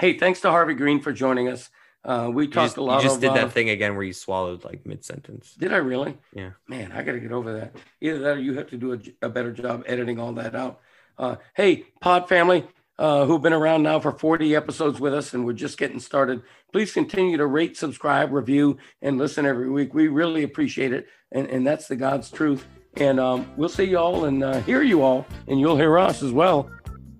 hey, 0.00 0.16
thanks 0.16 0.40
to 0.40 0.50
Harvey 0.50 0.74
Green 0.74 1.00
for 1.00 1.12
joining 1.12 1.48
us. 1.48 1.68
Uh, 2.02 2.30
we 2.32 2.46
you 2.46 2.50
talked 2.50 2.68
just, 2.68 2.76
a 2.78 2.82
lot 2.82 3.02
you 3.02 3.08
just 3.08 3.16
of, 3.16 3.20
did 3.20 3.30
uh, 3.30 3.34
that 3.34 3.52
thing 3.52 3.68
again 3.68 3.94
where 3.94 4.04
you 4.04 4.14
swallowed 4.14 4.64
like 4.64 4.86
mid 4.86 5.04
sentence. 5.04 5.54
did 5.54 5.72
I 5.72 5.76
really? 5.76 6.16
Yeah. 6.34 6.52
Man, 6.66 6.92
I 6.92 7.02
got 7.02 7.12
to 7.12 7.20
get 7.20 7.32
over 7.32 7.52
that. 7.52 7.76
Either 8.00 8.18
that 8.20 8.36
or 8.38 8.40
you 8.40 8.54
have 8.54 8.70
to 8.70 8.78
do 8.78 8.94
a, 8.94 9.26
a 9.26 9.28
better 9.28 9.52
job 9.52 9.84
editing 9.86 10.18
all 10.18 10.32
that 10.32 10.54
out. 10.54 10.80
Uh, 11.18 11.36
hey, 11.54 11.84
Pod 12.00 12.26
family, 12.26 12.66
uh, 12.98 13.26
who've 13.26 13.42
been 13.42 13.52
around 13.52 13.82
now 13.82 14.00
for 14.00 14.12
40 14.12 14.56
episodes 14.56 14.98
with 14.98 15.12
us 15.12 15.34
and 15.34 15.44
we're 15.44 15.52
just 15.52 15.76
getting 15.76 16.00
started, 16.00 16.42
please 16.72 16.92
continue 16.92 17.36
to 17.36 17.46
rate, 17.46 17.76
subscribe, 17.76 18.32
review, 18.32 18.78
and 19.02 19.18
listen 19.18 19.44
every 19.44 19.68
week. 19.68 19.92
We 19.92 20.08
really 20.08 20.42
appreciate 20.42 20.94
it. 20.94 21.06
And, 21.32 21.46
and 21.48 21.66
that's 21.66 21.86
the 21.86 21.96
God's 21.96 22.30
truth. 22.30 22.66
And 22.96 23.20
um, 23.20 23.46
we'll 23.58 23.68
see 23.68 23.84
you 23.84 23.98
all 23.98 24.24
and 24.24 24.42
uh, 24.42 24.60
hear 24.62 24.82
you 24.82 25.02
all, 25.02 25.26
and 25.46 25.60
you'll 25.60 25.76
hear 25.76 25.98
us 25.98 26.22
as 26.22 26.32
well 26.32 26.70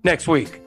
next 0.03 0.27
week. 0.27 0.61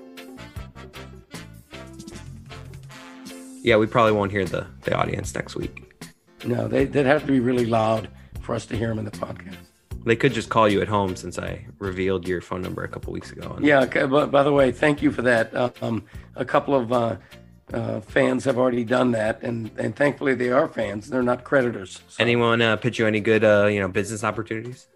Yeah, 3.64 3.76
we 3.76 3.86
probably 3.86 4.12
won't 4.12 4.30
hear 4.30 4.44
the, 4.44 4.66
the 4.82 4.94
audience 4.94 5.34
next 5.34 5.56
week. 5.56 5.90
No, 6.44 6.68
they, 6.68 6.84
they'd 6.84 7.06
have 7.06 7.22
to 7.22 7.32
be 7.32 7.40
really 7.40 7.64
loud 7.64 8.10
for 8.42 8.54
us 8.54 8.66
to 8.66 8.76
hear 8.76 8.88
them 8.88 8.98
in 8.98 9.06
the 9.06 9.10
podcast. 9.10 9.56
They 10.04 10.16
could 10.16 10.34
just 10.34 10.50
call 10.50 10.68
you 10.68 10.82
at 10.82 10.88
home 10.88 11.16
since 11.16 11.38
I 11.38 11.64
revealed 11.78 12.28
your 12.28 12.42
phone 12.42 12.60
number 12.60 12.84
a 12.84 12.88
couple 12.88 13.10
weeks 13.14 13.32
ago. 13.32 13.58
Yeah. 13.62 13.80
Okay, 13.84 14.04
but 14.04 14.30
by 14.30 14.42
the 14.42 14.52
way, 14.52 14.70
thank 14.70 15.00
you 15.00 15.10
for 15.10 15.22
that. 15.22 15.82
Um, 15.82 16.04
a 16.36 16.44
couple 16.44 16.74
of 16.74 16.92
uh, 16.92 17.16
uh, 17.72 18.00
fans 18.00 18.44
have 18.44 18.58
already 18.58 18.84
done 18.84 19.12
that, 19.12 19.42
and 19.42 19.70
and 19.78 19.96
thankfully 19.96 20.34
they 20.34 20.50
are 20.50 20.68
fans. 20.68 21.08
They're 21.08 21.22
not 21.22 21.44
creditors. 21.44 22.02
So. 22.08 22.22
Anyone 22.22 22.60
uh, 22.60 22.76
pitch 22.76 22.98
you 22.98 23.06
any 23.06 23.20
good 23.20 23.44
uh, 23.44 23.64
you 23.64 23.80
know 23.80 23.88
business 23.88 24.22
opportunities? 24.24 24.88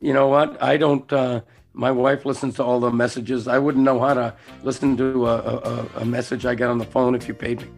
You 0.00 0.14
know 0.14 0.28
what? 0.28 0.62
I 0.62 0.78
don't. 0.78 1.12
Uh, 1.12 1.42
my 1.74 1.90
wife 1.90 2.24
listens 2.24 2.54
to 2.54 2.64
all 2.64 2.80
the 2.80 2.90
messages. 2.90 3.46
I 3.46 3.58
wouldn't 3.58 3.84
know 3.84 4.00
how 4.00 4.14
to 4.14 4.34
listen 4.62 4.96
to 4.96 5.26
a, 5.26 5.36
a, 5.36 5.86
a 5.96 6.04
message 6.06 6.46
I 6.46 6.54
got 6.54 6.70
on 6.70 6.78
the 6.78 6.86
phone 6.86 7.14
if 7.14 7.28
you 7.28 7.34
paid 7.34 7.60
me. 7.60 7.68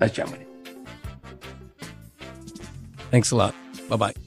Nice 0.00 0.12
job, 0.12 0.28
Thanks 3.10 3.30
a 3.30 3.36
lot. 3.36 3.54
Bye 3.88 3.96
bye. 3.96 4.25